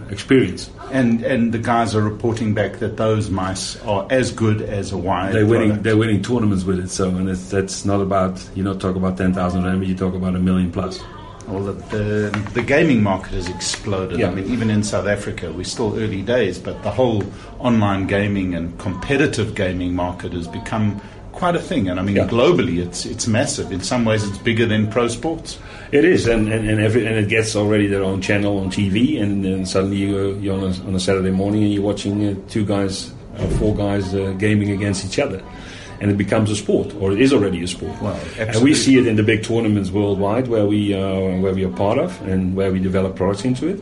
experience. 0.09 0.69
And 0.91 1.21
and 1.23 1.51
the 1.53 1.59
guys 1.59 1.95
are 1.95 2.01
reporting 2.01 2.53
back 2.53 2.79
that 2.79 2.97
those 2.97 3.29
mice 3.29 3.77
are 3.83 4.07
as 4.09 4.31
good 4.31 4.61
as 4.61 4.91
a 4.91 4.97
wired. 4.97 5.33
They're 5.35 5.45
winning. 5.45 5.69
product. 5.69 5.83
They're 5.83 5.97
winning 5.97 6.21
tournaments 6.21 6.63
with 6.63 6.79
it. 6.79 6.89
So 6.89 7.09
and 7.09 7.29
it's, 7.29 7.49
that's 7.49 7.85
not 7.85 8.01
about 8.01 8.41
you 8.55 8.63
know 8.63 8.73
talk 8.73 8.95
about 8.95 9.17
ten 9.17 9.33
thousand 9.33 9.63
rand, 9.65 9.79
but 9.79 9.87
you 9.87 9.95
talk 9.95 10.13
about 10.15 10.35
a 10.35 10.39
million 10.39 10.71
plus. 10.71 10.99
Well, 11.47 11.63
the, 11.63 11.73
the, 11.95 12.51
the 12.55 12.61
gaming 12.61 13.01
market 13.01 13.31
has 13.31 13.47
exploded. 13.47 14.19
Yeah. 14.19 14.31
I 14.31 14.35
mean, 14.35 14.51
even 14.51 14.69
in 14.69 14.83
South 14.83 15.07
Africa, 15.07 15.49
we're 15.49 15.63
still 15.63 15.97
early 15.97 16.21
days, 16.21 16.59
but 16.59 16.83
the 16.83 16.91
whole 16.91 17.23
online 17.59 18.05
gaming 18.05 18.53
and 18.53 18.77
competitive 18.79 19.55
gaming 19.55 19.95
market 19.95 20.33
has 20.33 20.45
become 20.45 20.99
quite 21.31 21.55
a 21.55 21.59
thing. 21.61 21.87
And 21.87 22.01
I 22.01 22.03
mean, 22.03 22.17
Yeah. 22.17 22.27
globally, 22.27 22.85
it's 22.85 23.05
it's 23.05 23.27
massive. 23.27 23.71
In 23.71 23.79
some 23.79 24.03
ways, 24.03 24.25
it's 24.27 24.37
bigger 24.39 24.65
than 24.65 24.87
pro 24.91 25.07
sports. 25.07 25.57
It 25.91 26.03
is, 26.03 26.27
and 26.27 26.51
and 26.51 26.69
and, 26.69 26.81
every, 26.81 27.05
and 27.05 27.15
it 27.15 27.29
gets 27.29 27.55
already 27.55 27.87
their 27.87 28.03
own 28.03 28.21
channel 28.21 28.59
on 28.59 28.69
TV, 28.69 29.21
and 29.21 29.43
then 29.43 29.65
suddenly 29.65 29.97
you, 29.97 30.35
you're 30.39 30.57
on 30.57 30.63
a, 30.63 30.87
on 30.87 30.95
a 30.95 30.99
Saturday 30.99 31.31
morning 31.31 31.63
and 31.63 31.73
you're 31.73 31.83
watching 31.83 32.27
uh, 32.27 32.35
two 32.49 32.65
guys, 32.65 33.13
uh, 33.37 33.47
four 33.57 33.73
guys 33.73 34.13
uh, 34.13 34.33
gaming 34.37 34.71
against 34.71 35.05
each 35.05 35.17
other, 35.17 35.41
and 36.01 36.11
it 36.11 36.17
becomes 36.17 36.51
a 36.51 36.57
sport, 36.57 36.93
or 36.95 37.13
it 37.13 37.21
is 37.21 37.31
already 37.31 37.63
a 37.63 37.67
sport. 37.67 38.01
Well, 38.01 38.19
and 38.37 38.61
we 38.61 38.73
see 38.73 38.97
it 38.97 39.07
in 39.07 39.15
the 39.15 39.23
big 39.23 39.43
tournaments 39.43 39.89
worldwide 39.89 40.49
where 40.49 40.65
we 40.65 40.93
uh, 40.93 41.39
where 41.39 41.53
we 41.53 41.63
are 41.63 41.71
part 41.71 41.97
of, 41.97 42.21
and 42.27 42.53
where 42.53 42.71
we 42.71 42.79
develop 42.79 43.15
products 43.15 43.45
into 43.45 43.67
it. 43.67 43.81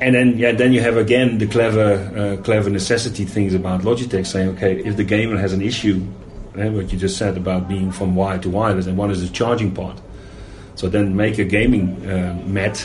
And 0.00 0.16
then, 0.16 0.36
yeah, 0.36 0.50
then 0.50 0.72
you 0.72 0.80
have 0.80 0.96
again 0.96 1.38
the 1.38 1.46
clever, 1.46 1.94
uh, 2.16 2.42
clever 2.42 2.70
necessity 2.70 3.24
things 3.24 3.54
about 3.54 3.82
Logitech 3.82 4.26
saying, 4.26 4.48
okay, 4.56 4.82
if 4.84 4.96
the 4.96 5.04
gamer 5.04 5.38
has 5.38 5.52
an 5.52 5.62
issue, 5.62 6.04
eh, 6.56 6.68
what 6.70 6.92
you 6.92 6.98
just 6.98 7.16
said 7.16 7.36
about 7.36 7.68
being 7.68 7.92
from 7.92 8.16
wire 8.16 8.38
to 8.38 8.50
wireless, 8.50 8.86
and 8.86 8.98
one 8.98 9.12
is 9.12 9.20
the 9.20 9.32
charging 9.32 9.70
part. 9.72 10.00
So 10.74 10.88
then 10.88 11.14
make 11.16 11.38
a 11.38 11.44
gaming 11.44 12.04
uh, 12.08 12.40
mat 12.46 12.78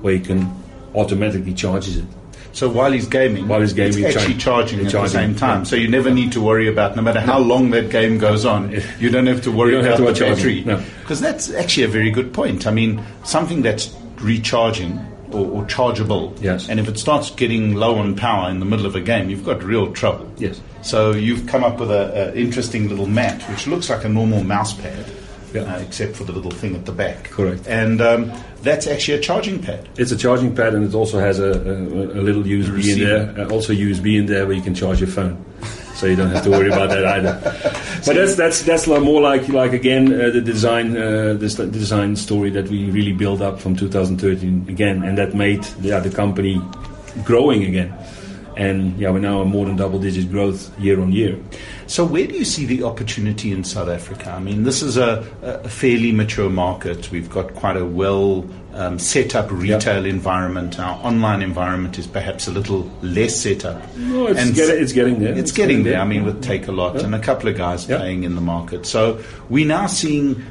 where 0.00 0.14
you 0.14 0.20
can 0.20 0.50
automatically 0.94 1.54
charges 1.54 1.96
it. 1.98 2.04
So 2.52 2.68
while 2.68 2.90
he's 2.90 3.06
gaming, 3.06 3.46
While 3.46 3.60
he's 3.60 3.72
gaming, 3.74 4.02
it's 4.02 4.16
actually 4.16 4.34
char- 4.34 4.62
charging 4.62 4.80
at 4.84 4.90
charging, 4.90 5.02
the 5.02 5.08
same 5.26 5.34
time. 5.36 5.58
yeah. 5.60 5.64
So 5.64 5.76
you 5.76 5.86
never 5.88 6.10
need 6.10 6.32
to 6.32 6.40
worry 6.40 6.66
about, 6.66 6.96
no 6.96 7.02
matter 7.02 7.20
how 7.20 7.38
long 7.38 7.70
that 7.70 7.90
game 7.90 8.18
goes 8.18 8.44
on, 8.44 8.72
you 8.98 9.10
don't 9.10 9.26
have 9.26 9.42
to 9.42 9.52
worry 9.52 9.72
You 9.72 9.76
don't 9.82 9.84
have 9.84 10.00
about 10.00 10.16
to 10.16 10.24
the 10.24 10.30
watch 10.30 10.36
battery. 10.36 10.62
charging, 10.64 10.66
no. 10.84 10.90
Because 11.02 11.20
that's 11.20 11.52
actually 11.52 11.84
a 11.84 11.88
very 11.88 12.10
good 12.10 12.32
point. 12.32 12.66
I 12.66 12.70
mean, 12.72 13.00
something 13.22 13.62
that's 13.62 13.94
recharging 14.20 14.98
or, 15.30 15.46
or 15.46 15.64
chargeable, 15.66 16.34
Yes. 16.40 16.68
and 16.68 16.80
if 16.80 16.88
it 16.88 16.98
starts 16.98 17.30
getting 17.30 17.74
low 17.74 17.96
on 17.96 18.16
power 18.16 18.50
in 18.50 18.58
the 18.60 18.66
middle 18.66 18.86
of 18.86 18.96
a 18.96 19.00
game, 19.00 19.28
you've 19.30 19.44
got 19.44 19.62
real 19.62 19.92
trouble. 19.92 20.28
Yes. 20.38 20.60
So 20.82 21.12
you've 21.12 21.46
come 21.46 21.62
up 21.64 21.78
with 21.78 21.90
a, 21.90 22.32
a 22.32 22.34
interesting 22.34 22.88
little 22.88 23.06
mat, 23.06 23.42
which 23.50 23.66
looks 23.66 23.90
like 23.90 24.04
a 24.04 24.08
normal 24.08 24.42
mouse 24.42 24.72
pad. 24.72 25.04
Yeah. 25.52 25.62
Uh, 25.62 25.78
except 25.78 26.16
for 26.16 26.24
the 26.24 26.32
little 26.32 26.50
thing 26.50 26.74
at 26.74 26.84
the 26.84 26.92
back. 26.92 27.24
Correct. 27.24 27.66
And 27.66 28.00
um, 28.00 28.32
that's 28.62 28.86
actually 28.86 29.18
a 29.18 29.20
charging 29.20 29.62
pad. 29.62 29.88
It's 29.96 30.12
a 30.12 30.16
charging 30.16 30.54
pad 30.54 30.74
and 30.74 30.84
it 30.84 30.94
also 30.94 31.18
has 31.18 31.38
a, 31.38 31.52
a, 31.52 32.20
a 32.20 32.22
little 32.22 32.42
USB 32.42 32.92
in 32.92 32.98
there, 33.00 33.46
uh, 33.46 33.50
also 33.50 33.72
USB 33.72 34.18
in 34.18 34.26
there 34.26 34.46
where 34.46 34.56
you 34.56 34.62
can 34.62 34.74
charge 34.74 35.00
your 35.00 35.08
phone. 35.08 35.44
So 35.94 36.06
you 36.06 36.14
don't 36.14 36.30
have 36.30 36.44
to 36.44 36.50
worry 36.50 36.68
about 36.68 36.90
that 36.90 37.04
either. 37.04 37.40
But 38.06 38.14
that's 38.14 38.36
that's 38.36 38.62
that's 38.62 38.86
more 38.86 39.20
like 39.20 39.48
like 39.48 39.72
again 39.72 40.12
uh, 40.12 40.30
the 40.30 40.40
design 40.40 40.96
uh, 40.96 41.34
this 41.34 41.56
the 41.56 41.66
design 41.66 42.14
story 42.14 42.50
that 42.50 42.68
we 42.68 42.88
really 42.90 43.12
built 43.12 43.40
up 43.40 43.58
from 43.58 43.74
2013 43.74 44.66
again, 44.68 45.02
and 45.02 45.18
that 45.18 45.34
made 45.34 45.66
yeah 45.80 45.98
the 45.98 46.10
company 46.10 46.62
growing 47.24 47.64
again. 47.64 47.92
And 48.58 48.98
yeah, 48.98 49.10
we're 49.10 49.20
now 49.20 49.40
a 49.40 49.44
more 49.44 49.64
than 49.66 49.76
double 49.76 50.00
digit 50.00 50.32
growth 50.32 50.76
year 50.80 51.00
on 51.00 51.12
year. 51.12 51.38
So, 51.86 52.04
where 52.04 52.26
do 52.26 52.34
you 52.34 52.44
see 52.44 52.66
the 52.66 52.82
opportunity 52.82 53.52
in 53.52 53.62
South 53.62 53.88
Africa? 53.88 54.32
I 54.32 54.40
mean, 54.40 54.64
this 54.64 54.82
is 54.82 54.96
a, 54.96 55.24
a 55.42 55.68
fairly 55.68 56.10
mature 56.10 56.50
market. 56.50 57.08
We've 57.12 57.30
got 57.30 57.54
quite 57.54 57.76
a 57.76 57.84
well 57.84 58.44
um, 58.74 58.98
set 58.98 59.36
up 59.36 59.48
retail 59.52 60.04
environment. 60.04 60.80
Our 60.80 60.96
online 61.06 61.40
environment 61.40 62.00
is 62.00 62.08
perhaps 62.08 62.48
a 62.48 62.50
little 62.50 62.90
less 63.00 63.36
set 63.40 63.64
up. 63.64 63.80
No, 63.96 64.26
it's, 64.26 64.40
And 64.40 64.54
get, 64.56 64.70
it's 64.70 64.92
getting 64.92 65.20
there. 65.20 65.38
It's, 65.38 65.52
getting 65.52 65.84
there. 65.84 66.00
I 66.00 66.04
mean, 66.04 66.24
with 66.24 66.42
Takealot 66.42 67.04
and 67.04 67.14
a 67.14 67.20
couple 67.20 67.48
of 67.48 67.56
guys 67.56 67.88
Yeah. 67.88 67.98
playing 67.98 68.24
in 68.24 68.34
the 68.34 68.40
market. 68.40 68.86
So, 68.86 69.22
we're 69.48 69.68
now 69.68 69.86
seeing 69.86 70.44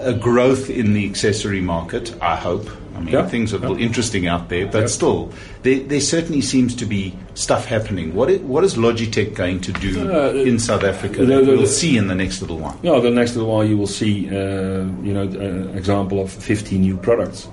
a 0.00 0.12
growth 0.12 0.68
in 0.68 0.92
the 0.92 1.08
accessory 1.08 1.62
market, 1.62 2.14
I 2.20 2.36
hope. 2.36 2.68
I 2.98 3.00
mean, 3.00 3.14
Yeah. 3.14 3.26
things 3.28 3.52
are 3.52 3.56
a 3.56 3.60
little 3.60 3.78
interesting 3.78 4.26
out 4.26 4.48
there, 4.48 4.66
but 4.66 4.80
Yeah. 4.80 4.86
still, 4.86 5.30
there, 5.62 5.78
there 5.80 6.00
certainly 6.00 6.40
seems 6.40 6.74
to 6.74 6.84
be 6.84 7.14
stuff 7.34 7.64
happening. 7.66 8.12
What 8.14 8.28
is, 8.30 8.40
what 8.40 8.64
is 8.64 8.74
Logitech 8.74 9.34
going 9.34 9.60
to 9.60 9.72
do 9.72 10.10
Uh, 10.10 10.32
in 10.32 10.58
South 10.58 10.82
Africa 10.84 11.20
the- 11.24 11.26
that 11.26 11.46
the- 11.46 11.52
we'll 11.56 11.66
see 11.66 11.96
in 11.96 12.08
the 12.08 12.14
next 12.14 12.40
little 12.42 12.58
while? 12.58 12.76
No, 12.82 13.00
the 13.00 13.10
next 13.10 13.36
little 13.36 13.50
while 13.52 13.64
you 13.64 13.76
will 13.78 13.86
see, 13.86 14.28
uh, 14.30 14.84
you 15.04 15.12
know, 15.14 15.22
an 15.22 15.70
example 15.76 16.20
of 16.20 16.30
50 16.30 16.76
new 16.78 16.96
products. 16.96 17.46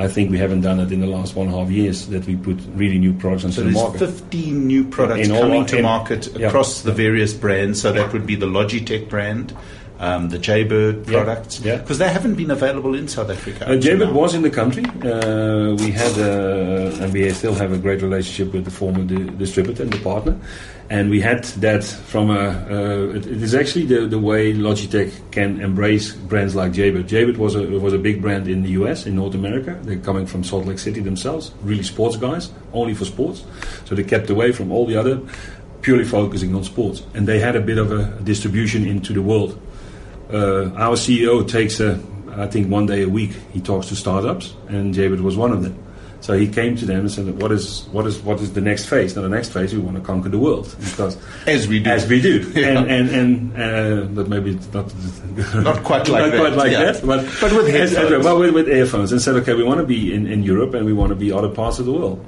I 0.00 0.06
think 0.06 0.30
we 0.30 0.38
haven't 0.38 0.60
done 0.60 0.78
it 0.78 0.92
in 0.92 1.00
the 1.00 1.08
last 1.08 1.34
one 1.34 1.48
and 1.48 1.56
a 1.56 1.58
half 1.58 1.70
years 1.72 2.06
that 2.06 2.24
we 2.24 2.36
put 2.36 2.56
really 2.76 2.98
new 2.98 3.12
products 3.12 3.42
into 3.42 3.56
So 3.56 3.60
the 3.62 3.70
there's 3.70 3.82
market. 3.82 3.98
15 3.98 4.66
new 4.68 4.84
products 4.84 5.28
In 5.28 5.34
coming 5.34 5.66
to 5.66 5.76
in- 5.78 5.82
market 5.82 6.28
yeah. 6.38 6.46
across 6.46 6.82
the 6.82 6.92
various 6.92 7.34
brands. 7.34 7.80
So 7.80 7.90
that 7.92 8.12
would 8.12 8.24
be 8.24 8.36
the 8.36 8.46
Logitech 8.46 9.08
brand, 9.08 9.52
um, 10.00 10.28
the 10.28 10.38
Jaybird 10.38 11.06
Yeah. 11.08 11.12
products, 11.24 11.60
Yeah. 11.64 11.76
because 11.78 11.98
they 11.98 12.08
haven't 12.08 12.34
been 12.36 12.50
available 12.50 12.94
in 12.94 13.08
South 13.08 13.30
Africa. 13.30 13.68
Uh, 13.68 13.76
Jaybird 13.76 14.12
was 14.12 14.34
in 14.34 14.42
the 14.42 14.50
country. 14.50 14.84
Uh, 15.02 15.74
we 15.76 15.90
had, 15.90 16.16
uh, 16.18 17.02
and 17.02 17.12
we 17.12 17.28
still 17.30 17.54
have 17.54 17.72
a 17.72 17.78
great 17.78 18.00
relationship 18.02 18.52
with 18.54 18.64
the 18.64 18.70
former 18.70 19.02
di- 19.02 19.30
distributor 19.38 19.82
and 19.82 19.92
the 19.92 19.98
partner. 19.98 20.36
And 20.90 21.10
we 21.10 21.20
had 21.20 21.44
that 21.60 21.84
from 21.84 22.30
a. 22.30 22.48
Uh, 22.70 23.16
it, 23.16 23.26
it 23.26 23.42
is 23.42 23.54
actually 23.54 23.84
the, 23.84 24.06
the 24.06 24.18
way 24.18 24.54
Logitech 24.54 25.10
can 25.32 25.60
embrace 25.60 26.12
brands 26.12 26.54
like 26.54 26.72
Jaybird. 26.72 27.06
Jaybird 27.06 27.36
was 27.36 27.54
a 27.56 27.62
was 27.62 27.92
a 27.92 27.98
big 27.98 28.22
brand 28.22 28.48
in 28.48 28.62
the 28.62 28.70
US, 28.70 29.04
in 29.04 29.14
North 29.16 29.34
America. 29.34 29.76
They're 29.82 29.98
coming 29.98 30.24
from 30.26 30.44
Salt 30.44 30.64
Lake 30.64 30.78
City 30.78 31.00
themselves, 31.00 31.52
really 31.62 31.82
sports 31.82 32.16
guys, 32.16 32.50
only 32.72 32.94
for 32.94 33.04
sports. 33.04 33.44
So 33.84 33.94
they 33.96 34.02
kept 34.04 34.30
away 34.30 34.50
from 34.52 34.72
all 34.72 34.86
the 34.86 34.96
other, 34.96 35.20
purely 35.82 36.04
focusing 36.04 36.54
on 36.54 36.64
sports. 36.64 37.02
And 37.14 37.28
they 37.28 37.38
had 37.38 37.54
a 37.54 37.60
bit 37.60 37.76
of 37.76 37.92
a 37.92 38.04
distribution 38.24 38.86
into 38.86 39.12
the 39.12 39.20
world 39.22 39.60
uh, 40.32 40.70
our 40.76 40.96
CEO 40.96 41.46
takes 41.46 41.80
a, 41.80 41.98
I 42.36 42.46
think 42.46 42.70
one 42.70 42.86
day 42.86 43.02
a 43.02 43.08
week 43.08 43.32
he 43.52 43.60
talks 43.60 43.86
to 43.88 43.96
startups, 43.96 44.54
and 44.68 44.94
Jaybird 44.94 45.20
was 45.20 45.36
one 45.36 45.52
of 45.52 45.62
them. 45.62 45.76
So 46.20 46.36
he 46.36 46.48
came 46.48 46.74
to 46.76 46.84
them 46.84 47.00
and 47.00 47.10
said, 47.10 47.40
"What 47.40 47.52
is 47.52 47.86
what 47.92 48.04
is 48.04 48.18
what 48.18 48.40
is 48.40 48.52
the 48.52 48.60
next 48.60 48.86
phase? 48.86 49.14
Now 49.14 49.22
the 49.22 49.28
next 49.28 49.50
phase 49.50 49.72
we 49.72 49.78
want 49.78 49.96
to 49.96 50.02
conquer 50.02 50.28
the 50.28 50.38
world 50.38 50.74
because 50.80 51.16
As 51.46 51.68
we 51.68 51.78
do. 51.78 51.88
as 51.90 52.08
we 52.08 52.20
do, 52.20 52.40
Yeah. 52.56 52.70
and 52.80 52.90
and 52.90 53.10
and 53.10 53.56
uh, 53.56 54.04
but 54.16 54.28
maybe 54.28 54.50
it's 54.56 54.66
not 54.74 54.92
Not 55.62 55.84
quite 55.84 56.08
like 56.08 56.22
not 56.24 56.30
that, 56.32 56.40
quite 56.40 56.56
like 56.56 56.72
yeah. 56.72 56.90
that, 56.92 57.06
but 57.06 57.24
But 57.40 57.52
with 57.52 57.68
as- 57.72 57.94
headphones. 57.94 58.24
well, 58.24 58.38
with, 58.40 58.52
with 58.52 58.68
earphones, 58.68 59.12
and 59.12 59.22
said, 59.22 59.36
okay, 59.36 59.54
we 59.54 59.62
want 59.62 59.78
to 59.78 59.86
be 59.86 60.12
in, 60.12 60.26
in 60.26 60.42
Europe 60.42 60.74
and 60.74 60.84
we 60.84 60.92
want 60.92 61.10
to 61.10 61.16
be 61.16 61.30
other 61.30 61.48
parts 61.48 61.78
of 61.78 61.86
the 61.86 61.92
world. 61.92 62.18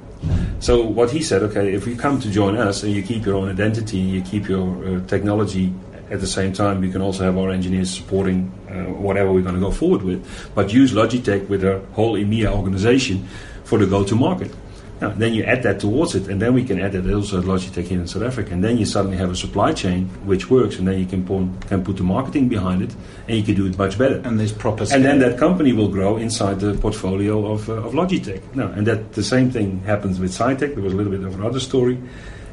So 0.59 0.81
what 0.85 1.09
he 1.11 1.21
said, 1.21 1.41
okay, 1.43 1.73
if 1.73 1.85
you 1.85 1.95
come 1.97 2.19
to 2.21 2.29
join 2.31 2.55
us 2.55 2.83
and 2.83 2.93
you 2.93 3.01
keep 3.03 3.25
your 3.25 3.35
own 3.35 3.49
identity, 3.49 3.97
you 3.97 4.21
keep 4.21 4.47
your 4.47 4.69
uh, 4.85 5.05
technology 5.07 5.73
at 6.11 6.19
the 6.19 6.27
same 6.27 6.51
time, 6.51 6.81
we 6.81 6.91
can 6.91 7.01
also 7.01 7.23
have 7.23 7.37
our 7.37 7.49
engineers 7.51 7.89
supporting 7.89 8.51
uh, 8.69 8.91
whatever 8.91 9.31
we're 9.31 9.41
going 9.41 9.55
to 9.55 9.61
go 9.61 9.71
forward 9.71 10.03
with, 10.03 10.21
but 10.53 10.73
use 10.73 10.91
Logitech 10.91 11.47
with 11.47 11.63
our 11.63 11.79
whole 11.93 12.15
EMEA 12.15 12.51
organization 12.51 13.27
for 13.63 13.79
the 13.79 13.85
go-to-market. 13.85 14.53
Now, 14.99 15.09
then 15.09 15.33
you 15.33 15.43
add 15.43 15.63
that 15.63 15.79
towards 15.79 16.13
it, 16.13 16.27
and 16.27 16.39
then 16.39 16.53
we 16.53 16.63
can 16.63 16.79
add 16.79 16.91
that 16.91 17.11
also 17.11 17.39
at 17.39 17.45
Logitech 17.45 17.85
here 17.85 17.99
in 17.99 18.07
South 18.07 18.21
Africa, 18.21 18.53
and 18.53 18.63
then 18.63 18.77
you 18.77 18.85
suddenly 18.85 19.17
have 19.17 19.31
a 19.31 19.35
supply 19.35 19.73
chain 19.73 20.05
which 20.25 20.51
works, 20.51 20.77
and 20.77 20.87
then 20.87 20.99
you 20.99 21.07
can, 21.07 21.25
put 21.25 21.67
can 21.67 21.83
put 21.83 21.97
the 21.97 22.03
marketing 22.03 22.49
behind 22.49 22.83
it, 22.83 22.93
and 23.27 23.35
you 23.35 23.41
can 23.41 23.55
do 23.55 23.65
it 23.65 23.77
much 23.79 23.97
better. 23.97 24.21
And 24.23 24.39
there's 24.39 24.53
proper 24.53 24.85
And 24.91 25.03
then 25.03 25.17
that 25.19 25.39
company 25.39 25.73
will 25.73 25.87
grow 25.87 26.17
inside 26.17 26.59
the 26.59 26.75
portfolio 26.75 27.51
of, 27.51 27.67
uh, 27.67 27.73
of 27.73 27.93
Logitech. 27.93 28.53
No, 28.53 28.67
and 28.67 28.85
that 28.85 29.13
the 29.13 29.23
same 29.23 29.49
thing 29.49 29.79
happens 29.85 30.19
with 30.19 30.31
Saitek. 30.31 30.75
There 30.75 30.83
was 30.83 30.93
a 30.93 30.95
little 30.95 31.11
bit 31.11 31.23
of 31.23 31.33
another 31.33 31.59
story, 31.59 31.97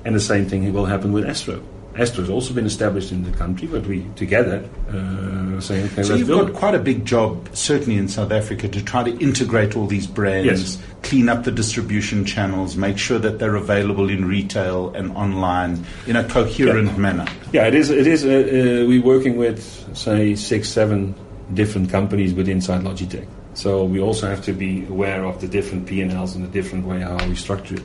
and 0.06 0.14
the 0.14 0.20
same 0.20 0.48
thing 0.48 0.72
will 0.72 0.86
happen 0.86 1.12
with 1.12 1.26
Astro. 1.26 1.60
Astro 1.98 2.22
has 2.22 2.30
also 2.30 2.54
been 2.54 2.66
established 2.66 3.10
in 3.10 3.24
the 3.24 3.36
country, 3.36 3.66
but 3.66 3.84
we 3.86 4.06
together 4.14 4.68
uh, 4.88 5.60
saying, 5.60 5.86
okay, 5.86 6.04
so 6.04 6.14
you've 6.14 6.28
got 6.28 6.52
quite 6.52 6.76
a 6.76 6.78
big 6.78 7.04
job, 7.04 7.48
certainly 7.54 7.96
in 7.98 8.06
South 8.06 8.30
Africa, 8.30 8.68
to 8.68 8.84
try 8.84 9.02
to 9.02 9.18
integrate 9.18 9.76
all 9.76 9.86
these 9.86 10.06
brands, 10.06 10.76
yes. 10.76 10.82
clean 11.02 11.28
up 11.28 11.42
the 11.42 11.50
distribution 11.50 12.24
channels, 12.24 12.76
make 12.76 12.98
sure 12.98 13.18
that 13.18 13.40
they're 13.40 13.56
available 13.56 14.08
in 14.08 14.24
retail 14.24 14.90
and 14.94 15.10
online 15.16 15.84
in 16.06 16.14
a 16.14 16.22
coherent 16.22 16.92
yeah. 16.92 16.98
manner. 16.98 17.26
Yeah, 17.52 17.66
it 17.66 17.74
is. 17.74 17.90
It 17.90 18.06
is. 18.06 18.24
Uh, 18.24 18.28
uh, 18.28 18.86
we're 18.86 19.02
working 19.02 19.36
with 19.36 19.96
say 19.96 20.36
six, 20.36 20.68
seven 20.68 21.16
different 21.54 21.90
companies 21.90 22.34
within 22.34 22.56
inside 22.56 22.82
Logitech. 22.82 23.26
So 23.54 23.84
we 23.84 24.00
also 24.00 24.28
have 24.28 24.44
to 24.44 24.52
be 24.52 24.84
aware 24.86 25.24
of 25.24 25.40
the 25.40 25.48
different 25.48 25.86
P&Ls 25.86 26.36
and 26.36 26.44
the 26.44 26.48
different 26.48 26.86
way 26.86 27.00
how 27.00 27.16
we 27.26 27.34
structure 27.34 27.74
it. 27.74 27.82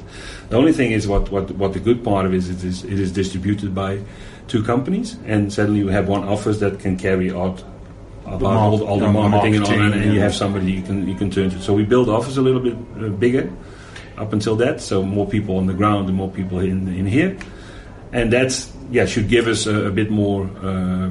The 0.49 0.57
only 0.57 0.71
thing 0.71 0.91
is 0.91 1.07
what, 1.07 1.31
what, 1.31 1.49
what 1.51 1.73
the 1.73 1.79
good 1.79 2.03
part 2.03 2.25
of 2.25 2.33
it 2.33 2.37
is, 2.37 2.49
it 2.49 2.63
is 2.63 2.83
it 2.83 2.99
is 2.99 3.11
distributed 3.11 3.73
by 3.73 3.99
two 4.47 4.61
companies 4.63 5.17
and 5.25 5.51
suddenly 5.51 5.79
you 5.79 5.87
have 5.87 6.07
one 6.07 6.23
office 6.27 6.59
that 6.59 6.79
can 6.79 6.97
carry 6.97 7.31
out 7.31 7.63
about 8.25 8.43
all, 8.43 8.83
all, 8.83 8.99
the 8.99 9.11
marketing, 9.11 9.59
marketing 9.59 9.81
and, 9.81 9.93
and, 9.93 10.03
and 10.03 10.13
you 10.13 10.19
have 10.19 10.35
somebody 10.35 10.71
you 10.71 10.81
can 10.81 11.07
you 11.07 11.15
can 11.15 11.31
turn 11.31 11.49
to. 11.49 11.59
So 11.59 11.73
we 11.73 11.83
build 11.83 12.07
office 12.07 12.37
a 12.37 12.41
little 12.41 12.61
bit 12.61 12.75
uh, 13.01 13.09
bigger 13.09 13.51
up 14.17 14.31
until 14.31 14.55
that, 14.57 14.79
so 14.79 15.01
more 15.01 15.27
people 15.27 15.57
on 15.57 15.65
the 15.65 15.73
ground 15.73 16.07
and 16.07 16.15
more 16.15 16.29
people 16.29 16.59
in 16.59 16.87
in 16.87 17.05
here, 17.05 17.35
and 18.11 18.31
that's 18.31 18.71
yeah 18.91 19.05
should 19.05 19.27
give 19.27 19.47
us 19.47 19.65
a, 19.65 19.87
a 19.87 19.91
bit 19.91 20.11
more 20.11 20.49
uh, 20.61 21.09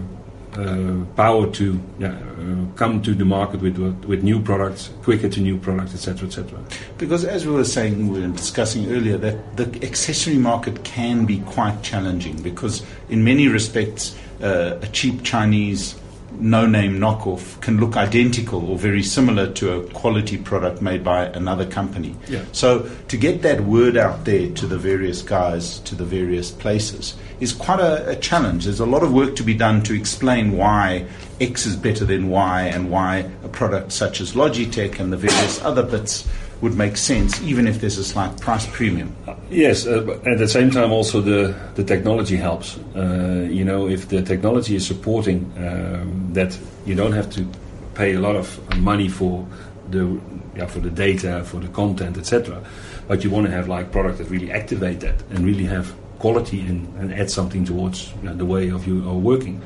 power 0.52 1.50
to 1.50 1.80
uh, 2.04 2.76
come 2.76 3.00
to 3.02 3.14
the 3.14 3.24
market 3.24 3.60
with 3.60 3.78
with 4.04 4.22
new 4.22 4.40
products, 4.40 4.90
quicker 5.02 5.28
to 5.28 5.40
new 5.40 5.56
products, 5.56 5.94
etc., 5.94 6.28
etc. 6.28 6.58
Because 6.98 7.24
as 7.24 7.46
we 7.46 7.52
were 7.52 7.64
saying, 7.64 8.08
we 8.08 8.20
were 8.20 8.28
discussing 8.28 8.92
earlier 8.92 9.16
that 9.18 9.56
the 9.56 9.86
accessory 9.86 10.36
market 10.36 10.84
can 10.84 11.24
be 11.24 11.40
quite 11.40 11.82
challenging 11.82 12.40
because 12.42 12.82
in 13.08 13.24
many 13.24 13.48
respects, 13.48 14.16
uh, 14.42 14.78
a 14.82 14.86
cheap 14.88 15.22
Chinese 15.22 15.94
no 16.38 16.66
name 16.66 16.98
knockoff 16.98 17.60
can 17.60 17.78
look 17.78 17.96
identical 17.96 18.70
or 18.70 18.78
very 18.78 19.02
similar 19.02 19.50
to 19.52 19.72
a 19.72 19.86
quality 19.90 20.36
product 20.36 20.82
made 20.82 21.04
by 21.04 21.26
another 21.26 21.66
company. 21.66 22.16
Yeah. 22.28 22.44
So 22.52 22.90
to 23.08 23.16
get 23.16 23.42
that 23.42 23.62
word 23.62 23.96
out 23.96 24.24
there 24.24 24.50
to 24.50 24.66
the 24.66 24.78
various 24.78 25.22
guys, 25.22 25.78
to 25.80 25.94
the 25.94 26.04
various 26.04 26.50
places, 26.50 27.14
is 27.40 27.52
quite 27.52 27.80
a, 27.80 28.10
a 28.10 28.16
challenge. 28.16 28.64
There's 28.64 28.80
a 28.80 28.86
lot 28.86 29.02
of 29.02 29.12
work 29.12 29.36
to 29.36 29.42
be 29.42 29.54
done 29.54 29.82
to 29.84 29.94
explain 29.94 30.56
why 30.56 31.06
X 31.40 31.66
is 31.66 31.76
better 31.76 32.04
than 32.04 32.28
Y 32.28 32.62
and 32.62 32.90
why 32.90 33.30
a 33.44 33.48
product 33.48 33.92
such 33.92 34.20
as 34.20 34.32
Logitech 34.32 35.00
and 35.00 35.12
the 35.12 35.16
various 35.16 35.60
other 35.62 35.82
bits 35.82 36.28
would 36.62 36.76
make 36.76 36.96
sense, 36.96 37.42
even 37.42 37.66
if 37.66 37.80
there's 37.80 37.98
a 37.98 38.04
slight 38.04 38.40
price 38.40 38.66
premium. 38.66 39.14
Yes, 39.50 39.84
uh, 39.84 40.18
at 40.24 40.38
the 40.38 40.48
same 40.48 40.70
time, 40.70 40.92
also 40.92 41.20
the, 41.20 41.54
the 41.74 41.82
technology 41.82 42.36
helps. 42.36 42.78
Uh, 42.96 43.46
you 43.50 43.64
know, 43.64 43.88
if 43.88 44.08
the 44.08 44.22
technology 44.22 44.76
is 44.76 44.86
supporting 44.86 45.52
um, 45.58 46.32
that, 46.32 46.56
you 46.86 46.94
don't 46.94 47.12
have 47.12 47.28
to 47.30 47.46
pay 47.94 48.14
a 48.14 48.20
lot 48.20 48.36
of 48.36 48.78
money 48.78 49.08
for 49.08 49.46
the 49.90 50.18
yeah, 50.54 50.66
for 50.66 50.80
the 50.80 50.90
data, 50.90 51.42
for 51.44 51.58
the 51.58 51.68
content, 51.68 52.16
etc. 52.16 52.62
But 53.08 53.24
you 53.24 53.30
want 53.30 53.46
to 53.46 53.52
have 53.52 53.68
like 53.68 53.90
product 53.90 54.18
that 54.18 54.30
really 54.30 54.52
activate 54.52 55.00
that 55.00 55.20
and 55.30 55.44
really 55.44 55.64
have 55.64 55.94
quality 56.18 56.60
and, 56.60 56.86
and 56.98 57.12
add 57.12 57.30
something 57.30 57.64
towards 57.64 58.12
you 58.22 58.28
know, 58.28 58.34
the 58.34 58.44
way 58.44 58.70
of 58.70 58.86
you 58.86 59.08
are 59.08 59.16
working. 59.16 59.60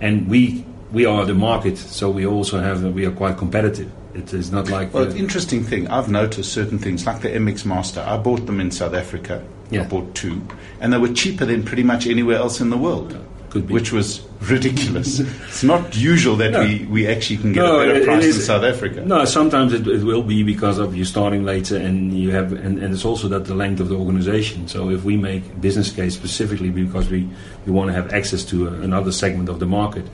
And 0.00 0.28
we 0.28 0.64
we 0.92 1.04
are 1.04 1.24
the 1.24 1.34
market, 1.34 1.76
so 1.78 2.10
we 2.10 2.26
also 2.26 2.60
have 2.60 2.82
we 2.94 3.04
are 3.04 3.10
quite 3.10 3.36
competitive. 3.36 3.90
It 4.14 4.32
is 4.32 4.50
not 4.50 4.70
like. 4.70 4.92
Well, 4.94 5.14
interesting 5.14 5.62
thing. 5.62 5.88
I've 5.88 6.08
noticed 6.08 6.52
certain 6.52 6.78
things 6.78 7.06
like 7.06 7.20
the 7.20 7.28
MX 7.28 7.66
Master. 7.66 8.00
I 8.00 8.16
bought 8.16 8.46
them 8.46 8.60
in 8.60 8.70
South 8.70 8.94
Africa. 8.94 9.46
Yeah. 9.70 9.82
I 9.82 9.84
bought 9.84 10.14
two, 10.14 10.42
and 10.80 10.92
they 10.92 10.98
were 10.98 11.12
cheaper 11.12 11.44
than 11.44 11.62
pretty 11.62 11.82
much 11.82 12.06
anywhere 12.06 12.36
else 12.36 12.60
in 12.60 12.70
the 12.70 12.78
world. 12.78 13.16
Which 13.54 13.92
was 13.92 14.26
ridiculous. 14.42 15.20
it's 15.48 15.64
not 15.64 15.96
usual 15.96 16.36
that 16.36 16.50
no. 16.50 16.60
we, 16.60 16.84
we 16.84 17.06
actually 17.06 17.38
can 17.38 17.54
get 17.54 17.62
no, 17.62 17.80
a 17.80 17.86
better 17.86 18.04
price 18.04 18.26
in 18.26 18.32
South 18.34 18.62
Africa. 18.62 19.00
No, 19.00 19.24
sometimes 19.24 19.72
it, 19.72 19.86
it, 19.86 20.04
will 20.04 20.22
be 20.22 20.42
because 20.42 20.78
of 20.78 20.94
you 20.94 21.06
starting 21.06 21.44
later, 21.44 21.76
and 21.76 22.12
you 22.12 22.30
have, 22.32 22.52
and, 22.52 22.78
and 22.78 22.92
it's 22.92 23.06
also 23.06 23.26
that 23.28 23.46
the 23.46 23.54
length 23.54 23.80
of 23.80 23.88
the 23.88 23.96
organization. 23.96 24.68
So 24.68 24.90
if 24.90 25.02
we 25.02 25.16
make 25.16 25.60
business 25.62 25.90
case 25.90 26.14
specifically 26.14 26.68
because 26.68 27.08
we, 27.08 27.26
we 27.64 27.72
want 27.72 27.88
to 27.88 27.94
have 27.94 28.12
access 28.12 28.44
to 28.46 28.68
a, 28.68 28.72
another 28.72 29.12
segment 29.12 29.48
of 29.48 29.60
the 29.60 29.66
market, 29.66 30.04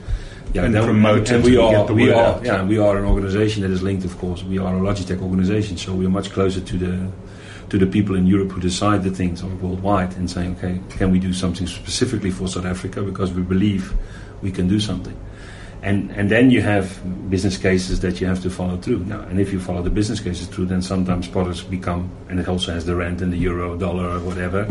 yeah, 0.53 0.63
and 0.63 0.75
promote 0.75 1.29
and, 1.29 1.29
and 1.29 1.43
we 1.43 1.57
are 1.57 1.85
we 1.93 2.11
are 2.11 2.35
out. 2.37 2.45
yeah 2.45 2.63
we 2.63 2.77
are 2.77 2.97
an 2.97 3.05
organization 3.05 3.61
that 3.63 3.71
is 3.71 3.81
linked 3.83 4.05
of 4.05 4.17
course. 4.17 4.43
We 4.43 4.57
are 4.57 4.75
a 4.75 4.79
Logitech 4.79 5.21
organization 5.21 5.77
so 5.77 5.93
we 5.93 6.05
are 6.05 6.09
much 6.09 6.31
closer 6.31 6.61
to 6.61 6.77
the 6.77 7.11
to 7.69 7.77
the 7.77 7.87
people 7.87 8.15
in 8.15 8.27
Europe 8.27 8.51
who 8.51 8.61
decide 8.61 9.03
the 9.03 9.09
things 9.09 9.41
or 9.41 9.49
worldwide 9.55 10.15
and 10.17 10.29
saying 10.29 10.55
okay 10.57 10.79
can 10.89 11.11
we 11.11 11.19
do 11.19 11.33
something 11.33 11.67
specifically 11.67 12.31
for 12.31 12.47
South 12.47 12.65
Africa? 12.65 13.01
Because 13.01 13.33
we 13.33 13.41
believe 13.41 13.93
we 14.41 14.51
can 14.51 14.67
do 14.67 14.79
something 14.79 15.17
and 15.85 16.11
and 16.11 16.29
then 16.29 16.51
you 16.51 16.61
have 16.61 16.85
business 17.29 17.57
cases 17.57 17.99
that 18.01 18.19
you 18.19 18.27
have 18.27 18.41
to 18.41 18.49
follow 18.49 18.75
through 18.77 18.99
now 19.05 19.21
and 19.29 19.39
if 19.39 19.53
you 19.53 19.59
follow 19.59 19.81
the 19.81 19.89
business 19.89 20.19
cases 20.19 20.47
through 20.47 20.65
then 20.65 20.81
sometimes 20.81 21.27
products 21.27 21.61
become 21.61 22.09
and 22.29 22.39
it 22.39 22.47
also 22.47 22.73
has 22.73 22.85
the 22.85 22.95
rand 22.95 23.21
and 23.21 23.31
the 23.31 23.37
euro 23.37 23.77
dollar 23.77 24.09
or 24.09 24.19
whatever 24.19 24.67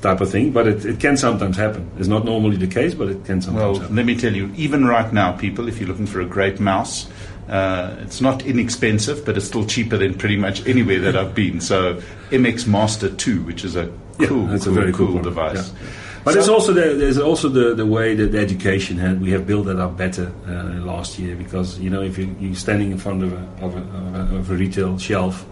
type 0.00 0.20
of 0.20 0.30
thing, 0.30 0.52
but 0.52 0.66
it, 0.66 0.84
it 0.84 1.00
can 1.00 1.16
sometimes 1.16 1.56
happen. 1.56 1.90
It's 1.98 2.08
not 2.08 2.24
normally 2.24 2.56
the 2.56 2.66
case, 2.66 2.94
but 2.94 3.08
it 3.08 3.24
can 3.24 3.40
sometimes 3.40 3.62
well, 3.62 3.80
happen. 3.80 3.96
let 3.96 4.06
me 4.06 4.16
tell 4.16 4.34
you, 4.34 4.52
even 4.56 4.86
right 4.86 5.12
now, 5.12 5.32
people, 5.32 5.68
if 5.68 5.78
you're 5.78 5.88
looking 5.88 6.06
for 6.06 6.20
a 6.20 6.26
great 6.26 6.60
mouse, 6.60 7.08
uh, 7.48 7.96
it's 8.00 8.20
not 8.20 8.44
inexpensive, 8.44 9.24
but 9.24 9.36
it's 9.36 9.46
still 9.46 9.66
cheaper 9.66 9.96
than 9.96 10.14
pretty 10.14 10.36
much 10.36 10.66
anywhere 10.66 11.00
that 11.00 11.16
I've 11.16 11.34
been. 11.34 11.60
So 11.60 12.00
MX 12.30 12.66
Master 12.66 13.10
2, 13.10 13.42
which 13.42 13.64
is 13.64 13.76
a 13.76 13.86
cool, 13.86 14.20
yeah, 14.20 14.26
cool, 14.26 14.52
a 14.52 14.58
very 14.58 14.92
cool, 14.92 15.12
cool 15.12 15.22
device. 15.22 15.72
Yeah. 15.72 15.88
But 16.24 16.30
so, 16.30 16.34
there's 16.34 16.48
also 16.48 16.72
the, 16.72 16.94
there's 16.94 17.18
also 17.18 17.48
the, 17.50 17.74
the 17.74 17.84
way 17.84 18.14
that 18.14 18.32
the 18.32 18.38
education 18.38 18.96
had, 18.96 19.20
we 19.20 19.30
have 19.32 19.46
built 19.46 19.66
that 19.66 19.78
up 19.78 19.98
better 19.98 20.32
uh, 20.48 20.80
last 20.80 21.18
year 21.18 21.36
because 21.36 21.78
you 21.78 21.90
know 21.90 22.00
if 22.00 22.16
you, 22.16 22.34
you're 22.40 22.54
standing 22.54 22.92
in 22.92 22.98
front 22.98 23.22
of 23.22 23.32
a, 23.32 23.64
of 23.64 23.76
a, 23.76 24.36
of 24.36 24.50
a 24.50 24.54
retail 24.54 24.98
shelf, 24.98 25.44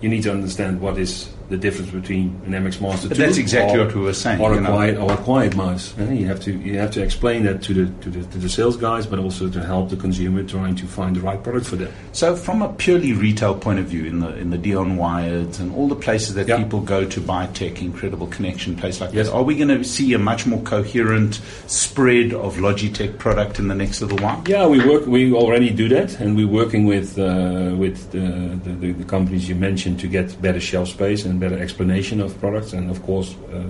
you 0.00 0.08
need 0.08 0.22
to 0.22 0.32
understand 0.32 0.80
what 0.80 0.96
is 0.96 1.28
the 1.50 1.56
difference 1.56 1.90
between 1.90 2.40
an 2.46 2.52
MX 2.52 2.80
Master 2.80 3.08
2 3.08 3.14
that's 3.14 3.36
exactly 3.36 3.78
or, 3.78 3.84
what 3.84 3.94
we 3.94 4.00
were 4.02 4.14
saying, 4.14 4.40
or 4.40 4.54
a 4.54 4.64
quiet 4.64 4.96
or 4.96 5.12
a 5.12 5.16
quiet 5.16 5.56
mouse. 5.56 5.92
You 5.98 6.26
have 6.26 6.40
to 6.40 6.52
you 6.52 6.78
have 6.78 6.92
to 6.92 7.02
explain 7.02 7.42
that 7.42 7.60
to 7.62 7.74
the, 7.74 8.02
to 8.02 8.10
the 8.10 8.24
to 8.30 8.38
the 8.38 8.48
sales 8.48 8.76
guys, 8.76 9.04
but 9.04 9.18
also 9.18 9.50
to 9.50 9.62
help 9.62 9.90
the 9.90 9.96
consumer 9.96 10.44
trying 10.44 10.76
to 10.76 10.86
find 10.86 11.16
the 11.16 11.20
right 11.20 11.42
product 11.42 11.66
for 11.66 11.76
them. 11.76 11.92
So, 12.12 12.36
from 12.36 12.62
a 12.62 12.72
purely 12.72 13.12
retail 13.12 13.56
point 13.56 13.80
of 13.80 13.86
view, 13.86 14.04
in 14.04 14.20
the 14.20 14.36
in 14.36 14.50
the 14.50 14.58
Dion 14.58 14.96
Wired 14.96 15.58
and 15.58 15.74
all 15.74 15.88
the 15.88 15.96
places 15.96 16.34
that 16.36 16.46
people 16.46 16.80
go 16.80 17.04
to 17.04 17.20
buy 17.20 17.46
tech, 17.48 17.82
incredible 17.82 18.28
connection 18.28 18.76
place 18.76 19.00
like 19.00 19.12
yes. 19.12 19.26
that, 19.26 19.34
are 19.34 19.42
we 19.42 19.56
going 19.56 19.76
to 19.76 19.82
see 19.82 20.14
a 20.14 20.18
much 20.18 20.46
more 20.46 20.62
coherent 20.62 21.40
spread 21.66 22.32
of 22.32 22.56
Logitech 22.56 23.18
product 23.18 23.58
in 23.58 23.66
the 23.66 23.74
next 23.74 24.00
little 24.00 24.18
while? 24.18 24.40
Yeah, 24.46 24.68
we 24.68 24.86
work. 24.86 25.06
We 25.06 25.32
already 25.32 25.70
do 25.70 25.88
that, 25.88 26.20
and 26.20 26.36
we're 26.36 26.46
working 26.46 26.86
with 26.86 27.18
uh, 27.18 27.74
with 27.76 28.12
the, 28.12 28.60
the, 28.64 28.92
the 28.92 29.04
companies 29.04 29.48
you 29.48 29.56
mentioned 29.56 29.98
to 30.00 30.06
get 30.06 30.40
better 30.40 30.60
shelf 30.60 30.88
space 30.88 31.24
and 31.24 31.39
better 31.40 31.58
explanation 31.58 32.20
of 32.20 32.38
products. 32.38 32.72
And 32.72 32.90
of 32.90 33.02
course, 33.02 33.34
uh, 33.52 33.64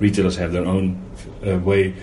retailers 0.00 0.36
have 0.36 0.52
their 0.52 0.64
own 0.64 0.96
uh, 1.46 1.58
way 1.58 1.94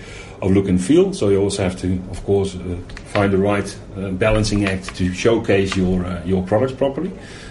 of 0.42 0.52
look 0.52 0.68
and 0.68 0.80
feel. 0.80 1.12
So 1.12 1.30
you 1.30 1.40
also 1.40 1.62
have 1.62 1.76
to, 1.80 1.94
of 2.10 2.22
course, 2.24 2.54
uh, 2.54 2.76
find 3.12 3.32
the 3.32 3.38
right 3.38 3.78
uh, 3.96 4.10
balancing 4.10 4.66
act 4.66 4.94
to 4.96 5.12
showcase 5.12 5.76
your 5.76 6.04
uh, 6.04 6.22
your 6.24 6.42
products 6.44 6.74
properly. 6.74 7.10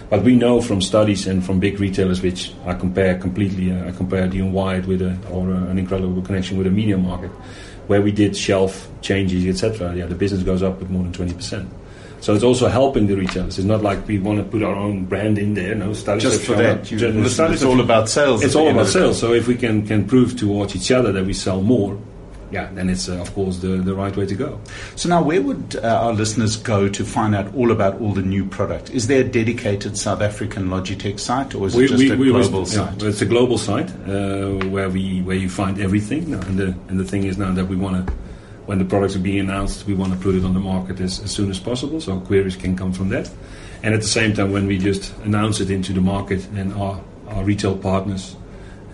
But 0.10 0.24
we 0.24 0.36
know 0.36 0.62
from 0.62 0.80
studies 0.82 1.28
and 1.28 1.44
from 1.44 1.60
big 1.60 1.80
retailers, 1.80 2.22
which 2.22 2.54
I 2.68 2.76
compare 2.76 3.18
completely, 3.18 3.74
I 3.74 3.92
compare 3.92 4.28
the 4.28 4.44
Wired 4.44 4.86
with 4.86 5.02
a, 5.02 5.18
or 5.32 5.50
an 5.50 5.80
incredible 5.80 6.22
connection 6.22 6.58
with 6.58 6.68
a 6.68 6.70
media 6.70 6.98
market, 6.98 7.32
where 7.88 8.02
we 8.02 8.12
did 8.12 8.38
shelf 8.38 8.88
changes, 9.02 9.46
etc. 9.48 9.96
Yeah, 9.96 10.06
the 10.06 10.16
business 10.16 10.44
goes 10.44 10.62
up 10.62 10.80
with 10.80 10.90
more 10.92 11.04
than 11.04 11.14
twenty 11.14 11.34
percent. 11.34 11.68
So 12.24 12.34
it's 12.34 12.44
also 12.46 12.70
helping 12.70 13.08
the 13.08 13.18
retailers. 13.18 13.58
It's 13.58 13.68
not 13.68 13.84
like 13.84 14.08
we 14.08 14.18
want 14.18 14.38
to 14.38 14.46
put 14.46 14.64
our 14.64 14.74
own 14.74 15.04
brand 15.04 15.38
in 15.38 15.56
there. 15.56 15.76
No, 15.76 15.92
studies 15.92 16.24
just 16.24 16.46
for 16.46 16.56
that. 16.56 16.90
You, 16.90 16.98
listen, 16.98 17.52
it's 17.52 17.64
all 17.64 17.82
about 17.82 18.08
sales. 18.08 18.42
It's 18.46 18.56
all 18.56 18.70
about 18.70 18.88
sales. 18.88 19.20
So 19.20 19.34
if 19.34 19.46
we 19.46 19.56
can 19.56 19.86
can 19.86 20.08
prove 20.08 20.38
towards 20.38 20.74
each 20.74 20.90
other 20.90 21.12
that 21.12 21.26
we 21.26 21.34
sell 21.34 21.62
more, 21.62 22.00
yeah, 22.50 22.70
then 22.72 22.90
it's 22.90 23.10
uh, 23.10 23.20
of 23.20 23.34
course 23.36 23.58
the, 23.58 23.76
the 23.90 23.94
right 23.94 24.16
way 24.16 24.26
to 24.26 24.36
go. 24.36 24.62
So 24.96 25.10
now, 25.10 25.22
where 25.22 25.42
would 25.42 25.76
uh, 25.76 26.00
our 26.06 26.14
listeners 26.14 26.56
go 26.56 26.88
to 26.88 27.04
find 27.04 27.36
out 27.36 27.54
all 27.56 27.72
about 27.72 28.00
all 28.00 28.14
the 28.14 28.22
new 28.22 28.46
product? 28.46 28.92
Is 28.92 29.08
there 29.08 29.20
a 29.20 29.28
dedicated 29.28 29.98
South 29.98 30.22
African 30.22 30.70
Logitech 30.70 31.20
site, 31.20 31.54
or 31.54 31.68
is 31.68 31.76
we, 31.76 31.84
it 31.84 31.88
just 31.90 32.00
we, 32.00 32.10
a 32.10 32.16
we 32.16 32.30
global 32.30 32.62
was, 32.62 32.72
site? 32.72 33.02
Yeah, 33.02 33.10
it's 33.10 33.22
a 33.22 33.26
global 33.26 33.58
site 33.58 33.92
uh, 34.08 34.52
where 34.70 34.90
we 34.90 35.22
where 35.24 35.36
you 35.36 35.50
find 35.50 35.78
everything. 35.78 36.34
And 36.34 36.58
the 36.58 36.68
and 36.88 36.98
the 36.98 37.04
thing 37.04 37.26
is 37.26 37.38
now 37.38 37.52
that 37.52 37.66
we 37.66 37.76
want 37.76 38.08
to 38.08 38.14
when 38.66 38.80
the 38.80 38.86
products 38.86 39.16
are 39.16 39.20
being 39.20 39.40
announced, 39.40 39.86
we 39.86 39.94
want 39.94 40.14
to 40.14 40.20
put 40.20 40.36
it 40.36 40.46
on 40.46 40.54
the 40.54 40.60
market 40.60 41.00
as, 41.00 41.20
as 41.20 41.32
soon 41.32 41.50
as 41.50 41.60
possible, 41.60 42.00
so 42.00 42.20
queries 42.22 42.56
can 42.56 42.76
come 42.76 42.94
from 42.94 43.10
that. 43.10 43.30
And 43.84 43.94
at 43.94 44.02
the 44.02 44.08
same 44.08 44.34
time, 44.34 44.52
when 44.52 44.68
we 44.68 44.78
just 44.78 45.14
announce 45.24 45.60
it 45.60 45.70
into 45.70 45.92
the 45.92 46.02
market 46.02 46.48
and 46.56 46.74
our, 46.74 47.02
our 47.28 47.44
retail 47.44 47.78
partners 47.78 48.36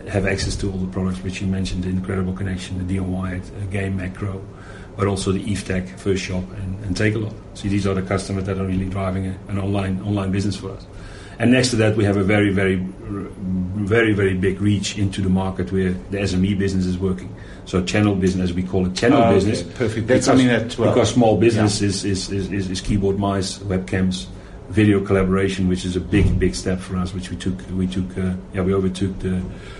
have 0.07 0.25
access 0.25 0.55
to 0.55 0.71
all 0.71 0.77
the 0.77 0.91
products 0.91 1.21
which 1.23 1.41
you 1.41 1.47
mentioned, 1.47 1.83
the 1.83 1.89
Incredible 1.89 2.33
Connection, 2.33 2.79
the 2.79 2.83
Dion 2.83 3.11
Wired, 3.11 3.43
uh, 3.43 3.65
Game 3.71 3.99
Makro, 3.99 4.43
but 4.97 5.07
also 5.07 5.31
the 5.31 5.43
EveTech, 5.43 5.97
First 5.99 6.23
Shop, 6.23 6.43
and, 6.57 6.83
and 6.83 6.95
Takealot. 6.95 7.33
So 7.53 7.67
these 7.67 7.85
are 7.85 7.93
the 7.93 8.01
customers 8.01 8.45
that 8.45 8.57
are 8.57 8.65
really 8.65 8.89
driving 8.89 9.27
a, 9.27 9.37
an 9.47 9.59
online 9.59 10.01
online 10.01 10.31
business 10.31 10.55
for 10.55 10.71
us. 10.71 10.85
And 11.37 11.51
next 11.51 11.69
to 11.69 11.77
that, 11.77 11.95
we 11.95 12.03
have 12.03 12.17
a 12.17 12.23
very, 12.23 12.51
very, 12.51 12.75
very, 12.75 14.11
very 14.13 14.33
big 14.33 14.59
reach 14.59 14.97
into 14.97 15.21
the 15.21 15.29
market 15.29 15.71
where 15.71 15.91
the 15.91 16.17
SME 16.17 16.57
business 16.57 16.85
is 16.85 16.97
working. 16.97 17.33
So 17.69 17.83
channel 17.83 18.15
business, 18.15 18.51
we 18.51 18.63
call 18.63 18.87
it 18.87 18.95
channel 18.95 19.21
oh, 19.21 19.31
business. 19.31 19.61
Okay. 19.61 19.69
Perfect. 19.75 20.07
That's 20.07 20.25
because, 20.25 20.25
something 20.25 20.47
that 20.47 20.75
well, 20.79 20.91
because 20.91 21.13
small 21.13 21.37
business 21.37 21.81
yeah. 21.81 21.89
is, 21.89 22.03
is, 22.03 22.31
is, 22.31 22.67
is, 22.71 22.81
keyboard, 22.81 23.19
mice, 23.19 23.59
webcams, 23.59 24.25
video 24.69 25.05
collaboration, 25.05 25.67
which 25.67 25.85
is 25.85 25.95
a 25.95 25.99
big 25.99 26.39
big 26.39 26.55
step 26.55 26.79
for 26.79 26.97
us. 26.97 27.13
Which 27.13 27.29
we 27.29 27.37
took 27.37 27.53
we 27.69 27.85
took 27.85 28.17
uh, 28.17 28.33
yeah 28.55 28.61
we 28.61 28.73
overtook 28.73 29.19
the 29.19 29.39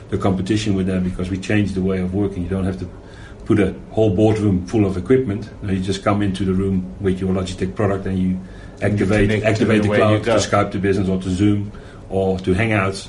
the 0.09 0.19
competition 0.19 0.75
with 0.75 0.85
that 0.85 1.03
because 1.03 1.31
we 1.31 1.39
changed 1.39 1.73
the 1.73 1.81
way 1.81 1.99
of 1.99 2.13
working. 2.13 2.43
You 2.43 2.49
don't 2.49 2.65
have 2.65 2.77
to 2.77 2.87
put 3.45 3.59
a 3.59 3.73
whole 3.89 4.15
boardroom 4.15 4.67
full 4.67 4.85
of 4.85 4.95
equipment. 4.95 5.49
You 5.63 5.79
just 5.79 6.03
come 6.03 6.21
into 6.21 6.45
the 6.45 6.53
room 6.53 6.95
with 7.01 7.19
your 7.19 7.33
Logitech 7.33 7.73
product 7.73 8.05
and 8.05 8.19
you 8.19 8.39
activate 8.83 9.31
you 9.31 9.43
activate 9.43 9.81
the, 9.81 9.89
the 9.89 9.95
cloud 9.95 10.23
to 10.25 10.35
Skype 10.35 10.71
to 10.73 10.77
business 10.77 11.09
or 11.09 11.19
to 11.23 11.29
Zoom 11.31 11.71
or 12.11 12.37
to 12.41 12.53
Hangouts. 12.53 13.07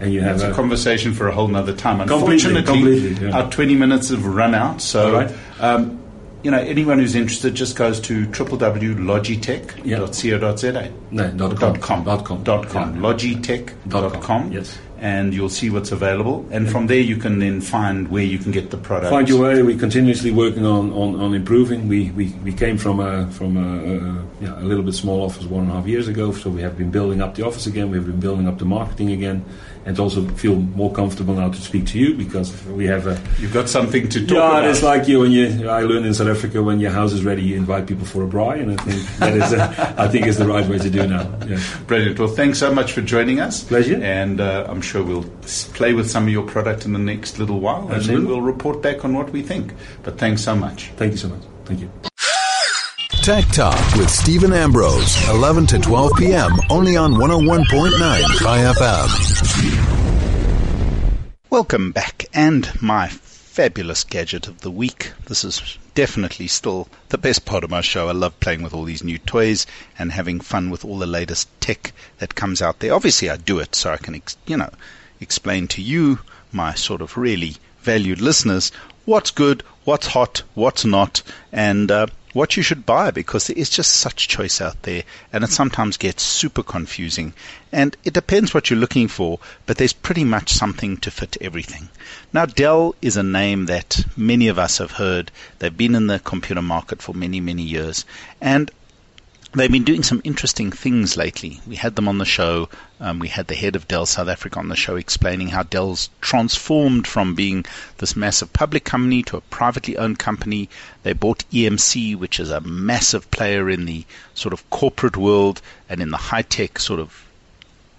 And 0.00 0.12
you 0.12 0.20
have 0.20 0.42
a, 0.42 0.50
a, 0.50 0.54
conversation 0.54 1.14
for 1.14 1.28
a 1.28 1.32
whole 1.32 1.46
nother 1.48 1.74
time. 1.74 2.00
Unfortunately, 2.00 2.62
completely, 2.62 3.08
completely, 3.10 3.28
yeah. 3.28 3.42
our 3.42 3.50
20 3.50 3.76
minutes 3.76 4.08
have 4.10 4.26
run 4.26 4.54
out. 4.54 4.82
So, 4.82 5.12
right. 5.12 5.32
um, 5.60 6.00
you 6.42 6.50
know, 6.50 6.58
anyone 6.58 6.98
who's 6.98 7.14
interested 7.14 7.54
just 7.54 7.76
goes 7.76 8.00
to 8.00 8.26
www.logitech.co.za. 8.26 10.92
Yeah. 11.12 11.30
No, 11.32 11.54
dot 11.54 11.80
com. 11.80 12.04
Dot 12.04 12.24
com. 12.24 12.42
Dot 12.42 12.68
com. 12.68 12.96
Yeah. 12.96 13.02
Logitech.com. 13.02 14.52
Yes 14.52 14.76
and 15.04 15.34
you'll 15.34 15.50
see 15.50 15.68
what's 15.68 15.92
available. 15.92 16.48
And 16.50 16.70
from 16.70 16.86
there, 16.86 16.98
you 16.98 17.18
can 17.18 17.38
then 17.38 17.60
find 17.60 18.08
where 18.08 18.22
you 18.22 18.38
can 18.38 18.52
get 18.52 18.70
the 18.70 18.78
product. 18.78 19.10
Find 19.10 19.28
your 19.28 19.42
way. 19.42 19.62
We're 19.62 19.78
continuously 19.78 20.30
working 20.30 20.64
on, 20.64 20.94
on, 20.94 21.20
on 21.20 21.34
improving. 21.34 21.88
We, 21.88 22.10
we, 22.12 22.28
we 22.42 22.54
came 22.54 22.78
from 22.78 23.00
a 23.00 23.30
from 23.30 23.58
a, 23.58 23.60
a, 23.60 24.24
yeah, 24.40 24.58
a 24.58 24.64
little 24.64 24.82
bit 24.82 24.94
small 24.94 25.22
office 25.22 25.44
one 25.44 25.64
and 25.64 25.72
a 25.72 25.74
half 25.74 25.86
years 25.86 26.08
ago, 26.08 26.32
so 26.32 26.48
we 26.48 26.62
have 26.62 26.78
been 26.78 26.90
building 26.90 27.20
up 27.20 27.34
the 27.34 27.44
office 27.44 27.66
again. 27.66 27.90
We've 27.90 28.06
been 28.06 28.18
building 28.18 28.48
up 28.48 28.58
the 28.58 28.64
marketing 28.64 29.12
again 29.12 29.44
and 29.86 29.98
also 29.98 30.26
feel 30.30 30.56
more 30.56 30.92
comfortable 30.92 31.34
now 31.34 31.50
to 31.50 31.60
speak 31.60 31.86
to 31.86 31.98
you 31.98 32.14
because 32.14 32.64
we 32.66 32.86
have 32.86 33.06
a. 33.06 33.20
You've 33.38 33.52
got 33.52 33.68
something 33.68 34.08
to 34.08 34.20
talk 34.20 34.36
yeah, 34.36 34.48
about. 34.48 34.62
Yeah, 34.64 34.70
it's 34.70 34.82
like 34.82 35.08
you 35.08 35.20
when 35.20 35.32
you. 35.32 35.68
I 35.68 35.82
learned 35.82 36.06
in 36.06 36.14
South 36.14 36.28
Africa 36.28 36.62
when 36.62 36.80
your 36.80 36.90
house 36.90 37.12
is 37.12 37.24
ready, 37.24 37.42
you 37.42 37.56
invite 37.56 37.86
people 37.86 38.06
for 38.06 38.24
a 38.24 38.26
braai, 38.26 38.62
and 38.62 38.72
I 38.72 38.82
think 38.82 39.18
that 39.18 39.34
is. 39.34 39.52
A, 39.52 39.94
I 39.98 40.08
think 40.08 40.26
is 40.26 40.38
the 40.38 40.46
right 40.46 40.66
way 40.66 40.78
to 40.78 40.90
do 40.90 41.06
now. 41.06 41.38
Yeah. 41.46 41.60
Brilliant. 41.86 42.18
Well, 42.18 42.28
thanks 42.28 42.58
so 42.58 42.72
much 42.72 42.92
for 42.92 43.02
joining 43.02 43.40
us. 43.40 43.64
Pleasure. 43.64 44.00
And 44.02 44.40
uh, 44.40 44.66
I'm 44.68 44.80
sure 44.80 45.02
we'll 45.02 45.24
play 45.74 45.92
with 45.92 46.10
some 46.10 46.24
of 46.24 46.30
your 46.30 46.46
product 46.46 46.84
in 46.84 46.92
the 46.92 46.98
next 46.98 47.38
little 47.38 47.60
while, 47.60 47.90
Absolutely. 47.90 48.14
and 48.14 48.24
then 48.24 48.30
we'll 48.30 48.40
report 48.40 48.82
back 48.82 49.04
on 49.04 49.14
what 49.14 49.30
we 49.30 49.42
think. 49.42 49.74
But 50.02 50.18
thanks 50.18 50.42
so 50.42 50.56
much. 50.56 50.90
Thank 50.96 51.12
you 51.12 51.18
so 51.18 51.28
much. 51.28 51.42
Thank 51.64 51.80
you. 51.80 51.90
Tech 53.24 53.46
Talk 53.46 53.94
with 53.96 54.10
Steven 54.10 54.52
Ambrose, 54.52 55.30
11 55.30 55.66
to 55.68 55.78
12 55.78 56.12
p.m. 56.18 56.50
only 56.68 56.98
on 56.98 57.14
101.9 57.14 58.38
Chai 58.38 58.58
FM. 58.74 59.08
Welcome 61.48 61.92
back, 61.92 62.26
and 62.34 62.70
my 62.82 63.08
fabulous 63.08 64.04
gadget 64.04 64.46
of 64.46 64.60
the 64.60 64.70
week. 64.70 65.12
This 65.24 65.42
is 65.42 65.78
definitely 65.94 66.48
still 66.48 66.86
the 67.08 67.16
best 67.16 67.46
part 67.46 67.64
of 67.64 67.70
my 67.70 67.80
show. 67.80 68.10
I 68.10 68.12
love 68.12 68.38
playing 68.40 68.62
with 68.62 68.74
all 68.74 68.84
these 68.84 69.02
new 69.02 69.16
toys 69.16 69.66
and 69.98 70.12
having 70.12 70.38
fun 70.40 70.68
with 70.68 70.84
all 70.84 70.98
the 70.98 71.06
latest 71.06 71.48
tech 71.62 71.94
that 72.18 72.34
comes 72.34 72.60
out 72.60 72.80
there. 72.80 72.92
Obviously, 72.92 73.30
I 73.30 73.38
do 73.38 73.58
it 73.58 73.74
so 73.74 73.90
I 73.90 73.96
can, 73.96 74.20
you 74.44 74.58
know, 74.58 74.68
explain 75.18 75.66
to 75.68 75.80
you, 75.80 76.18
my 76.52 76.74
sort 76.74 77.00
of 77.00 77.16
really 77.16 77.56
valued 77.80 78.20
listeners, 78.20 78.70
what's 79.06 79.30
good, 79.30 79.62
what's 79.84 80.08
hot, 80.08 80.42
what's 80.52 80.84
not, 80.84 81.22
and 81.52 81.90
uh, 81.90 82.08
what 82.34 82.56
you 82.56 82.62
should 82.62 82.84
buy 82.84 83.10
because 83.10 83.46
there 83.46 83.56
is 83.56 83.70
just 83.70 83.90
such 83.90 84.28
choice 84.28 84.60
out 84.60 84.82
there 84.82 85.04
and 85.32 85.42
it 85.42 85.50
sometimes 85.50 85.96
gets 85.96 86.22
super 86.22 86.62
confusing. 86.62 87.32
And 87.72 87.96
it 88.04 88.12
depends 88.12 88.52
what 88.52 88.68
you're 88.68 88.78
looking 88.78 89.08
for, 89.08 89.38
but 89.64 89.78
there's 89.78 89.92
pretty 89.92 90.24
much 90.24 90.50
something 90.52 90.98
to 90.98 91.10
fit 91.10 91.38
everything. 91.40 91.88
Now, 92.32 92.44
Dell 92.44 92.96
is 93.00 93.16
a 93.16 93.22
name 93.22 93.66
that 93.66 94.04
many 94.16 94.48
of 94.48 94.58
us 94.58 94.78
have 94.78 94.90
heard. 94.92 95.30
They've 95.60 95.74
been 95.74 95.94
in 95.94 96.08
the 96.08 96.18
computer 96.18 96.62
market 96.62 97.00
for 97.00 97.14
many, 97.14 97.40
many 97.40 97.62
years. 97.62 98.04
And 98.40 98.70
they've 99.54 99.70
been 99.70 99.84
doing 99.84 100.02
some 100.02 100.20
interesting 100.24 100.72
things 100.72 101.16
lately. 101.16 101.60
We 101.66 101.76
had 101.76 101.94
them 101.94 102.08
on 102.08 102.18
the 102.18 102.24
show. 102.24 102.68
Um, 102.98 103.20
we 103.20 103.28
had 103.28 103.46
the 103.46 103.54
head 103.54 103.76
of 103.76 103.86
Dell 103.86 104.06
South 104.06 104.28
Africa 104.28 104.58
on 104.58 104.68
the 104.68 104.76
show 104.76 104.96
explaining 104.96 105.48
how 105.48 105.62
Dell's 105.62 106.10
transformed 106.20 107.06
from 107.06 107.34
being 107.34 107.64
this 107.98 108.16
massive 108.16 108.52
public 108.52 108.84
company 108.84 109.22
to 109.24 109.36
a 109.36 109.42
privately 109.42 109.96
owned 109.96 110.18
company. 110.18 110.68
They 111.02 111.12
bought 111.12 111.44
EMC, 111.52 112.16
which 112.16 112.40
is 112.40 112.50
a 112.50 112.60
massive 112.60 113.30
player 113.30 113.70
in 113.70 113.84
the 113.84 114.04
sort 114.34 114.52
of 114.52 114.68
corporate 114.70 115.16
world 115.16 115.62
and 115.88 116.02
in 116.02 116.10
the 116.10 116.16
high 116.16 116.42
tech 116.42 116.78
sort 116.78 117.00
of 117.00 117.24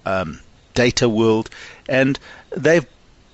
um, 0.05 0.41
data 0.73 1.07
world. 1.07 1.49
And 1.87 2.19
they've 2.51 2.85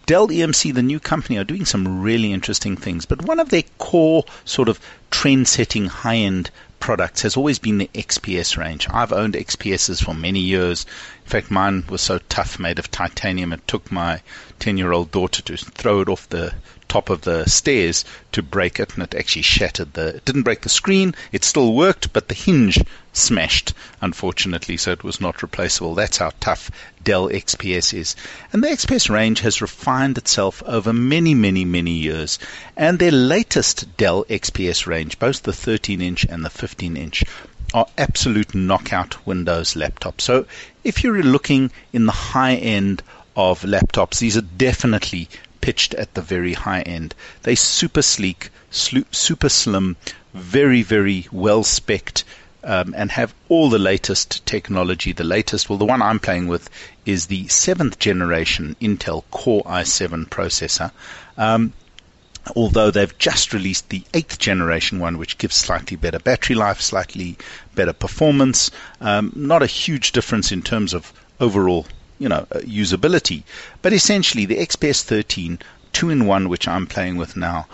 Dell 0.08 0.28
EMC, 0.28 0.74
the 0.74 0.82
new 0.82 1.00
company, 1.00 1.38
are 1.38 1.44
doing 1.44 1.64
some 1.64 2.02
really 2.02 2.34
interesting 2.34 2.76
things. 2.76 3.06
But 3.06 3.22
one 3.24 3.40
of 3.40 3.50
their 3.50 3.64
core 3.78 4.26
sort 4.46 4.68
of 4.68 4.80
trend 5.10 5.48
setting 5.48 5.86
high 5.86 6.18
end 6.18 6.52
products 6.82 7.22
has 7.22 7.38
always 7.38 7.60
been 7.60 7.78
the 7.78 7.90
XPS 7.94 8.58
range. 8.58 8.88
I've 8.90 9.14
owned 9.14 9.36
XPSs 9.36 10.04
for 10.04 10.14
many 10.14 10.42
years. 10.42 10.86
In 11.24 11.30
fact, 11.30 11.50
mine 11.50 11.86
was 11.88 12.02
so 12.02 12.18
tough, 12.28 12.60
made 12.60 12.80
of 12.80 12.92
titanium, 12.92 13.54
it 13.54 13.66
took 13.68 13.90
my 13.92 14.22
10 14.60 14.78
year 14.78 14.92
old 14.92 15.12
daughter 15.12 15.42
to 15.44 15.56
throw 15.56 16.02
it 16.02 16.10
off 16.10 16.28
the 16.28 16.54
top 16.92 17.10
of 17.10 17.22
the 17.22 17.46
stairs 17.46 18.04
to 18.34 18.44
break 18.44 18.78
it, 18.78 18.94
and 18.96 19.04
it 19.04 19.16
actually 19.16 19.44
shattered 19.44 19.94
the. 19.94 20.16
It 20.16 20.26
didn't 20.26 20.44
break 20.44 20.60
the 20.60 20.68
screen. 20.68 21.16
It 21.32 21.46
still 21.46 21.74
worked, 21.74 22.12
but 22.12 22.28
the 22.28 22.34
hinge 22.34 22.84
smashed, 23.14 23.74
unfortunately, 24.02 24.76
so 24.76 24.92
it 24.92 25.02
was 25.02 25.22
not 25.22 25.42
replaceable. 25.42 25.96
That's 25.96 26.18
how 26.18 26.34
tough 26.42 26.70
Dell 27.02 27.30
XPS 27.30 27.98
is. 27.98 28.18
And 28.52 28.62
the 28.62 28.68
XPS 28.68 29.10
range 29.10 29.40
has 29.40 29.62
refined 29.62 30.18
itself 30.18 30.62
over 30.66 30.92
many, 30.92 31.34
many, 31.34 31.64
many 31.64 31.92
years. 31.92 32.40
And 32.76 33.00
their 33.00 33.12
latest 33.12 33.96
Dell 33.96 34.26
XPS 34.26 34.86
range, 34.86 35.18
both 35.18 35.44
the 35.44 35.54
13 35.54 36.02
inch 36.02 36.26
and 36.26 36.44
the 36.44 36.50
15 36.50 36.98
inch, 36.98 37.24
are 37.74 37.88
absolute 37.98 38.54
knockout 38.54 39.26
Windows 39.26 39.76
laptops. 39.76 40.22
So 40.22 40.46
if 40.84 41.04
you're 41.04 41.24
looking 41.24 41.72
in 41.94 42.06
the 42.06 42.12
high 42.12 42.56
end 42.56 43.02
of 43.38 43.62
laptops, 43.62 44.20
these 44.20 44.36
are 44.36 44.42
definitely 44.42 45.30
pitched 45.62 45.94
at 45.94 46.14
the 46.14 46.22
very 46.22 46.54
high 46.54 46.82
end. 46.82 47.16
They're 47.44 47.56
super 47.56 48.02
sleek, 48.02 48.50
super 48.70 49.50
slim, 49.50 49.96
very, 50.34 50.82
very 50.82 51.28
well 51.32 51.64
specced, 51.64 52.24
um, 52.64 52.94
and 52.98 53.12
have 53.12 53.34
all 53.50 53.70
the 53.70 53.80
latest 53.80 54.46
technology. 54.46 55.14
The 55.14 55.24
latest, 55.24 55.70
well, 55.70 55.78
the 55.78 55.86
one 55.86 56.02
I'm 56.02 56.20
playing 56.20 56.48
with 56.48 56.70
is 57.06 57.28
the 57.28 57.48
seventh 57.48 58.00
generation 58.00 58.76
Intel 58.82 59.24
Core 59.32 59.64
i7 59.64 60.30
processor. 60.30 60.92
Um, 61.38 61.74
although 62.56 62.92
they've 62.92 63.18
just 63.18 63.54
released 63.54 63.90
the 63.90 64.04
eighth 64.14 64.40
generation 64.40 65.00
one, 65.00 65.18
which 65.18 65.38
gives 65.38 65.56
slightly 65.56 65.96
better 65.98 66.20
battery 66.20 66.56
life, 66.56 66.82
slightly 66.82 67.38
better 67.76 67.94
performance. 67.94 68.72
Um, 69.00 69.32
not 69.36 69.64
a 69.64 69.68
huge 69.68 70.12
difference 70.12 70.52
in 70.52 70.62
terms 70.62 70.94
of 70.94 71.14
overall 71.40 71.86
you 72.22 72.30
know, 72.30 72.46
uh, 72.52 72.60
usability. 72.60 73.44
But 73.82 73.94
essentially, 73.94 74.46
the 74.46 74.60
XPS 74.60 75.02
13 75.02 75.58
two-in-one, 75.92 76.50
which 76.50 76.68
I'm 76.68 76.86
playing 76.86 77.18
with 77.18 77.36
now, 77.36 77.68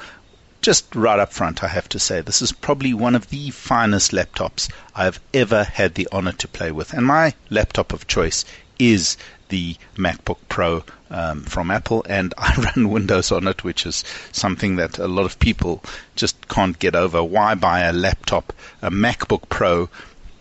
just 0.61 0.95
right 0.95 1.19
up 1.19 1.33
front, 1.33 1.63
I 1.63 1.67
have 1.67 1.89
to 1.89 1.99
say, 1.99 2.21
this 2.21 2.41
is 2.41 2.53
probably 2.53 2.93
one 2.93 3.13
of 3.13 3.29
the 3.29 3.49
finest 3.51 4.11
laptops 4.11 4.71
I've 4.95 5.19
ever 5.33 5.65
had 5.65 5.95
the 5.95 6.07
honor 6.11 6.31
to 6.31 6.47
play 6.47 6.71
with. 6.71 6.93
And 6.93 7.05
my 7.05 7.33
laptop 7.49 7.91
of 7.91 8.07
choice 8.07 8.45
is 8.79 9.17
the 9.49 9.75
MacBook 9.95 10.37
Pro 10.47 10.83
um, 11.09 11.43
from 11.43 11.69
Apple, 11.69 12.05
and 12.07 12.33
I 12.37 12.71
run 12.75 12.89
Windows 12.89 13.31
on 13.31 13.47
it, 13.47 13.65
which 13.65 13.85
is 13.85 14.03
something 14.31 14.77
that 14.77 14.97
a 14.97 15.07
lot 15.07 15.25
of 15.25 15.39
people 15.39 15.83
just 16.15 16.47
can't 16.47 16.79
get 16.79 16.95
over. 16.95 17.21
Why 17.21 17.55
buy 17.55 17.81
a 17.81 17.93
laptop, 17.93 18.53
a 18.81 18.89
MacBook 18.89 19.49
Pro, 19.49 19.89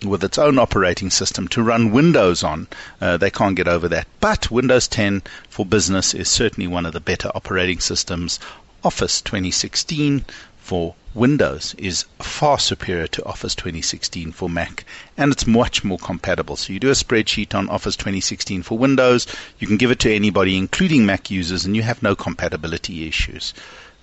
with 0.05 0.23
its 0.23 0.39
own 0.39 0.59
operating 0.59 1.11
system 1.11 1.49
to 1.49 1.63
run 1.63 1.91
Windows 1.91 2.43
on. 2.43 2.67
Uh, 3.01 3.17
they 3.17 3.31
can't 3.31 3.57
get 3.57 3.69
over 3.69 3.89
that. 3.89 4.07
But 4.21 4.51
Windows 4.51 4.89
10 4.89 5.23
for 5.49 5.65
business 5.65 6.15
is 6.15 6.29
certainly 6.29 6.67
one 6.67 6.87
of 6.87 6.93
the 6.93 7.01
better 7.01 7.31
operating 7.35 7.81
systems. 7.81 8.39
Office 8.85 9.21
2016 9.21 10.25
for 10.59 10.95
Windows 11.15 11.75
is 11.79 12.05
far 12.19 12.59
superior 12.59 13.07
to 13.07 13.25
Office 13.25 13.55
2016 13.55 14.33
for 14.33 14.51
Mac, 14.51 14.85
and 15.17 15.33
it's 15.33 15.47
much 15.47 15.83
more 15.83 15.99
compatible. 15.99 16.57
So 16.57 16.75
you 16.75 16.79
do 16.79 16.91
a 16.91 16.93
spreadsheet 16.93 17.55
on 17.55 17.71
Office 17.71 17.97
2016 17.97 18.63
for 18.63 18.77
Windows, 18.77 19.27
you 19.59 19.67
can 19.67 19.79
give 19.79 19.91
it 19.91 19.99
to 20.01 20.15
anybody, 20.15 20.57
including 20.57 21.07
Mac 21.07 21.31
users, 21.31 21.65
and 21.65 21.75
you 21.75 21.83
have 21.83 22.03
no 22.03 22.15
compatibility 22.15 23.09
issues 23.09 23.55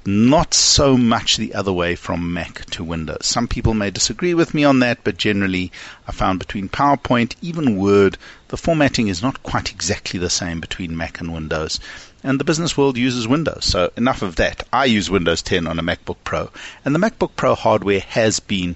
not 0.06 0.54
so 0.54 0.98
much 0.98 1.38
the 1.38 1.54
other 1.54 1.72
way 1.72 1.96
from 1.96 2.34
Mac 2.34 2.66
to 2.72 2.84
Windows. 2.84 3.26
Some 3.26 3.48
people 3.48 3.74
may 3.74 3.90
disagree 3.90 4.34
with 4.34 4.54
me 4.54 4.64
on 4.64 4.80
that, 4.80 5.04
but 5.04 5.18
generally 5.18 5.72
I 6.08 6.12
found 6.12 6.40
between 6.40 6.68
PowerPoint, 6.68 7.36
even 7.42 7.78
Word, 7.78 8.18
the 8.50 8.58
formatting 8.58 9.08
is 9.08 9.22
not 9.22 9.44
quite 9.44 9.72
exactly 9.72 10.20
the 10.20 10.30
same 10.30 10.60
between 10.60 10.98
Mac 10.98 11.22
and 11.22 11.34
Windows. 11.34 11.80
And 12.22 12.40
the 12.40 12.44
business 12.44 12.78
world 12.78 12.98
uses 12.98 13.28
Windows. 13.28 13.66
So 13.66 13.92
enough 13.96 14.22
of 14.22 14.36
that. 14.36 14.68
I 14.74 14.86
use 14.86 15.10
Windows 15.10 15.42
10 15.42 15.68
on 15.68 15.80
a 15.80 15.84
MacBook 15.84 16.18
Pro. 16.24 16.50
And 16.84 16.94
the 16.94 17.00
MacBook 17.00 17.32
Pro 17.36 17.56
hardware 17.56 18.02
has 18.02 18.40
been 18.40 18.76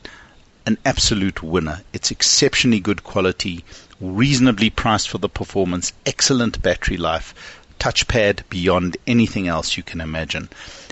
an 0.65 0.78
absolute 0.86 1.43
winner. 1.43 1.82
It's 1.93 2.11
exceptionally 2.11 2.80
good 2.80 3.03
quality, 3.03 3.63
reasonably 4.01 4.69
priced 4.69 5.09
for 5.09 5.17
the 5.17 5.30
performance, 5.30 5.93
excellent 6.05 6.61
battery 6.61 6.97
life, 6.97 7.34
touchpad 7.80 8.41
beyond 8.49 8.97
anything 9.05 9.47
else 9.47 9.78
you 9.78 9.84
can 9.84 10.01
imagine. 10.01 10.49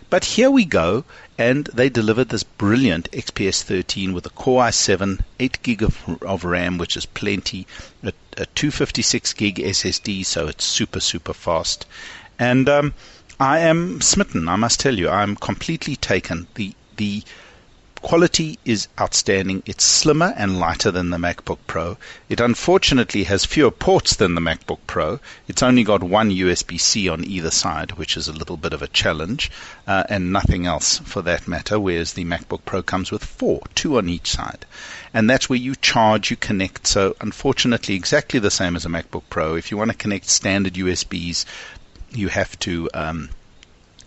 But 0.09 0.25
here 0.25 0.51
we 0.51 0.65
go, 0.65 1.03
and 1.37 1.65
they 1.73 1.89
delivered 1.89 2.29
this 2.29 2.43
brilliant 2.43 3.09
XPS 3.11 3.63
13 3.63 4.13
with 4.13 4.25
a 4.27 4.29
Core 4.29 4.63
i7, 4.63 5.21
8 5.39 5.63
gig 5.63 5.81
of, 5.81 5.97
of 6.21 6.43
RAM, 6.43 6.77
which 6.77 6.95
is 6.95 7.07
plenty, 7.07 7.65
a, 8.03 8.13
a 8.37 8.45
256 8.45 9.33
gig 9.33 9.55
SSD, 9.55 10.23
so 10.23 10.47
it's 10.47 10.63
super 10.63 10.99
super 10.99 11.33
fast, 11.33 11.87
and 12.37 12.69
um, 12.69 12.93
I 13.39 13.59
am 13.59 13.99
smitten. 13.99 14.47
I 14.47 14.57
must 14.57 14.79
tell 14.79 14.97
you, 14.97 15.09
I'm 15.09 15.35
completely 15.35 15.95
taken. 15.95 16.47
The 16.53 16.73
the 16.97 17.23
quality 18.05 18.59
is 18.63 18.87
outstanding. 19.01 19.63
It's 19.65 19.83
slimmer 19.83 20.31
and 20.37 20.59
lighter 20.59 20.91
than 20.91 21.09
the 21.09 21.17
MacBook 21.17 21.57
Pro. 21.65 21.97
It 22.29 22.39
unfortunately 22.39 23.23
has 23.23 23.45
fewer 23.45 23.71
ports 23.71 24.15
than 24.17 24.35
the 24.35 24.41
MacBook 24.41 24.77
Pro. 24.85 25.19
It's 25.47 25.63
only 25.63 25.83
got 25.83 26.03
one 26.03 26.29
USB 26.29 26.79
C 26.79 27.09
on 27.09 27.25
either 27.25 27.49
side, 27.49 27.93
which 27.93 28.15
is 28.15 28.27
a 28.27 28.31
little 28.31 28.57
bit 28.57 28.73
of 28.73 28.83
a 28.83 28.87
challenge, 28.87 29.49
uh, 29.87 30.03
and 30.07 30.31
nothing 30.31 30.67
else 30.67 30.99
for 30.99 31.23
that 31.23 31.47
matter, 31.47 31.79
whereas 31.79 32.13
the 32.13 32.25
MacBook 32.25 32.63
Pro 32.63 32.83
comes 32.83 33.09
with 33.09 33.25
four, 33.25 33.63
two 33.73 33.97
on 33.97 34.07
each 34.07 34.29
side. 34.29 34.67
And 35.11 35.27
that's 35.27 35.49
where 35.49 35.57
you 35.57 35.73
charge, 35.75 36.29
you 36.29 36.37
connect. 36.37 36.85
So, 36.85 37.15
unfortunately, 37.21 37.95
exactly 37.95 38.39
the 38.39 38.51
same 38.51 38.75
as 38.75 38.85
a 38.85 38.89
MacBook 38.89 39.23
Pro. 39.31 39.55
If 39.55 39.71
you 39.71 39.77
want 39.77 39.89
to 39.89 39.97
connect 39.97 40.29
standard 40.29 40.75
USBs, 40.75 41.45
you 42.11 42.27
have 42.27 42.59
to. 42.59 42.87
Um, 42.93 43.29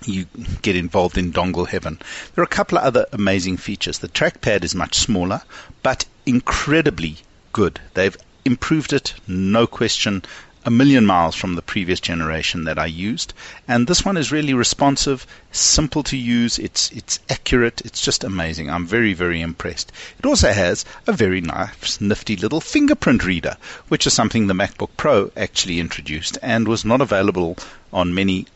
you 0.05 0.27
get 0.63 0.77
involved 0.77 1.19
in 1.19 1.33
dongle 1.33 1.67
heaven. 1.67 1.99
There 2.35 2.43
are 2.43 2.45
a 2.45 2.49
couple 2.49 2.79
of 2.79 2.85
other 2.85 3.07
amazing 3.13 3.57
features. 3.57 3.99
The 3.99 4.09
trackpad 4.09 4.65
is 4.65 4.75
much 4.75 4.95
smaller, 4.95 5.43
but 5.83 6.05
incredibly 6.27 7.17
good. 7.53 7.81
They've 7.95 8.17
improved 8.45 8.93
it, 8.93 9.15
no 9.27 9.67
question, 9.67 10.23
a 10.65 10.71
million 10.71 11.07
miles 11.07 11.35
from 11.35 11.55
the 11.55 11.63
previous 11.63 12.01
generation 12.01 12.65
that 12.65 12.79
I 12.79 12.87
used. 12.87 13.33
And 13.67 13.87
this 13.87 14.05
one 14.05 14.17
is 14.17 14.31
really 14.31 14.55
responsive, 14.55 15.27
simple 15.51 16.03
to 16.03 16.17
use, 16.17 16.59
it's 16.59 16.91
it's 16.91 17.21
accurate, 17.31 17.81
it's 17.85 18.03
just 18.03 18.23
amazing. 18.23 18.69
I'm 18.69 18.87
very, 18.87 19.15
very 19.15 19.41
impressed. 19.41 19.93
It 20.19 20.27
also 20.27 20.53
has 20.53 20.85
a 21.07 21.13
very 21.13 21.41
nice, 21.41 22.01
nifty 22.01 22.37
little 22.37 22.61
fingerprint 22.61 23.25
reader, 23.25 23.57
which 23.89 24.07
is 24.07 24.13
something 24.13 24.47
the 24.47 24.55
MacBook 24.55 24.91
Pro 24.97 25.31
actually 25.37 25.81
introduced 25.81 26.39
and 26.43 26.69
was 26.69 26.85
not 26.85 27.01
available 27.01 27.57
on 27.93 28.15
many 28.15 28.47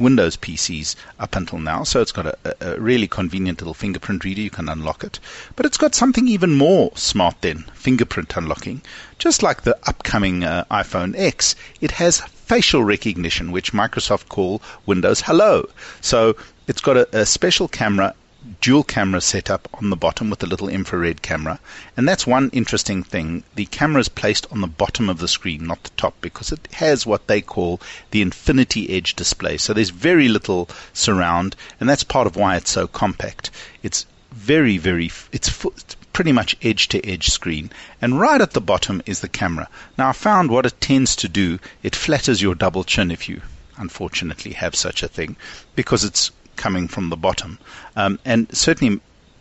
Windows 0.00 0.36
PCs 0.36 0.94
up 1.18 1.36
until 1.36 1.58
now. 1.58 1.84
So 1.84 2.00
it's 2.00 2.12
got 2.12 2.26
a, 2.26 2.36
a, 2.60 2.80
really 2.80 3.06
convenient 3.06 3.60
little 3.60 3.74
fingerprint 3.74 4.24
reader. 4.24 4.40
You 4.40 4.50
can 4.50 4.68
unlock 4.68 5.04
it. 5.04 5.18
But 5.56 5.66
it's 5.66 5.76
got 5.76 5.94
something 5.94 6.28
even 6.28 6.54
more 6.54 6.92
smart 6.94 7.40
than 7.42 7.64
fingerprint 7.74 8.36
unlocking. 8.36 8.82
Just 9.18 9.42
like 9.42 9.62
the 9.62 9.78
upcoming 9.86 10.44
uh, 10.44 10.64
iPhone 10.70 11.14
X, 11.16 11.54
it 11.80 11.92
has 11.92 12.20
facial 12.20 12.84
recognition, 12.84 13.52
which 13.52 13.72
Microsoft 13.72 14.28
call 14.28 14.62
Windows 14.86 15.20
Hello. 15.22 15.68
So 16.00 16.36
it's 16.66 16.80
got 16.80 16.96
a, 16.96 17.20
a 17.20 17.26
special 17.26 17.68
camera 17.68 18.14
dual 18.60 18.82
camera 18.82 19.20
setup 19.20 19.68
on 19.74 19.88
the 19.90 19.96
bottom 19.96 20.30
with 20.30 20.42
a 20.42 20.46
little 20.46 20.68
infrared 20.68 21.22
camera. 21.22 21.60
And 21.96 22.08
that's 22.08 22.26
one 22.26 22.50
interesting 22.50 23.02
thing. 23.02 23.44
The 23.54 23.66
camera 23.66 24.00
is 24.00 24.08
placed 24.08 24.46
on 24.50 24.60
the 24.60 24.66
bottom 24.66 25.08
of 25.08 25.18
the 25.18 25.28
screen, 25.28 25.66
not 25.66 25.84
the 25.84 25.90
top, 25.90 26.20
because 26.20 26.50
it 26.50 26.68
has 26.72 27.06
what 27.06 27.28
they 27.28 27.40
call 27.40 27.80
the 28.10 28.20
infinity 28.20 28.90
edge 28.90 29.14
display. 29.14 29.58
So 29.58 29.72
there's 29.72 29.90
very 29.90 30.28
little 30.28 30.68
surround, 30.92 31.54
and 31.78 31.88
that's 31.88 32.02
part 32.02 32.26
of 32.26 32.36
why 32.36 32.56
it's 32.56 32.70
so 32.70 32.88
compact. 32.88 33.50
It's 33.82 34.06
very, 34.32 34.76
very, 34.76 35.10
it's 35.32 35.64
pretty 36.12 36.32
much 36.32 36.56
edge 36.60 36.88
to 36.88 37.06
edge 37.08 37.28
screen. 37.28 37.70
And 38.02 38.18
right 38.18 38.40
at 38.40 38.50
the 38.50 38.60
bottom 38.60 39.02
is 39.06 39.20
the 39.20 39.28
camera. 39.28 39.68
Now 39.96 40.08
I 40.08 40.12
found 40.12 40.50
what 40.50 40.66
it 40.66 40.80
tends 40.80 41.14
to 41.16 41.28
do, 41.28 41.60
it 41.82 41.94
flatters 41.94 42.42
your 42.42 42.56
double 42.56 42.82
chin 42.82 43.10
if 43.10 43.28
you 43.28 43.40
unfortunately 43.76 44.52
have 44.54 44.74
such 44.74 45.04
a 45.04 45.08
thing 45.08 45.36
because 45.76 46.02
it's 46.02 46.32
coming 46.58 46.88
from 46.88 47.08
the 47.08 47.16
bottom. 47.16 47.58
Um, 47.96 48.18
and 48.26 48.54
certainly, 48.54 49.00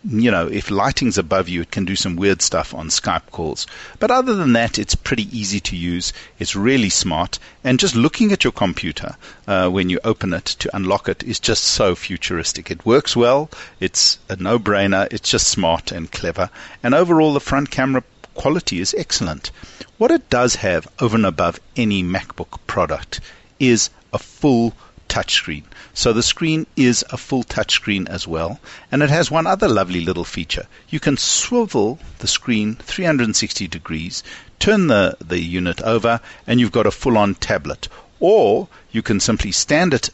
you 0.09 0.31
know, 0.31 0.47
if 0.47 0.71
lighting's 0.71 1.17
above 1.17 1.49
you, 1.49 1.61
it 1.61 1.71
can 1.71 1.83
do 1.83 1.95
some 1.97 2.15
weird 2.15 2.41
stuff 2.41 2.73
on 2.73 2.87
Skype 2.87 3.31
calls. 3.31 3.67
But 3.99 4.11
other 4.11 4.35
than 4.35 4.53
that, 4.53 4.79
it's 4.79 4.95
pretty 4.95 5.27
easy 5.37 5.59
to 5.61 5.75
use. 5.75 6.13
It's 6.39 6.55
really 6.55 6.89
smart. 6.89 7.39
And 7.63 7.79
just 7.79 7.95
looking 7.95 8.31
at 8.31 8.43
your 8.45 8.53
computer 8.53 9.17
uh, 9.47 9.67
when 9.69 9.89
you 9.89 9.99
open 10.05 10.31
it 10.31 10.45
to 10.45 10.73
unlock 10.73 11.09
it 11.09 11.23
is 11.23 11.39
just 11.39 11.65
so 11.65 11.95
futuristic. 11.95 12.71
It 12.71 12.85
works 12.85 13.15
well. 13.15 13.49
It's 13.81 14.19
a 14.29 14.37
no 14.37 14.59
brainer. 14.59 15.11
It's 15.11 15.29
just 15.29 15.47
smart 15.47 15.91
and 15.91 16.09
clever. 16.11 16.49
And 16.83 16.93
overall, 16.93 17.33
the 17.33 17.41
front 17.41 17.71
camera 17.71 18.03
quality 18.35 18.79
is 18.79 18.95
excellent. 18.97 19.51
What 19.97 20.11
it 20.11 20.29
does 20.29 20.55
have 20.55 20.87
over 20.99 21.15
and 21.15 21.25
above 21.25 21.59
any 21.75 22.03
MacBook 22.03 22.59
product 22.67 23.19
is 23.59 23.89
a 24.13 24.19
full 24.19 24.73
touchscreen. 25.07 25.63
So 25.93 26.13
the 26.13 26.23
screen 26.23 26.67
is 26.75 27.03
a 27.09 27.17
full 27.17 27.43
touchscreen 27.43 28.07
as 28.07 28.27
well. 28.27 28.59
And 28.91 29.01
it 29.01 29.09
has 29.09 29.31
one 29.31 29.47
other 29.47 29.67
lovely 29.67 30.01
little 30.01 30.23
feature. 30.23 30.67
You 30.89 30.99
can 30.99 31.17
swivel 31.17 31.99
the 32.19 32.27
screen 32.27 32.75
360 32.75 33.67
degrees, 33.67 34.23
turn 34.59 34.87
the, 34.87 35.17
the 35.19 35.39
unit 35.39 35.81
over, 35.81 36.19
and 36.45 36.59
you've 36.59 36.71
got 36.71 36.87
a 36.87 36.91
full 36.91 37.17
on 37.17 37.35
tablet. 37.35 37.87
Or 38.19 38.67
you 38.91 39.01
can 39.01 39.19
simply 39.19 39.51
stand 39.51 39.93
it 39.93 40.09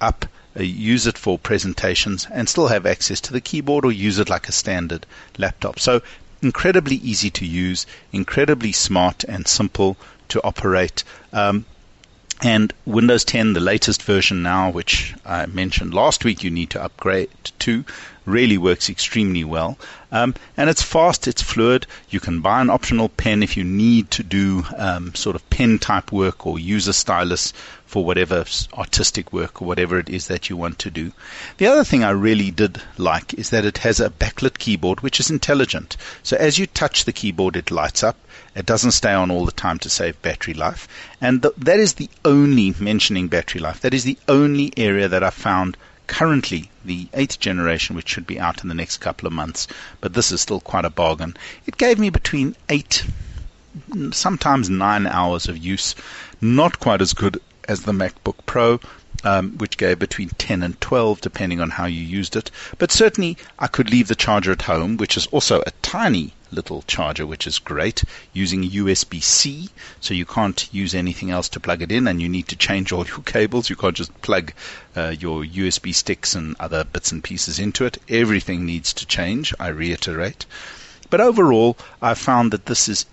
up, 0.00 0.26
uh, 0.58 0.62
use 0.62 1.06
it 1.06 1.18
for 1.18 1.38
presentations, 1.38 2.26
and 2.30 2.48
still 2.48 2.68
have 2.68 2.86
access 2.86 3.20
to 3.22 3.32
the 3.32 3.40
keyboard 3.40 3.84
or 3.84 3.92
use 3.92 4.18
it 4.18 4.28
like 4.28 4.48
a 4.48 4.52
standard 4.52 5.06
laptop. 5.38 5.78
So 5.78 6.02
incredibly 6.42 6.96
easy 6.96 7.30
to 7.30 7.46
use, 7.46 7.86
incredibly 8.12 8.72
smart 8.72 9.24
and 9.24 9.46
simple 9.46 9.96
to 10.28 10.42
operate. 10.42 11.04
Um, 11.32 11.64
and 12.42 12.72
Windows 12.86 13.24
10, 13.24 13.52
the 13.52 13.60
latest 13.60 14.02
version 14.02 14.42
now, 14.42 14.70
which 14.70 15.14
I 15.24 15.46
mentioned 15.46 15.94
last 15.94 16.24
week, 16.24 16.42
you 16.42 16.50
need 16.50 16.70
to 16.70 16.82
upgrade 16.82 17.30
to, 17.60 17.84
really 18.24 18.58
works 18.58 18.88
extremely 18.88 19.44
well. 19.44 19.78
Um, 20.10 20.34
and 20.56 20.68
it's 20.68 20.82
fast, 20.82 21.26
it's 21.26 21.42
fluid. 21.42 21.86
You 22.10 22.20
can 22.20 22.40
buy 22.40 22.60
an 22.60 22.70
optional 22.70 23.08
pen 23.08 23.42
if 23.42 23.56
you 23.56 23.64
need 23.64 24.10
to 24.12 24.22
do 24.22 24.64
um, 24.76 25.14
sort 25.14 25.36
of 25.36 25.48
pen 25.50 25.78
type 25.78 26.12
work 26.12 26.46
or 26.46 26.58
use 26.58 26.86
a 26.86 26.92
stylus 26.92 27.52
for 27.86 28.04
whatever 28.04 28.44
artistic 28.74 29.32
work 29.32 29.60
or 29.60 29.66
whatever 29.66 29.98
it 29.98 30.08
is 30.08 30.26
that 30.28 30.48
you 30.48 30.56
want 30.56 30.78
to 30.78 30.90
do. 30.90 31.12
The 31.58 31.66
other 31.66 31.84
thing 31.84 32.04
I 32.04 32.10
really 32.10 32.50
did 32.50 32.80
like 32.96 33.34
is 33.34 33.50
that 33.50 33.64
it 33.64 33.78
has 33.78 34.00
a 34.00 34.10
backlit 34.10 34.58
keyboard 34.58 35.00
which 35.00 35.20
is 35.20 35.30
intelligent. 35.30 35.96
So 36.22 36.36
as 36.36 36.58
you 36.58 36.66
touch 36.66 37.04
the 37.04 37.12
keyboard, 37.12 37.56
it 37.56 37.70
lights 37.70 38.02
up. 38.02 38.16
It 38.54 38.66
doesn't 38.66 38.92
stay 38.92 39.12
on 39.12 39.30
all 39.30 39.46
the 39.46 39.52
time 39.52 39.78
to 39.78 39.90
save 39.90 40.20
battery 40.20 40.54
life. 40.54 40.88
And 41.20 41.42
th- 41.42 41.54
that 41.56 41.80
is 41.80 41.94
the 41.94 42.10
only, 42.24 42.74
mentioning 42.78 43.28
battery 43.28 43.60
life, 43.60 43.80
that 43.80 43.94
is 43.94 44.04
the 44.04 44.18
only 44.28 44.72
area 44.76 45.08
that 45.08 45.22
I 45.22 45.30
found 45.30 45.76
currently 46.06 46.70
the 46.84 47.08
eighth 47.14 47.38
generation, 47.38 47.96
which 47.96 48.08
should 48.08 48.26
be 48.26 48.40
out 48.40 48.62
in 48.62 48.68
the 48.68 48.74
next 48.74 48.98
couple 48.98 49.26
of 49.26 49.32
months, 49.32 49.66
but 50.00 50.14
this 50.14 50.32
is 50.32 50.40
still 50.40 50.60
quite 50.60 50.84
a 50.84 50.90
bargain. 50.90 51.36
It 51.66 51.76
gave 51.76 51.98
me 51.98 52.10
between 52.10 52.56
eight, 52.68 53.04
sometimes 54.10 54.68
nine 54.68 55.06
hours 55.06 55.48
of 55.48 55.58
use. 55.58 55.94
Not 56.40 56.80
quite 56.80 57.00
as 57.00 57.12
good 57.12 57.40
as 57.68 57.82
the 57.82 57.92
MacBook 57.92 58.44
Pro, 58.46 58.80
um, 59.24 59.52
which 59.58 59.76
gave 59.76 59.98
between 59.98 60.30
10 60.30 60.62
and 60.62 60.80
12, 60.80 61.20
depending 61.20 61.60
on 61.60 61.70
how 61.70 61.86
you 61.86 62.02
used 62.02 62.36
it. 62.36 62.50
But 62.78 62.90
certainly, 62.90 63.36
I 63.58 63.66
could 63.66 63.90
leave 63.90 64.08
the 64.08 64.14
charger 64.14 64.52
at 64.52 64.62
home, 64.62 64.96
which 64.96 65.16
is 65.16 65.26
also 65.26 65.62
a 65.66 65.70
tiny 65.82 66.34
little 66.52 66.82
charger, 66.82 67.26
which 67.26 67.46
is 67.46 67.58
great, 67.58 68.04
using 68.32 68.62
USB 68.62 69.22
C. 69.22 69.70
So 70.00 70.14
you 70.14 70.26
can't 70.26 70.68
use 70.72 70.94
anything 70.94 71.30
else 71.30 71.48
to 71.50 71.60
plug 71.60 71.82
it 71.82 71.90
in, 71.90 72.06
and 72.06 72.20
you 72.20 72.28
need 72.28 72.48
to 72.48 72.56
change 72.56 72.92
all 72.92 73.06
your 73.06 73.18
cables. 73.24 73.70
You 73.70 73.76
can't 73.76 73.96
just 73.96 74.20
plug 74.22 74.52
uh, 74.94 75.14
your 75.18 75.42
USB 75.42 75.94
sticks 75.94 76.34
and 76.34 76.54
other 76.60 76.84
bits 76.84 77.12
and 77.12 77.24
pieces 77.24 77.58
into 77.58 77.84
it. 77.84 77.98
Everything 78.08 78.64
needs 78.64 78.92
to 78.94 79.06
change, 79.06 79.54
I 79.58 79.68
reiterate. 79.68 80.46
But 81.10 81.20
overall, 81.20 81.76
I 82.00 82.14
found 82.14 82.52
that 82.52 82.66
this 82.66 82.88
is 82.88 83.06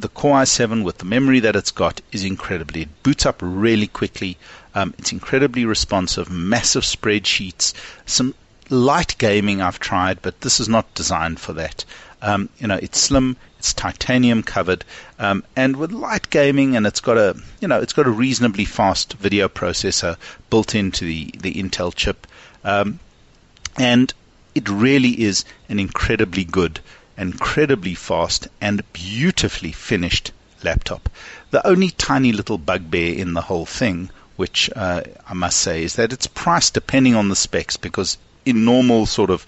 the 0.00 0.08
Core 0.08 0.36
i7 0.38 0.84
with 0.84 0.98
the 0.98 1.04
memory 1.04 1.40
that 1.40 1.56
it's 1.56 1.72
got 1.72 2.00
is 2.12 2.22
incredibly. 2.22 2.82
It 2.82 3.02
boots 3.02 3.26
up 3.26 3.38
really 3.40 3.88
quickly. 3.88 4.38
Um, 4.74 4.94
it's 4.96 5.10
incredibly 5.10 5.64
responsive, 5.64 6.30
massive 6.30 6.84
spreadsheets, 6.84 7.74
some 8.06 8.34
light 8.70 9.16
gaming 9.18 9.60
I've 9.60 9.80
tried, 9.80 10.20
but 10.22 10.40
this 10.40 10.60
is 10.60 10.68
not 10.68 10.94
designed 10.94 11.40
for 11.40 11.52
that. 11.54 11.84
Um, 12.20 12.48
you 12.58 12.66
know, 12.66 12.78
it's 12.80 13.00
slim, 13.00 13.36
it's 13.58 13.72
titanium 13.72 14.42
covered, 14.42 14.84
um, 15.18 15.44
and 15.56 15.76
with 15.76 15.92
light 15.92 16.30
gaming, 16.30 16.76
and 16.76 16.86
it's 16.86 17.00
got 17.00 17.16
a 17.16 17.36
you 17.60 17.68
know 17.68 17.80
it's 17.80 17.92
got 17.92 18.06
a 18.06 18.10
reasonably 18.10 18.64
fast 18.64 19.14
video 19.14 19.48
processor 19.48 20.16
built 20.50 20.74
into 20.74 21.04
the 21.04 21.30
the 21.38 21.54
Intel 21.54 21.94
chip, 21.94 22.26
um, 22.64 22.98
and 23.76 24.12
it 24.54 24.68
really 24.68 25.20
is 25.22 25.44
an 25.68 25.78
incredibly 25.78 26.44
good 26.44 26.80
incredibly 27.18 27.94
fast 27.94 28.46
and 28.60 28.80
beautifully 28.92 29.72
finished 29.72 30.30
laptop. 30.62 31.08
The 31.50 31.66
only 31.66 31.90
tiny 31.90 32.32
little 32.32 32.58
bugbear 32.58 33.14
in 33.14 33.34
the 33.34 33.42
whole 33.42 33.66
thing, 33.66 34.10
which 34.36 34.70
uh, 34.76 35.02
I 35.28 35.34
must 35.34 35.58
say, 35.58 35.82
is 35.82 35.96
that 35.96 36.12
it's 36.12 36.28
priced 36.28 36.74
depending 36.74 37.16
on 37.16 37.28
the 37.28 37.36
specs 37.36 37.76
because 37.76 38.16
in 38.44 38.64
normal 38.64 39.06
sort 39.06 39.30
of 39.30 39.46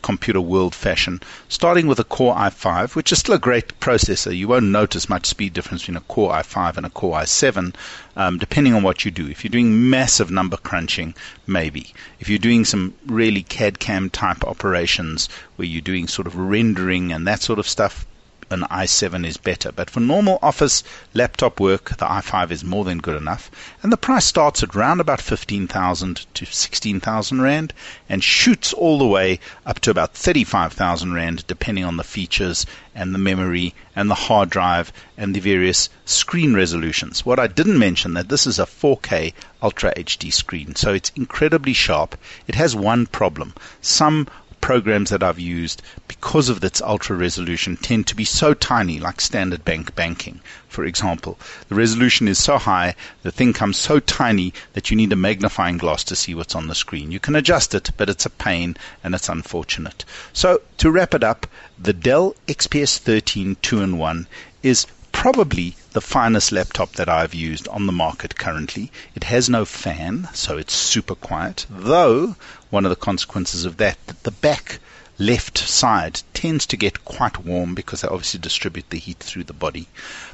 computer 0.00 0.40
world 0.40 0.74
fashion, 0.74 1.20
starting 1.48 1.86
with 1.86 1.98
a 1.98 2.04
Core 2.04 2.34
i5, 2.34 2.94
which 2.94 3.12
is 3.12 3.18
still 3.18 3.34
a 3.34 3.38
great 3.38 3.78
processor. 3.80 4.36
You 4.36 4.48
won't 4.48 4.66
notice 4.66 5.08
much 5.08 5.26
speed 5.26 5.52
difference 5.52 5.82
between 5.82 5.96
a 5.96 6.00
Core 6.02 6.32
i5 6.32 6.76
and 6.76 6.86
a 6.86 6.90
Core 6.90 7.18
i7, 7.18 7.74
um, 8.16 8.38
depending 8.38 8.74
on 8.74 8.82
what 8.82 9.04
you 9.04 9.10
do. 9.10 9.28
If 9.28 9.44
you're 9.44 9.50
doing 9.50 9.88
massive 9.88 10.30
number 10.30 10.56
crunching, 10.56 11.14
maybe. 11.46 11.94
If 12.20 12.28
you're 12.28 12.38
doing 12.38 12.64
some 12.64 12.94
really 13.06 13.42
CAD 13.42 13.78
CAM 13.78 14.10
type 14.10 14.44
operations 14.44 15.28
where 15.56 15.66
you're 15.66 15.80
doing 15.80 16.06
sort 16.06 16.26
of 16.26 16.36
rendering 16.36 17.12
and 17.12 17.26
that 17.26 17.42
sort 17.42 17.58
of 17.58 17.68
stuff, 17.68 18.06
an 18.54 18.62
i7 18.70 19.26
is 19.26 19.36
better. 19.36 19.70
But 19.70 19.90
for 19.90 20.00
normal 20.00 20.38
office 20.40 20.82
laptop 21.12 21.60
work, 21.60 21.90
the 21.90 22.06
i5 22.06 22.50
is 22.50 22.64
more 22.64 22.84
than 22.84 22.98
good 22.98 23.16
enough. 23.16 23.50
And 23.82 23.92
the 23.92 23.98
price 23.98 24.24
starts 24.24 24.62
at 24.62 24.74
around 24.74 25.00
about 25.00 25.20
15,000 25.20 26.26
to 26.32 26.46
16,000 26.46 27.40
Rand 27.42 27.74
and 28.08 28.24
shoots 28.24 28.72
all 28.72 28.98
the 28.98 29.06
way 29.06 29.40
up 29.66 29.80
to 29.80 29.90
about 29.90 30.14
35,000 30.14 31.12
Rand, 31.12 31.46
depending 31.46 31.84
on 31.84 31.98
the 31.98 32.04
features 32.04 32.64
and 32.94 33.12
the 33.12 33.18
memory 33.18 33.74
and 33.96 34.08
the 34.08 34.14
hard 34.14 34.48
drive 34.50 34.92
and 35.18 35.34
the 35.34 35.40
various 35.40 35.88
screen 36.04 36.54
resolutions. 36.54 37.26
What 37.26 37.38
I 37.38 37.48
didn't 37.48 37.78
mention 37.78 38.14
that 38.14 38.28
this 38.28 38.46
is 38.46 38.58
a 38.58 38.66
4K 38.66 39.34
Ultra 39.62 39.92
HD 39.94 40.32
screen, 40.32 40.74
so 40.76 40.92
it's 40.92 41.10
incredibly 41.16 41.72
sharp. 41.72 42.16
It 42.46 42.54
has 42.54 42.76
one 42.76 43.06
problem. 43.06 43.54
Some 43.80 44.28
programs 44.64 45.10
that 45.10 45.22
I've 45.22 45.38
used, 45.38 45.82
because 46.08 46.48
of 46.48 46.64
its 46.64 46.80
ultra 46.80 47.14
resolution, 47.14 47.76
tend 47.76 48.06
to 48.06 48.16
be 48.16 48.24
so 48.24 48.54
tiny, 48.54 48.98
like 48.98 49.20
standard 49.20 49.62
bank 49.62 49.94
banking, 49.94 50.40
for 50.68 50.86
example. 50.86 51.38
The 51.68 51.74
resolution 51.74 52.28
is 52.28 52.38
so 52.38 52.56
high, 52.56 52.94
the 53.22 53.30
thing 53.30 53.52
comes 53.52 53.76
so 53.76 54.00
tiny 54.00 54.54
that 54.72 54.90
you 54.90 54.96
need 54.96 55.12
a 55.12 55.16
magnifying 55.16 55.76
glass 55.76 56.02
to 56.04 56.16
see 56.16 56.34
what's 56.34 56.54
on 56.54 56.68
the 56.68 56.74
screen. 56.74 57.12
You 57.12 57.20
can 57.20 57.36
adjust 57.36 57.74
it, 57.74 57.90
but 57.98 58.08
it's 58.08 58.24
a 58.24 58.30
pain 58.30 58.74
and 59.02 59.14
it's 59.14 59.28
unfortunate. 59.28 60.06
So, 60.32 60.62
to 60.78 60.90
wrap 60.90 61.12
it 61.12 61.22
up, 61.22 61.46
the 61.78 61.92
Dell 61.92 62.34
XPS 62.48 62.96
13 62.96 63.58
2 63.60 63.82
in 63.82 63.98
1 63.98 64.26
is 64.62 64.86
probably 65.12 65.76
the 65.92 66.00
finest 66.00 66.52
laptop 66.52 66.92
that 66.94 67.08
I've 67.08 67.34
used 67.34 67.68
on 67.68 67.86
the 67.86 67.92
market 67.92 68.36
currently. 68.36 68.90
It 69.14 69.24
has 69.24 69.48
no 69.48 69.64
fan, 69.64 70.28
so 70.34 70.58
it's 70.58 70.74
super 70.74 71.14
quiet. 71.14 71.66
Though 71.70 72.36
one 72.74 72.84
of 72.84 72.90
the 72.90 72.96
consequences 72.96 73.64
of 73.64 73.76
that, 73.76 73.96
that 74.08 74.24
the 74.24 74.32
back 74.32 74.80
left 75.16 75.56
side 75.56 76.20
tends 76.34 76.66
to 76.66 76.76
get 76.76 77.04
quite 77.04 77.38
warm 77.44 77.72
because 77.72 78.00
they 78.00 78.08
obviously 78.08 78.40
distribute 78.40 78.90
the 78.90 78.98
heat 78.98 79.18
through 79.20 79.44
the 79.44 79.52
body. 79.52 79.86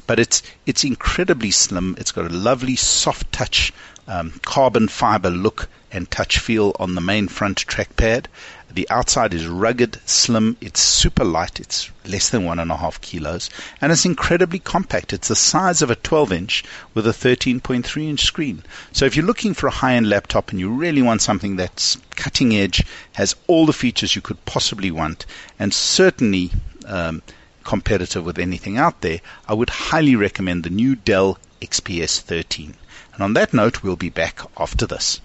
But 0.07 0.19
it's 0.19 0.43
it's 0.65 0.83
incredibly 0.83 1.51
slim. 1.51 1.97
It's 1.99 2.13
got 2.13 2.25
a 2.31 2.35
lovely 2.35 2.77
soft 2.77 3.31
touch 3.31 3.75
um, 4.09 4.41
carbon 4.43 4.89
fiber 4.89 5.29
look 5.29 5.69
and 5.93 6.11
touch 6.11 6.39
feel 6.39 6.75
on 6.81 6.95
the 6.95 7.03
main 7.03 7.29
front 7.29 7.67
trackpad. 7.67 8.25
The 8.73 8.89
outside 8.89 9.35
is 9.35 9.49
rugged, 9.49 10.01
slim, 10.07 10.57
it's 10.61 10.81
super 10.81 11.25
light, 11.25 11.59
it's 11.59 11.91
less 12.05 12.29
than 12.29 12.45
one 12.45 12.61
and 12.61 12.71
a 12.71 12.77
half 12.77 13.01
kilos, 13.01 13.51
and 13.81 13.91
it's 13.91 14.05
incredibly 14.05 14.61
compact. 14.61 15.13
It's 15.13 15.27
the 15.27 15.35
size 15.35 15.83
of 15.83 15.91
a 15.91 15.97
12 15.97 16.33
inch 16.33 16.65
with 16.95 17.05
a 17.05 17.11
13.3 17.11 18.09
inch 18.09 18.21
screen. 18.25 18.63
So 18.93 19.07
if 19.07 19.17
you're 19.17 19.27
looking 19.27 19.55
for 19.55 19.67
a 19.67 19.73
high 19.73 19.95
end 19.95 20.09
laptop 20.09 20.51
and 20.51 20.61
you 20.61 20.71
really 20.71 21.03
want 21.03 21.21
something 21.21 21.57
that's 21.57 21.99
cutting 22.15 22.55
edge, 22.55 22.85
has 23.15 23.35
all 23.49 23.67
the 23.67 23.73
features 23.73 24.15
you 24.15 24.23
could 24.23 24.45
possibly 24.45 24.93
want, 24.93 25.27
and 25.59 25.75
certainly 25.75 26.53
um, 26.87 27.23
competitive 27.65 28.25
with 28.25 28.39
anything 28.39 28.79
out 28.79 29.01
there, 29.01 29.21
I 29.49 29.55
would 29.55 29.71
highly 29.71 30.15
recommend 30.15 30.63
the 30.63 30.71
new 30.71 30.95
Dell 30.95 31.39
XPS 31.61 32.21
13. 32.21 32.77
And 33.15 33.23
on 33.23 33.33
that 33.33 33.53
note, 33.53 33.83
we'll 33.83 33.97
be 33.97 34.11
back 34.11 34.41
after 34.57 34.87
this. 34.87 35.21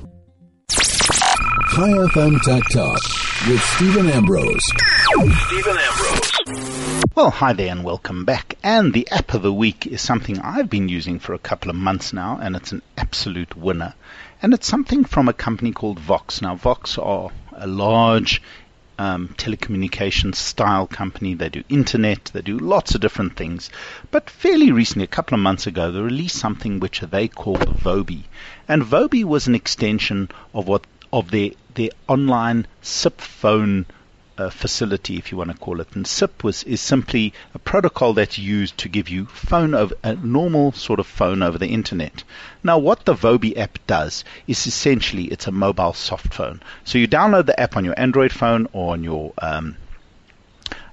Chai 1.75 1.89
FM 1.89 2.39
Tech 2.41 2.63
Talk 2.69 3.01
with 3.49 3.61
Steven 3.61 4.09
Ambrose. 4.09 4.63
Steven 5.47 5.77
Ambrose. 5.77 7.03
Well, 7.13 7.29
hi 7.31 7.51
there 7.51 7.69
and 7.69 7.83
welcome 7.83 8.23
back. 8.23 8.57
And 8.63 8.93
the 8.93 9.05
app 9.11 9.33
of 9.33 9.41
the 9.41 9.51
week 9.51 9.85
is 9.85 9.99
something 9.99 10.39
I've 10.39 10.69
been 10.69 10.87
using 10.87 11.19
for 11.19 11.33
a 11.33 11.37
couple 11.37 11.69
of 11.69 11.75
months 11.75 12.13
now, 12.13 12.39
and 12.41 12.55
it's 12.55 12.71
an 12.71 12.81
absolute 12.95 13.57
winner. 13.57 13.93
And 14.41 14.53
it's 14.53 14.67
something 14.67 15.03
from 15.03 15.27
a 15.27 15.33
company 15.33 15.73
called 15.73 15.99
Vox. 15.99 16.41
Now, 16.41 16.55
Vox 16.55 16.97
are 16.97 17.31
a 17.51 17.67
large 17.67 18.41
um, 18.97 19.35
telecommunications 19.37 20.35
style 20.35 20.87
company. 20.87 21.33
They 21.33 21.49
do 21.49 21.63
internet, 21.67 22.31
they 22.33 22.41
do 22.41 22.57
lots 22.57 22.95
of 22.95 23.01
different 23.01 23.35
things. 23.35 23.69
But 24.11 24.29
fairly 24.29 24.71
recently, 24.71 25.03
a 25.03 25.07
couple 25.07 25.35
of 25.35 25.41
months 25.41 25.67
ago, 25.67 25.91
they 25.91 25.99
released 25.99 26.37
something 26.37 26.79
which 26.79 27.01
they 27.01 27.27
call 27.27 27.57
Vobi. 27.57 28.23
And 28.65 28.81
Vobi 28.81 29.25
was 29.25 29.47
an 29.47 29.55
extension 29.55 30.29
of 30.53 30.69
what 30.69 30.85
of 31.11 31.31
their 31.31 31.51
their 31.75 31.91
online 32.07 32.67
SIP 32.81 33.21
phone 33.21 33.85
uh, 34.37 34.49
facility, 34.49 35.17
if 35.17 35.31
you 35.31 35.37
want 35.37 35.51
to 35.51 35.57
call 35.57 35.79
it. 35.79 35.95
And 35.95 36.05
SIP 36.05 36.43
was 36.43 36.63
is 36.63 36.81
simply 36.81 37.33
a 37.53 37.59
protocol 37.59 38.13
that's 38.13 38.37
used 38.37 38.77
to 38.79 38.89
give 38.89 39.07
you 39.07 39.25
phone 39.27 39.73
over 39.73 39.95
a 40.03 40.15
normal 40.15 40.71
sort 40.73 40.99
of 40.99 41.07
phone 41.07 41.41
over 41.41 41.57
the 41.57 41.69
internet. 41.69 42.23
Now, 42.63 42.77
what 42.77 43.05
the 43.05 43.13
Vobi 43.13 43.57
app 43.57 43.79
does 43.87 44.23
is 44.47 44.67
essentially 44.67 45.25
it's 45.25 45.47
a 45.47 45.51
mobile 45.51 45.93
soft 45.93 46.33
phone. 46.33 46.61
So 46.83 46.97
you 46.97 47.07
download 47.07 47.45
the 47.45 47.59
app 47.59 47.77
on 47.77 47.85
your 47.85 47.97
Android 47.97 48.33
phone 48.33 48.67
or 48.73 48.93
on 48.93 49.03
your 49.03 49.33
um, 49.37 49.77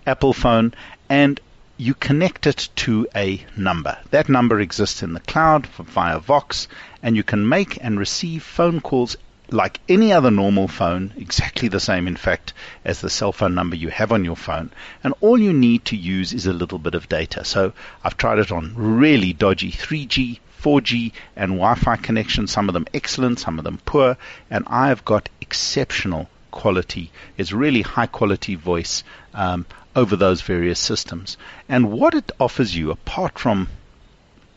Apple 0.07 0.33
phone, 0.33 0.75
and 1.09 1.41
you 1.77 1.95
connect 1.95 2.47
it 2.47 2.69
to 2.77 3.09
a 3.17 3.45
number. 3.57 3.99
That 4.11 4.29
number 4.29 4.61
exists 4.61 5.03
in 5.03 5.15
the 5.15 5.21
cloud 5.21 5.67
via 5.67 6.21
Vox, 6.21 6.69
and 7.03 7.17
you 7.17 7.25
can 7.25 7.49
make 7.49 7.79
and 7.81 7.99
receive 7.99 8.45
phone 8.45 8.81
calls 8.81 9.17
like 9.53 9.81
any 9.89 10.13
other 10.13 10.31
normal 10.31 10.69
phone, 10.69 11.13
exactly 11.17 11.69
the 11.69 11.81
same, 11.81 12.07
in 12.07 12.17
fact, 12.17 12.53
as 12.85 13.01
the 13.01 13.11
cell 13.11 13.33
phone 13.33 13.55
number 13.55 13.77
you 13.77 13.89
have 13.89 14.13
on 14.13 14.25
your 14.25 14.37
phone. 14.37 14.71
And 15.05 15.15
all 15.21 15.39
you 15.39 15.53
need 15.53 15.85
to 15.87 15.97
use 15.97 16.33
is 16.33 16.47
a 16.47 16.53
little 16.53 16.79
bit 16.79 16.95
of 16.95 17.09
data. 17.09 17.45
So 17.45 17.73
I've 18.03 18.17
tried 18.17 18.39
it 18.39 18.51
on 18.51 18.75
really 18.77 19.33
dodgy 19.33 19.71
3G, 19.71 20.41
4G, 20.63 21.13
and 21.37 21.53
Wi 21.53 21.75
Fi 21.75 21.97
connections, 21.97 22.53
some 22.53 22.69
of 22.69 22.73
them 22.73 22.87
excellent, 22.95 23.41
some 23.41 23.59
of 23.59 23.65
them 23.65 23.81
poor, 23.85 24.17
and 24.51 24.65
I've 24.69 25.05
got 25.05 25.29
exceptional 25.41 26.29
quality. 26.51 27.11
It's 27.37 27.53
really 27.53 27.83
high 27.83 28.07
quality 28.07 28.55
voice 28.55 29.03
um, 29.35 29.67
over 29.97 30.17
those 30.17 30.41
various 30.41 30.79
systems. 30.79 31.37
And 31.69 31.91
what 31.93 32.15
it 32.15 32.31
offers 32.39 32.77
you, 32.77 32.91
apart 32.91 33.39
from 33.39 33.69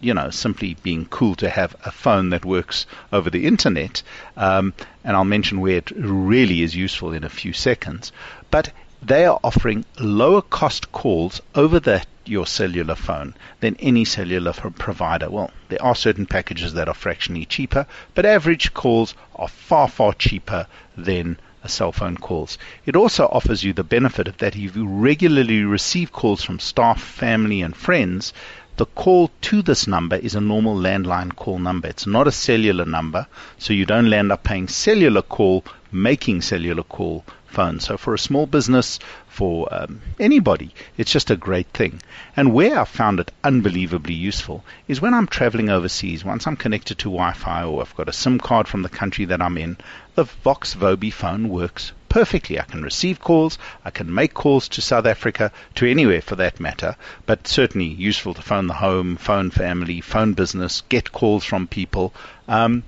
you 0.06 0.14
know, 0.14 0.30
simply 0.30 0.76
being 0.84 1.06
cool 1.08 1.34
to 1.34 1.49
have 1.49 1.76
a 1.84 1.91
phone 1.91 2.30
that 2.30 2.45
works 2.45 2.86
over 3.12 3.32
the 3.32 3.47
internet. 3.47 4.03
Um, 4.38 4.72
and 5.03 5.18
I'll 5.18 5.26
mention 5.26 5.62
where 5.62 5.78
it 5.78 5.89
really 5.95 6.62
is 6.62 6.76
useful 6.76 7.12
in 7.12 7.24
a 7.24 7.30
few 7.30 7.53
seconds. 7.53 8.12
But 8.51 8.72
they 9.01 9.26
are 9.26 9.39
offering 9.43 9.84
lower 9.99 10.43
cost 10.43 10.91
calls 10.91 11.41
over 11.56 11.80
the, 11.80 12.03
your 12.24 12.45
cellular 12.45 12.93
phone 12.93 13.34
than 13.62 13.78
any 13.80 14.06
cellular 14.06 14.53
provider. 14.53 15.28
Well, 15.28 15.49
there 15.70 15.82
are 15.82 15.95
certain 15.95 16.28
packages 16.28 16.74
that 16.74 16.88
are 16.88 16.93
fractionally 16.93 17.45
cheaper, 17.45 17.88
but 18.14 18.28
average 18.28 18.76
calls 18.76 19.16
are 19.36 19.47
far, 19.47 19.88
far 19.88 20.14
cheaper 20.14 20.68
than 20.95 21.39
a 21.64 21.68
cell 21.68 21.91
phone 21.91 22.16
calls. 22.16 22.60
It 22.86 22.95
also 22.95 23.26
offers 23.26 23.64
you 23.64 23.74
the 23.74 23.84
benefit 23.84 24.28
of 24.28 24.38
that 24.38 24.56
if 24.56 24.76
you 24.76 24.88
regularly 24.88 25.64
receive 25.64 26.12
calls 26.12 26.43
from 26.43 26.60
staff, 26.60 27.01
family, 27.01 27.64
and 27.64 27.76
friends, 27.76 28.34
the 28.78 28.86
call 28.86 29.32
to 29.39 29.61
this 29.61 29.88
number 29.88 30.17
is 30.17 30.36
a 30.36 30.41
normal 30.41 30.76
landline 30.76 31.34
call 31.34 31.59
number. 31.59 31.88
It's 31.88 32.05
not 32.05 32.28
a 32.28 32.32
cellular 32.32 32.86
number, 32.86 33.26
so 33.57 33.71
you 33.71 33.86
don't 33.86 34.11
end 34.11 34.34
up 34.34 34.43
paying 34.43 34.67
cellular 34.67 35.21
call, 35.21 35.63
making 35.93 36.41
cellular 36.41 36.84
call 36.84 37.23
phone. 37.45 37.80
So 37.80 37.95
for 37.95 38.13
a 38.13 38.19
small 38.19 38.45
business, 38.45 38.99
for 39.28 39.73
um, 39.73 40.01
anybody, 40.19 40.73
it's 40.97 41.11
just 41.11 41.32
a 41.32 41.38
great 41.38 41.67
thing. 41.67 42.01
And 42.36 42.53
where 42.53 42.78
I 42.78 42.84
found 42.84 43.21
it 43.21 43.32
unbelievably 43.45 44.13
useful 44.13 44.65
is 44.89 44.99
when 44.99 45.13
I'm 45.13 45.28
traveling 45.28 45.69
overseas. 45.69 46.26
Once 46.26 46.45
I'm 46.45 46.57
connected 46.57 46.97
to 46.99 47.09
Wi-Fi 47.09 47.63
or 47.63 47.82
I've 47.82 47.95
got 47.95 48.09
a 48.09 48.13
SIM 48.13 48.39
card 48.39 48.67
from 48.67 48.82
the 48.82 48.89
country 48.89 49.23
that 49.26 49.41
I'm 49.41 49.57
in, 49.57 49.78
the 50.15 50.26
Vox 50.26 50.76
Vobi 50.76 51.13
phone 51.13 51.47
works 51.47 51.93
perfectly. 52.16 52.57
I 52.57 52.63
can 52.63 52.82
receive 52.82 53.20
calls, 53.20 53.57
I 53.84 53.89
can 53.89 54.13
make 54.13 54.34
calls 54.34 54.70
to 54.70 54.82
South 54.82 55.05
Africa, 55.05 55.51
to 55.76 55.86
anywhere 55.86 56.22
for 56.22 56.38
that 56.38 56.61
matter, 56.61 56.95
but 57.26 57.45
certainly 57.45 57.88
useful 57.88 58.34
to 58.36 58.41
phone 58.41 58.68
the 58.68 58.74
home, 58.76 59.18
phone 59.18 59.51
family, 59.51 59.99
phone 59.99 60.32
business, 60.32 60.82
get 60.88 61.11
calls 61.11 61.43
from 61.43 61.68
people. 61.68 62.13
Um, 62.47 62.84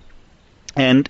and 0.77 1.09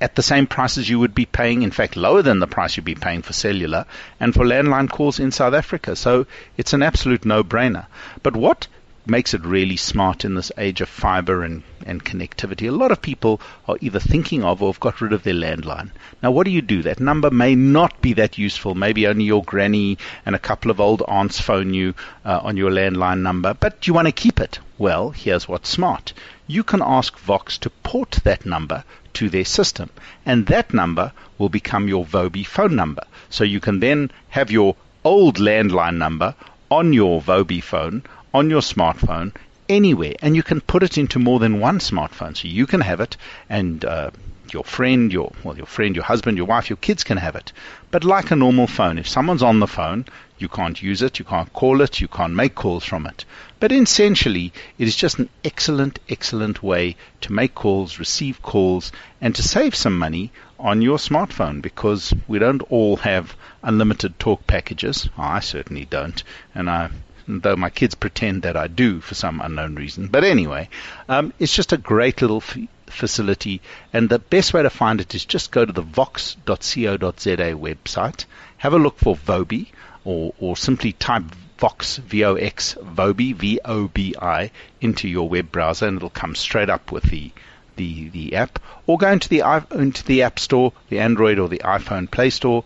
at 0.00 0.14
the 0.14 0.22
same 0.22 0.46
price 0.46 0.78
as 0.78 0.88
you 0.88 1.00
would 1.00 1.12
be 1.12 1.26
paying, 1.26 1.62
in 1.62 1.72
fact, 1.72 1.96
lower 1.96 2.22
than 2.22 2.38
the 2.38 2.46
price 2.46 2.76
you'd 2.76 2.84
be 2.84 2.94
paying 2.94 3.22
for 3.22 3.32
cellular 3.32 3.84
and 4.20 4.32
for 4.32 4.44
landline 4.44 4.88
calls 4.88 5.18
in 5.18 5.32
South 5.32 5.54
Africa. 5.54 5.96
So 5.96 6.28
it's 6.56 6.72
an 6.72 6.84
absolute 6.84 7.24
no 7.24 7.42
brainer. 7.42 7.86
But 8.22 8.36
what 8.36 8.68
makes 9.08 9.34
it 9.34 9.44
really 9.44 9.76
smart 9.76 10.24
in 10.24 10.34
this 10.34 10.50
age 10.58 10.80
of 10.80 10.88
fiber 10.88 11.44
and, 11.44 11.62
and 11.84 12.04
connectivity. 12.04 12.68
A 12.68 12.72
lot 12.72 12.90
of 12.90 13.00
people 13.00 13.40
are 13.68 13.78
either 13.80 14.00
thinking 14.00 14.42
of 14.42 14.62
or 14.62 14.72
have 14.72 14.80
got 14.80 15.00
rid 15.00 15.12
of 15.12 15.22
their 15.22 15.34
landline. 15.34 15.90
Now, 16.22 16.30
what 16.30 16.44
do 16.44 16.50
you 16.50 16.62
do? 16.62 16.82
That 16.82 17.00
number 17.00 17.30
may 17.30 17.54
not 17.54 18.00
be 18.02 18.12
that 18.14 18.38
useful. 18.38 18.74
Maybe 18.74 19.06
only 19.06 19.24
your 19.24 19.44
granny 19.44 19.98
and 20.24 20.34
a 20.34 20.40
couple 20.40 20.70
of 20.70 20.80
old 20.80 21.02
aunts 21.06 21.40
phone 21.40 21.72
you 21.72 21.94
uh, 22.24 22.40
on 22.42 22.56
your 22.56 22.70
landline 22.70 23.22
number, 23.22 23.54
but 23.54 23.86
you 23.86 23.94
want 23.94 24.08
to 24.08 24.12
keep 24.12 24.40
it. 24.40 24.58
Well, 24.78 25.10
here's 25.10 25.48
what's 25.48 25.68
smart. 25.68 26.12
You 26.46 26.62
can 26.62 26.82
ask 26.82 27.18
Vox 27.18 27.58
to 27.58 27.70
port 27.70 28.18
that 28.24 28.44
number 28.44 28.84
to 29.14 29.30
their 29.30 29.44
system, 29.44 29.90
and 30.24 30.46
that 30.46 30.74
number 30.74 31.12
will 31.38 31.48
become 31.48 31.88
your 31.88 32.04
Vobi 32.04 32.44
phone 32.44 32.76
number. 32.76 33.02
So 33.30 33.44
you 33.44 33.60
can 33.60 33.80
then 33.80 34.10
have 34.28 34.50
your 34.50 34.76
old 35.04 35.36
landline 35.38 35.96
number 35.96 36.34
on 36.70 36.92
your 36.92 37.22
Vobi 37.22 37.62
phone 37.62 38.02
on 38.36 38.50
your 38.50 38.60
smartphone 38.60 39.32
anywhere, 39.66 40.12
and 40.20 40.36
you 40.36 40.42
can 40.42 40.60
put 40.60 40.82
it 40.82 40.98
into 40.98 41.18
more 41.18 41.38
than 41.38 41.58
one 41.58 41.78
smartphone. 41.78 42.36
So 42.36 42.48
you 42.48 42.66
can 42.66 42.82
have 42.82 43.00
it, 43.00 43.16
and 43.48 43.82
uh, 43.82 44.10
your 44.52 44.62
friend, 44.62 45.10
your 45.10 45.32
well, 45.42 45.56
your 45.56 45.64
friend, 45.64 45.96
your 45.96 46.04
husband, 46.04 46.36
your 46.36 46.46
wife, 46.46 46.68
your 46.68 46.76
kids 46.76 47.02
can 47.02 47.16
have 47.16 47.34
it. 47.34 47.52
But 47.90 48.04
like 48.04 48.30
a 48.30 48.36
normal 48.36 48.66
phone, 48.66 48.98
if 48.98 49.08
someone's 49.08 49.42
on 49.42 49.60
the 49.60 49.66
phone, 49.66 50.04
you 50.38 50.48
can't 50.48 50.82
use 50.82 51.00
it, 51.00 51.18
you 51.18 51.24
can't 51.24 51.50
call 51.54 51.80
it, 51.80 51.98
you 52.02 52.08
can't 52.08 52.34
make 52.34 52.54
calls 52.54 52.84
from 52.84 53.06
it. 53.06 53.24
But 53.58 53.72
essentially, 53.72 54.52
it 54.76 54.86
is 54.86 54.96
just 54.96 55.18
an 55.18 55.30
excellent, 55.42 55.98
excellent 56.10 56.62
way 56.62 56.96
to 57.22 57.32
make 57.32 57.54
calls, 57.54 57.98
receive 57.98 58.42
calls, 58.42 58.92
and 59.18 59.34
to 59.34 59.42
save 59.42 59.74
some 59.74 59.98
money 59.98 60.30
on 60.58 60.82
your 60.82 60.98
smartphone 60.98 61.62
because 61.62 62.12
we 62.28 62.38
don't 62.38 62.62
all 62.70 62.96
have 62.96 63.34
unlimited 63.62 64.18
talk 64.18 64.46
packages. 64.46 65.08
I 65.16 65.40
certainly 65.40 65.86
don't, 65.86 66.22
and 66.54 66.68
I 66.68 66.90
though 67.28 67.56
my 67.56 67.70
kids 67.70 67.94
pretend 67.94 68.42
that 68.42 68.56
I 68.56 68.66
do 68.66 69.00
for 69.00 69.14
some 69.14 69.40
unknown 69.40 69.74
reason. 69.74 70.08
But 70.08 70.24
anyway, 70.24 70.68
um, 71.08 71.32
it's 71.38 71.54
just 71.54 71.72
a 71.72 71.76
great 71.76 72.20
little 72.20 72.38
f- 72.38 72.58
facility, 72.86 73.60
and 73.92 74.08
the 74.08 74.18
best 74.18 74.54
way 74.54 74.62
to 74.62 74.70
find 74.70 75.00
it 75.00 75.14
is 75.14 75.24
just 75.24 75.50
go 75.50 75.64
to 75.64 75.72
the 75.72 75.82
vox.co.za 75.82 77.52
website, 77.54 78.24
have 78.58 78.72
a 78.72 78.78
look 78.78 78.98
for 78.98 79.16
Vobi, 79.16 79.68
or, 80.04 80.32
or 80.38 80.56
simply 80.56 80.92
type 80.92 81.24
Vox, 81.58 81.96
V-O-X, 81.96 82.76
Vobi, 82.82 83.34
V-O-B-I, 83.34 84.50
into 84.80 85.08
your 85.08 85.28
web 85.28 85.50
browser, 85.50 85.86
and 85.86 85.96
it'll 85.96 86.10
come 86.10 86.34
straight 86.34 86.70
up 86.70 86.92
with 86.92 87.04
the 87.04 87.32
the, 87.76 88.08
the 88.08 88.34
app, 88.34 88.58
or 88.86 88.96
go 88.96 89.10
into 89.10 89.28
the 89.28 89.40
into 89.70 90.02
the 90.04 90.22
App 90.22 90.38
Store, 90.38 90.72
the 90.88 90.98
Android 90.98 91.38
or 91.38 91.48
the 91.48 91.58
iPhone 91.58 92.10
Play 92.10 92.30
Store, 92.30 92.64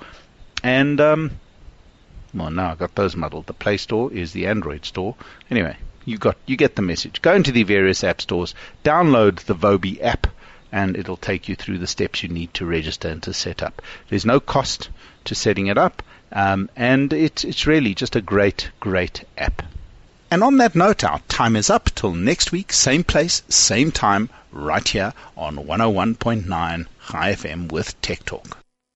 and 0.63 1.01
um, 1.01 1.40
well, 2.33 2.51
now 2.51 2.73
I 2.73 2.75
got 2.77 2.95
those 2.95 3.17
muddled. 3.17 3.47
The 3.47 3.53
Play 3.53 3.77
Store 3.77 4.13
is 4.13 4.33
the 4.33 4.47
Android 4.47 4.85
store. 4.85 5.17
Anyway, 5.51 5.77
you 6.05 6.17
got 6.19 6.37
you 6.47 6.57
get 6.57 6.77
the 6.77 6.83
message. 6.83 7.21
Go 7.23 7.35
into 7.35 7.53
the 7.53 7.65
various 7.65 8.05
app 8.05 8.21
stores, 8.21 8.55
download 8.85 9.41
the 9.41 9.55
Vobi 9.55 10.01
app, 10.03 10.27
and 10.73 10.97
it'll 10.97 11.17
take 11.17 11.49
you 11.49 11.57
through 11.57 11.79
the 11.79 11.87
steps 11.87 12.23
you 12.23 12.29
need 12.29 12.55
to 12.55 12.65
register 12.65 13.09
and 13.09 13.23
to 13.25 13.33
set 13.33 13.63
up. 13.63 13.83
There's 14.09 14.25
no 14.25 14.41
cost 14.41 14.89
to 15.25 15.35
setting 15.35 15.67
it 15.67 15.77
up, 15.77 16.03
um, 16.33 16.71
and 16.77 17.13
it's 17.13 17.45
it's 17.45 17.67
really 17.67 17.95
just 17.95 18.17
a 18.17 18.21
great 18.21 18.71
great 18.79 19.25
app. 19.37 19.63
And 20.31 20.45
on 20.45 20.59
that 20.59 20.77
note, 20.77 21.03
our 21.03 21.19
time 21.29 21.57
is 21.57 21.71
up. 21.71 21.91
Till 21.97 22.15
next 22.15 22.53
week, 22.53 22.73
same 22.73 23.03
place, 23.03 23.43
same 23.49 23.91
time, 23.91 24.31
right 24.53 24.87
here 24.87 25.13
on 25.37 25.57
101.9 25.57 26.87
Chai 27.09 27.33
FM 27.33 27.73
with 27.73 28.01
Tech 28.01 28.25
Talk. 28.25 28.60